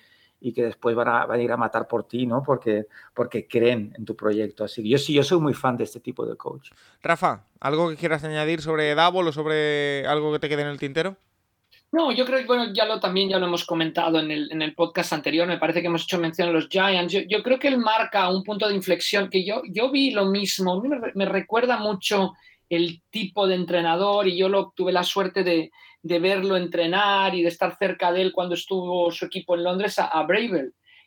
que 0.55 0.65
después 0.65 0.97
van 0.97 1.31
a, 1.31 1.39
ir 1.39 1.53
a 1.53 1.57
matar 1.57 1.87
por 1.87 2.05
ti, 2.05 2.27
¿no? 2.27 2.43
Porque, 2.43 2.87
porque 3.15 3.47
creen 3.47 3.95
en 3.97 4.05
tu 4.05 4.17
proyecto. 4.17 4.65
Así 4.65 4.89
yo 4.89 4.99
sí, 4.99 5.15
yo 5.15 5.23
soy 5.23 5.41
muy 5.41 5.55
fan 5.55 5.77
de 5.77 5.85
este 5.85 6.01
tipo 6.01 6.27
de 6.27 6.37
coach. 6.37 6.71
Rafa, 7.01 7.45
¿algo 7.61 7.89
que 7.89 7.97
quieras 7.97 8.25
añadir 8.25 8.61
sobre 8.61 8.95
Double 8.95 9.29
o 9.29 9.33
sobre 9.33 10.05
algo 10.07 10.33
que 10.33 10.41
te 10.41 10.49
quede 10.49 10.63
en 10.63 10.69
el 10.69 10.79
tintero? 10.81 11.17
No, 11.93 12.11
yo 12.11 12.25
creo 12.25 12.39
que 12.39 12.47
bueno, 12.47 12.73
ya 12.73 12.87
lo 12.87 12.99
también 13.01 13.29
ya 13.29 13.39
lo 13.39 13.47
hemos 13.47 13.67
comentado 13.67 14.19
en 14.19 14.31
el, 14.31 14.51
en 14.51 14.63
el 14.63 14.75
podcast 14.75 15.13
anterior, 15.13 15.47
me 15.47 15.59
parece 15.59 15.83
que 15.83 15.89
hemos 15.89 16.05
hecho 16.05 16.19
mención 16.19 16.49
a 16.49 16.53
los 16.53 16.69
Giants. 16.69 17.13
Yo, 17.29 17.43
creo 17.43 17.59
que 17.59 17.69
él 17.69 17.77
marca 17.77 18.31
un 18.31 18.43
punto 18.43 18.67
de 18.67 18.75
inflexión 18.75 19.29
que 19.29 19.45
yo, 19.45 19.61
yo 19.69 19.91
vi 19.91 20.11
lo 20.11 20.25
mismo, 20.25 20.73
a 20.73 20.81
mí 20.81 20.89
me, 20.89 20.99
re- 20.99 21.13
me 21.15 21.27
recuerda 21.27 21.77
mucho 21.77 22.33
el 22.71 23.03
tipo 23.11 23.47
de 23.47 23.57
entrenador 23.57 24.27
y 24.27 24.39
yo 24.39 24.49
lo, 24.49 24.73
tuve 24.75 24.91
la 24.91 25.03
suerte 25.03 25.45
de, 25.45 25.71
de 26.03 26.19
verlo 26.19 26.57
entrenar 26.57 27.35
y 27.35 27.43
de 27.43 27.49
estar 27.49 27.77
cerca 27.77 28.11
de 28.11 28.23
él 28.23 28.33
cuando 28.33 28.55
estuvo 28.55 29.11
su 29.11 29.27
equipo 29.27 29.55
en 29.55 29.65
Londres 29.65 29.99
a, 29.99 30.07
a. 30.07 30.27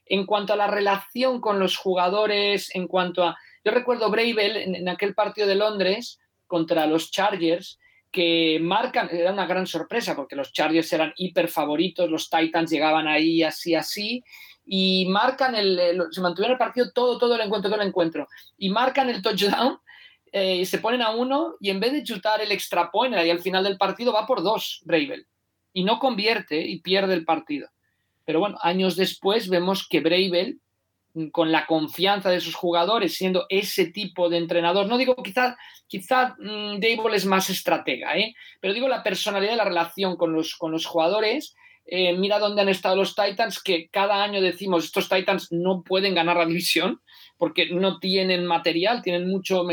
En 0.06 0.28
cuanto 0.28 0.54
a 0.54 0.56
la 0.56 0.68
relación 0.68 1.42
con 1.42 1.58
los 1.60 1.78
jugadores, 1.78 2.70
en 2.76 2.88
cuanto 2.88 3.24
a... 3.24 3.36
Yo 3.64 3.72
recuerdo 3.72 4.12
Bravel 4.12 4.76
en 4.76 4.88
aquel 4.88 5.16
partido 5.16 5.48
de 5.48 5.56
Londres 5.56 6.20
contra 6.46 6.86
los 6.86 7.10
Chargers, 7.10 7.80
que 8.16 8.60
marcan, 8.62 9.10
era 9.12 9.34
una 9.34 9.46
gran 9.46 9.68
sorpresa 9.68 10.16
porque 10.16 10.38
los 10.38 10.54
Chargers 10.54 10.94
eran 10.94 11.14
hiper 11.18 11.50
favoritos, 11.50 12.10
los 12.10 12.30
Titans 12.30 12.72
llegaban 12.72 13.10
ahí 13.10 13.44
así, 13.44 13.76
así, 13.76 14.24
y 14.66 15.06
marcan 15.10 15.54
el, 15.54 16.02
se 16.12 16.22
mantuvieron 16.22 16.54
el 16.54 16.58
partido 16.58 16.94
todo, 16.94 17.18
todo 17.18 17.36
el 17.36 17.42
encuentro, 17.42 17.70
todo 17.70 17.82
el 17.82 17.88
encuentro, 17.90 18.30
y 18.58 18.70
marcan 18.70 19.10
el 19.10 19.22
touchdown, 19.22 19.80
eh, 20.32 20.66
se 20.66 20.78
ponen 20.78 21.02
a 21.02 21.10
uno, 21.12 21.56
y 21.60 21.72
en 21.72 21.82
vez 21.82 21.92
de 21.92 22.04
chutar 22.04 22.40
el 22.40 22.54
extra 22.54 22.90
point, 22.90 23.14
ahí 23.16 23.30
al 23.30 23.42
final 23.42 23.66
del 23.66 23.78
partido 23.78 24.14
va 24.14 24.26
por 24.26 24.42
dos, 24.42 24.82
Bravel, 24.86 25.28
y 25.74 25.84
no 25.84 26.00
convierte 26.00 26.62
y 26.62 26.80
pierde 26.80 27.16
el 27.16 27.26
partido. 27.26 27.68
Pero 28.24 28.40
bueno, 28.40 28.58
años 28.62 28.96
después 28.96 29.50
vemos 29.50 29.86
que 29.90 30.00
Bravel, 30.00 30.62
con 31.32 31.52
la 31.52 31.66
confianza 31.66 32.30
de 32.30 32.42
sus 32.42 32.56
jugadores, 32.56 33.16
siendo 33.16 33.46
ese 33.50 33.88
tipo 33.88 34.30
de 34.30 34.38
entrenador, 34.38 34.88
no 34.88 34.98
digo 34.98 35.16
quizás 35.16 35.56
quizá 35.88 36.36
mm, 36.40 36.80
Dable 36.80 37.16
es 37.16 37.26
más 37.26 37.50
estratega, 37.50 38.18
¿eh? 38.18 38.34
pero 38.60 38.74
digo 38.74 38.88
la 38.88 39.04
personalidad 39.04 39.52
de 39.52 39.58
la 39.58 39.66
relación 39.66 40.18
con 40.18 40.34
los, 40.34 40.56
con 40.56 40.72
los 40.72 40.86
jugadores. 40.86 41.56
eh, 41.88 42.14
mira 42.18 42.40
dónde 42.40 42.64
han 42.64 42.70
estado 42.70 42.96
los 42.96 43.16
Titans, 43.16 43.62
que 43.62 43.90
cada 43.90 44.24
año 44.24 44.42
decimos, 44.42 44.86
estos 44.86 45.08
Titans 45.08 45.52
no 45.52 45.84
pueden 45.84 46.16
ganar 46.16 46.38
la 46.38 46.46
división 46.48 47.02
porque 47.38 47.70
no 47.70 48.00
tienen 48.00 48.46
material, 48.46 49.02
tienen 49.02 49.30
mucho 49.30 49.64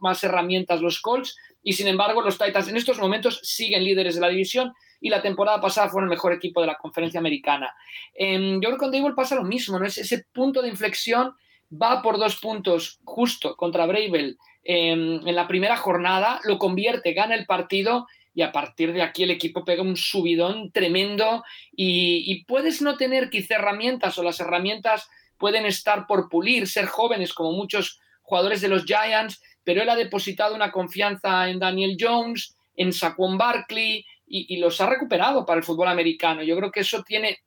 más 0.00 0.24
herramientas 0.24 0.80
los 0.80 1.00
Colts, 1.00 1.36
y 1.62 1.72
sin 1.72 1.88
embargo 1.88 2.22
los 2.22 2.38
Titans 2.38 2.68
en 2.68 2.76
estos 2.76 2.98
momentos 2.98 3.40
siguen 3.42 3.84
líderes 3.84 4.14
de 4.14 4.20
la 4.20 4.28
división 4.28 4.72
y 5.00 5.08
la 5.10 5.22
temporada 5.22 5.60
pasada 5.60 5.88
fueron 5.88 6.08
el 6.08 6.14
mejor 6.14 6.32
equipo 6.32 6.60
de 6.60 6.68
la 6.68 6.76
conferencia 6.76 7.20
americana. 7.20 7.74
Em, 8.14 8.54
yo 8.54 8.68
creo 8.68 8.72
que 8.72 8.78
con 8.78 8.90
Dable 8.92 9.14
pasa 9.14 9.34
lo 9.34 9.44
mismo, 9.44 9.78
¿no? 9.78 9.86
Es 9.86 9.98
ese 9.98 10.26
punto 10.32 10.62
de 10.62 10.68
inflexión 10.68 11.34
va 11.70 12.02
por 12.02 12.18
dos 12.18 12.36
puntos 12.36 13.00
justo 13.04 13.56
contra 13.56 13.86
Bravel 13.86 14.38
en, 14.62 15.26
en 15.26 15.34
la 15.34 15.48
primera 15.48 15.76
jornada, 15.76 16.40
lo 16.44 16.58
convierte, 16.58 17.12
gana 17.12 17.34
el 17.34 17.46
partido 17.46 18.06
y 18.34 18.42
a 18.42 18.52
partir 18.52 18.92
de 18.92 19.02
aquí 19.02 19.22
el 19.22 19.30
equipo 19.30 19.64
pega 19.64 19.82
un 19.82 19.96
subidón 19.96 20.70
tremendo 20.70 21.42
y, 21.74 22.24
y 22.26 22.44
puedes 22.44 22.82
no 22.82 22.96
tener 22.96 23.30
quizá 23.30 23.56
herramientas 23.56 24.18
o 24.18 24.22
las 24.22 24.40
herramientas 24.40 25.08
pueden 25.38 25.66
estar 25.66 26.06
por 26.06 26.28
pulir, 26.28 26.66
ser 26.66 26.86
jóvenes 26.86 27.32
como 27.32 27.52
muchos 27.52 28.00
jugadores 28.22 28.60
de 28.60 28.68
los 28.68 28.84
Giants, 28.84 29.40
pero 29.64 29.82
él 29.82 29.88
ha 29.88 29.96
depositado 29.96 30.54
una 30.54 30.72
confianza 30.72 31.48
en 31.48 31.58
Daniel 31.58 31.96
Jones, 31.98 32.56
en 32.76 32.92
Saquon 32.92 33.38
Barkley 33.38 34.04
y, 34.26 34.56
los 34.56 34.80
ha 34.80 34.88
recuperado 34.88 35.46
para 35.46 35.58
el 35.58 35.64
fútbol 35.64 35.88
americano. 35.88 36.42
Yo 36.42 36.56
creo 36.56 36.70
que 36.70 36.80
eso 36.80 37.02
tiene 37.04 37.40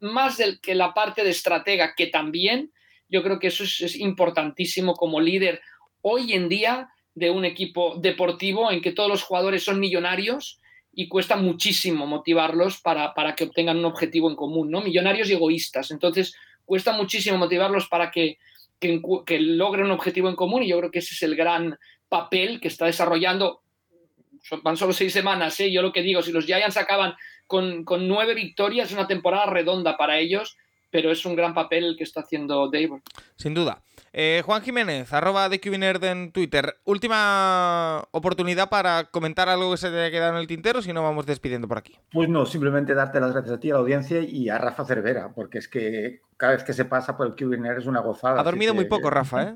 más 0.00 0.36
del 0.36 0.60
que 0.60 0.74
la 0.74 0.94
parte 0.94 1.24
de 1.24 1.30
estratega, 1.30 1.94
que 1.96 2.06
también 2.06 2.72
yo 3.08 3.22
creo 3.22 3.38
que 3.38 3.48
eso 3.48 3.64
es, 3.64 3.96
importantísimo 3.96 4.94
como 4.94 5.20
líder 5.20 5.60
hoy 6.00 6.32
en 6.32 6.48
día 6.48 6.88
de 7.14 7.30
un 7.30 7.44
equipo 7.44 7.96
deportivo 8.00 8.70
en 8.70 8.80
que 8.80 8.92
todos 8.92 9.08
los 9.08 9.22
jugadores 9.22 9.64
son 9.64 9.78
millonarios 9.78 10.60
y 10.94 11.08
cuesta 11.08 11.36
muchísimo 11.36 12.06
motivarlos 12.06 12.80
para, 12.80 13.14
para 13.14 13.34
que 13.34 13.44
obtengan 13.44 13.78
un 13.78 13.84
objetivo 13.84 14.30
en 14.30 14.36
común, 14.36 14.70
¿no? 14.70 14.80
Millonarios 14.80 15.28
y 15.28 15.34
egoístas. 15.34 15.90
Entonces, 15.90 16.34
cuesta 16.64 16.92
muchísimo 16.92 17.38
motivarlos 17.38 17.88
para 17.88 18.10
que, 18.10 18.38
que 18.80 19.40
logren 19.40 19.86
un 19.86 19.92
objetivo 19.92 20.28
en 20.28 20.36
común 20.36 20.62
y 20.62 20.68
yo 20.68 20.78
creo 20.78 20.90
que 20.90 21.00
ese 21.00 21.14
es 21.14 21.22
el 21.22 21.36
gran 21.36 21.78
papel 22.08 22.60
que 22.60 22.68
está 22.68 22.86
desarrollando. 22.86 23.61
Son- 24.42 24.62
Van 24.62 24.76
solo 24.76 24.92
seis 24.92 25.12
semanas, 25.12 25.58
¿eh? 25.60 25.72
Yo 25.72 25.80
lo 25.82 25.92
que 25.92 26.02
digo, 26.02 26.22
si 26.22 26.32
los 26.32 26.44
Giants 26.44 26.76
acaban 26.76 27.14
con, 27.46 27.84
con 27.84 28.06
nueve 28.08 28.34
victorias, 28.34 28.88
es 28.88 28.94
una 28.94 29.06
temporada 29.06 29.46
redonda 29.46 29.96
para 29.96 30.18
ellos, 30.18 30.56
pero 30.90 31.10
es 31.10 31.24
un 31.24 31.34
gran 31.36 31.54
papel 31.54 31.84
el 31.84 31.96
que 31.96 32.04
está 32.04 32.20
haciendo 32.20 32.68
Dable. 32.70 33.00
Sin 33.36 33.54
duda. 33.54 33.82
Eh, 34.14 34.42
Juan 34.44 34.60
Jiménez, 34.62 35.10
arroba 35.14 35.48
de 35.48 35.58
en 36.02 36.32
Twitter. 36.32 36.76
Última 36.84 38.06
oportunidad 38.10 38.68
para 38.68 39.04
comentar 39.04 39.48
algo 39.48 39.70
que 39.70 39.78
se 39.78 39.88
te 39.90 39.98
haya 40.00 40.10
quedado 40.10 40.32
en 40.34 40.40
el 40.40 40.46
tintero, 40.46 40.82
si 40.82 40.92
no 40.92 41.02
vamos 41.02 41.24
despidiendo 41.24 41.66
por 41.66 41.78
aquí. 41.78 41.96
Pues 42.12 42.28
no, 42.28 42.44
simplemente 42.44 42.92
darte 42.94 43.20
las 43.20 43.32
gracias 43.32 43.54
a 43.54 43.60
ti, 43.60 43.70
a 43.70 43.74
la 43.74 43.80
audiencia 43.80 44.20
y 44.20 44.50
a 44.50 44.58
Rafa 44.58 44.84
Cervera, 44.84 45.32
porque 45.34 45.58
es 45.58 45.68
que 45.68 46.20
cada 46.36 46.52
vez 46.52 46.62
que 46.64 46.74
se 46.74 46.84
pasa 46.84 47.16
por 47.16 47.26
el 47.26 47.34
QBNR 47.34 47.78
es 47.78 47.86
una 47.86 48.00
gozada. 48.00 48.38
Ha 48.40 48.44
dormido 48.44 48.72
que- 48.72 48.76
muy 48.80 48.84
poco, 48.84 49.08
Rafa, 49.08 49.42
¿eh? 49.44 49.54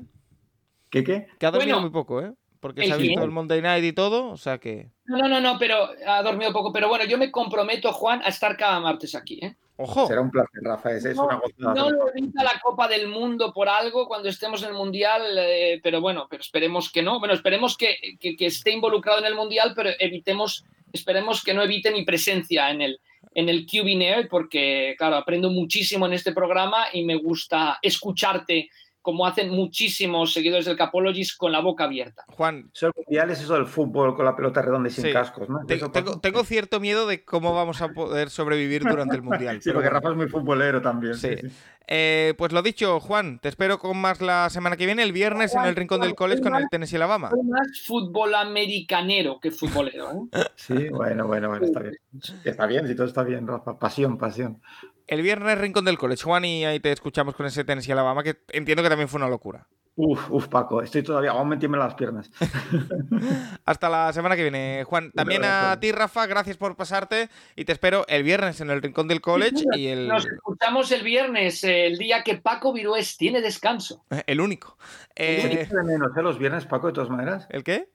¿Qué 0.89 1.03
qué? 1.03 1.27
Que 1.37 1.45
ha 1.45 1.51
dormido 1.51 1.75
Bueno, 1.75 1.81
muy 1.81 1.91
poco, 1.91 2.21
¿eh? 2.23 2.33
Porque 2.67 2.87
se 2.87 2.93
ha 2.93 2.97
visto 2.97 3.23
el 3.23 3.31
Monday 3.31 3.61
Night 3.61 3.83
y 3.83 3.93
todo, 3.93 4.29
o 4.29 4.37
sea 4.37 4.57
que... 4.59 4.87
No, 5.05 5.27
no, 5.27 5.39
no, 5.41 5.57
pero 5.57 5.89
ha 6.05 6.21
dormido 6.21 6.51
poco. 6.53 6.71
Pero 6.73 6.89
bueno, 6.89 7.05
yo 7.05 7.17
me 7.17 7.31
comprometo, 7.31 7.91
Juan, 7.93 8.21
a 8.23 8.27
estar 8.29 8.55
cada 8.57 8.79
martes 8.79 9.15
aquí. 9.15 9.39
¿eh? 9.41 9.55
¡Ojo! 9.77 10.07
Será 10.07 10.21
un 10.21 10.31
placer, 10.31 10.61
Rafa, 10.63 10.91
es, 10.91 11.05
es 11.05 11.15
No, 11.15 11.25
una 11.25 11.35
gozada. 11.35 11.73
no 11.75 11.89
lo 11.91 12.09
evita 12.09 12.43
la 12.43 12.59
Copa 12.61 12.87
del 12.87 13.07
Mundo 13.07 13.53
por 13.53 13.69
algo 13.69 14.07
cuando 14.07 14.27
estemos 14.29 14.61
en 14.63 14.69
el 14.69 14.73
Mundial, 14.75 15.21
eh, 15.37 15.79
pero 15.83 16.01
bueno, 16.01 16.27
pero 16.29 16.41
esperemos 16.41 16.91
que 16.91 17.01
no. 17.03 17.19
Bueno, 17.19 17.33
esperemos 17.35 17.77
que, 17.77 17.95
que- 18.19 18.35
que 18.35 18.45
esté 18.47 18.71
involucrado 18.71 19.19
en 19.19 19.25
el 19.25 19.35
Mundial, 19.35 19.73
pero 19.75 19.91
evitemos, 19.99 20.65
esperemos 20.91 21.43
que 21.43 21.53
no 21.53 21.61
evite 21.63 21.91
mi 21.91 22.03
presencia 22.03 22.69
en 22.71 22.81
el, 22.81 22.99
en 23.35 23.49
el 23.49 23.65
QB 23.67 23.97
Nerd, 23.97 24.27
porque, 24.29 24.95
claro, 24.97 25.15
aprendo 25.15 25.51
muchísimo 25.51 26.05
en 26.07 26.13
este 26.13 26.31
programa 26.33 26.87
y 26.91 27.03
me 27.05 27.15
gusta 27.15 27.77
escucharte 27.81 28.69
como 29.07 29.25
hacen 29.25 29.51
muchísimos 29.51 30.33
seguidores 30.33 30.65
del 30.65 30.75
Capologist 30.75 31.37
con 31.37 31.53
la 31.53 31.61
boca 31.61 31.85
abierta. 31.85 32.25
Juan, 32.27 32.69
Eso 32.73 32.91
mundial 32.93 33.29
es 33.31 33.39
eso 33.39 33.53
del 33.53 33.65
fútbol 33.65 34.17
con 34.17 34.25
la 34.25 34.35
pelota 34.35 34.61
redonda 34.61 34.89
y 34.89 34.91
sin 34.91 35.05
Sí. 35.05 35.13
cascos, 35.13 35.47
¿no? 35.47 35.65
te- 35.65 35.79
tengo, 36.21 36.43
cierto 36.43 36.81
miedo 36.81 37.07
de 37.07 37.23
cómo 37.23 37.55
vamos 37.55 37.81
a 37.81 37.87
poder 37.93 38.29
sobrevivir 38.29 38.83
durante 38.83 39.15
el 39.15 39.21
Mundial. 39.21 39.59
Sí, 39.63 39.69
pero 39.69 39.75
porque. 39.75 39.89
Rafa 39.91 40.09
es 40.09 40.15
muy 40.17 40.27
futbolero 40.27 40.81
también. 40.81 41.13
Sí. 41.15 41.29
sí, 41.39 41.47
sí. 41.47 41.55
Eh, 41.87 42.33
pues 42.37 42.51
lo 42.51 42.61
dicho, 42.61 42.99
Juan, 42.99 43.39
te 43.39 43.47
espero 43.47 43.79
con 43.79 43.97
más 43.97 44.19
la 44.19 44.49
semana 44.49 44.75
que 44.75 44.85
viene, 44.85 45.03
el 45.03 45.13
viernes 45.13 45.55
en 45.55 45.63
el 45.63 45.73
Rincón 45.77 46.01
del 46.01 46.15
College 46.15 46.41
con 46.41 46.53
el 46.53 46.67
Tennessee 46.69 46.97
Alabama. 46.97 47.31
Más 47.45 47.79
fútbol 47.85 48.35
americanero 48.35 49.39
que 49.39 49.51
futbolero. 49.51 50.27
¿eh? 50.33 50.43
Sí, 50.55 50.89
bueno, 50.89 51.27
bueno, 51.27 51.47
bueno, 51.47 51.65
está 51.65 51.79
bien. 51.79 51.95
Está 52.43 52.65
bien, 52.65 52.85
si 52.89 52.93
todo 52.93 53.07
está 53.07 53.23
bien, 53.23 53.47
Rafa. 53.47 53.79
Pasión, 53.79 54.17
pasión. 54.17 54.61
El 55.07 55.21
viernes 55.21 55.57
Rincón 55.57 55.85
del 55.85 55.97
College, 55.97 56.23
Juan, 56.23 56.43
y 56.45 56.65
ahí 56.65 56.79
te 56.79 56.91
escuchamos 56.91 57.33
con 57.33 57.45
ese 57.45 57.63
Tennessee 57.63 57.93
Alabama, 57.93 58.23
que 58.23 58.37
entiendo 58.49 58.83
que 58.83 58.89
también 58.89 59.07
fue 59.07 59.19
una 59.19 59.29
locura. 59.29 59.65
Uf, 59.95 60.29
uf, 60.29 60.47
Paco, 60.47 60.81
estoy 60.83 61.01
todavía, 61.01 61.31
aún 61.31 61.49
me 61.49 61.57
tiemblan 61.57 61.83
las 61.87 61.95
piernas. 61.95 62.29
Hasta 63.65 63.89
la 63.89 64.13
semana 64.13 64.35
que 64.35 64.43
viene, 64.43 64.83
Juan. 64.85 65.11
También 65.11 65.43
a 65.43 65.79
ti, 65.79 65.91
Rafa, 65.91 66.27
gracias 66.27 66.57
por 66.57 66.75
pasarte 66.75 67.29
y 67.55 67.65
te 67.65 67.71
espero 67.71 68.05
el 68.07 68.21
viernes 68.23 68.61
en 68.61 68.69
el 68.69 68.81
Rincón 68.81 69.07
del 69.07 69.21
College 69.21 69.63
y 69.75 69.87
el, 69.87 70.07
Nos 70.07 70.25
escuchamos 70.25 70.91
el 70.91 71.03
viernes, 71.03 71.63
eh, 71.63 71.87
el 71.87 71.97
día 71.97 72.21
que 72.23 72.37
Paco 72.37 72.73
Virués 72.73 73.17
tiene 73.17 73.41
descanso. 73.41 74.05
el 74.27 74.39
único. 74.41 74.77
Se 75.15 75.23
te 75.23 75.47
Eh, 75.53 75.61
echa 75.63 75.77
de 75.77 75.83
menos, 75.83 76.15
¿eh? 76.15 76.21
Los 76.21 76.37
viernes, 76.37 76.65
Paco, 76.65 76.87
de 76.87 76.93
todas 76.93 77.09
maneras. 77.09 77.47
¿El 77.49 77.63
qué? 77.63 77.89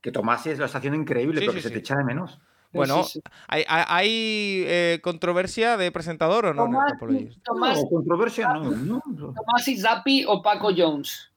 Que 0.00 0.10
Tomás 0.10 0.46
lo 0.46 0.64
está 0.64 0.78
haciendo 0.78 0.98
increíble, 0.98 1.40
Sí, 1.40 1.46
pero 1.46 1.52
sí, 1.52 1.58
que 1.58 1.62
se 1.68 1.70
te 1.70 1.78
echa 1.78 1.96
de 1.96 2.04
menos. 2.04 2.40
Bueno, 2.72 3.04
sí, 3.04 3.12
sí. 3.14 3.20
¿hay, 3.48 3.64
hay- 3.68 3.84
hay, 3.88 4.64
eh, 4.66 5.00
controversia 5.02 5.76
de 5.76 5.90
presentador 5.92 6.46
o 6.46 6.54
no? 6.54 6.64
en 6.66 6.74
el 6.74 6.98
Tomás? 6.98 7.42
Tomás, 7.44 7.78
No, 7.82 7.88
controversia 7.88 8.48
no, 8.54 8.70
no. 8.70 9.02
Tomás 9.34 9.68
y 9.68 9.76
Zappi 9.76 10.24
o 10.26 10.42
Paco 10.42 10.70
Jones. 10.76 11.30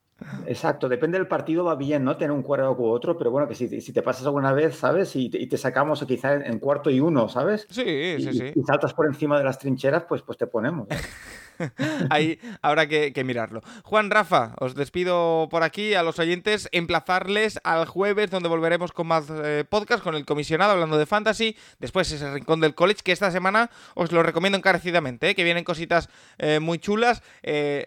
Exacto, 0.45 0.89
depende 0.89 1.17
del 1.17 1.27
partido, 1.27 1.63
va 1.63 1.75
bien, 1.75 2.03
¿no? 2.03 2.17
Tener 2.17 2.31
un 2.31 2.43
quarterback 2.43 2.79
u 2.79 2.87
otro, 2.89 3.17
pero 3.17 3.31
bueno, 3.31 3.47
que 3.47 3.55
si, 3.55 3.81
si 3.81 3.93
te 3.93 4.01
pasas 4.01 4.25
alguna 4.25 4.51
vez, 4.53 4.75
¿sabes? 4.75 5.15
Y 5.15 5.29
te, 5.29 5.39
y 5.39 5.47
te 5.47 5.57
sacamos 5.57 6.03
quizá 6.05 6.33
en, 6.33 6.45
en 6.45 6.59
cuarto 6.59 6.89
y 6.89 6.99
uno, 6.99 7.29
¿sabes? 7.29 7.65
Sí, 7.69 7.81
Y, 7.81 8.21
sí, 8.21 8.33
sí. 8.33 8.51
y 8.55 8.61
saltas 8.63 8.93
por 8.93 9.05
encima 9.07 9.37
de 9.37 9.43
las 9.45 9.59
trincheras, 9.59 10.03
pues, 10.07 10.21
pues 10.21 10.37
te 10.37 10.47
ponemos. 10.47 10.87
Ahí 12.09 12.39
habrá 12.61 12.87
que, 12.87 13.11
que 13.11 13.23
mirarlo. 13.23 13.61
Juan 13.83 14.09
Rafa, 14.11 14.55
os 14.59 14.75
despido 14.75 15.47
por 15.49 15.63
aquí 15.63 15.93
a 15.93 16.03
los 16.03 16.17
oyentes, 16.19 16.69
emplazarles 16.71 17.59
al 17.63 17.85
jueves 17.85 18.31
donde 18.31 18.47
volveremos 18.49 18.91
con 18.93 19.07
más 19.07 19.25
eh, 19.29 19.65
podcast 19.69 20.01
con 20.03 20.15
el 20.15 20.25
comisionado 20.25 20.71
hablando 20.71 20.97
de 20.97 21.05
fantasy, 21.05 21.57
después 21.79 22.11
ese 22.11 22.31
rincón 22.33 22.61
del 22.61 22.75
college 22.75 23.01
que 23.03 23.11
esta 23.11 23.29
semana 23.31 23.69
os 23.95 24.11
lo 24.13 24.23
recomiendo 24.23 24.57
encarecidamente, 24.57 25.29
eh, 25.29 25.35
que 25.35 25.43
vienen 25.43 25.65
cositas 25.65 26.09
eh, 26.37 26.59
muy 26.61 26.79
chulas. 26.79 27.21
Eh, 27.43 27.85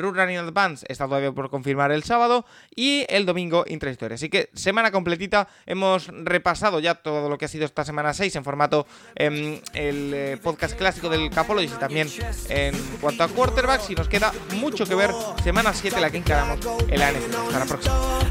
Root 0.00 0.16
Running 0.16 0.38
Advance 0.38 0.86
está 0.88 1.04
todavía 1.06 1.32
por 1.32 1.50
confirmar 1.50 1.61
el 1.62 2.02
sábado 2.04 2.44
y 2.74 3.04
el 3.08 3.26
domingo 3.26 3.64
Intrahistoria. 3.66 4.14
Así 4.14 4.28
que 4.28 4.50
semana 4.54 4.90
completita, 4.90 5.48
hemos 5.66 6.08
repasado 6.08 6.80
ya 6.80 6.94
todo 6.94 7.28
lo 7.28 7.38
que 7.38 7.46
ha 7.46 7.48
sido 7.48 7.64
esta 7.64 7.84
semana 7.84 8.12
6 8.14 8.36
en 8.36 8.44
formato 8.44 8.86
em, 9.14 9.60
el 9.74 10.12
eh, 10.14 10.38
podcast 10.42 10.76
clásico 10.76 11.08
del 11.08 11.30
Capologist 11.30 11.76
y 11.76 11.78
también 11.78 12.08
en 12.48 12.74
cuanto 13.00 13.24
a 13.24 13.28
quarterbacks 13.28 13.90
y 13.90 13.94
nos 13.94 14.08
queda 14.08 14.32
mucho 14.56 14.86
que 14.86 14.94
ver 14.94 15.10
semana 15.42 15.72
7 15.72 16.00
la 16.00 16.10
que 16.10 16.18
encaramos 16.18 16.58
en 16.88 16.98
la 16.98 17.12
NFL. 17.12 17.36
Hasta 17.36 17.58
la 17.58 17.66
próxima. 17.66 18.22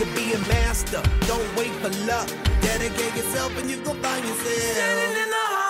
The 0.00 0.06
be 0.14 0.32
a 0.32 0.38
master, 0.48 1.02
don't 1.26 1.56
wait 1.58 1.70
for 1.72 1.90
luck. 2.06 2.26
Dedicate 2.62 3.14
yourself 3.16 3.54
and 3.58 3.70
you 3.70 3.76
go 3.84 3.92
find 3.92 4.24
yourself. 4.26 5.69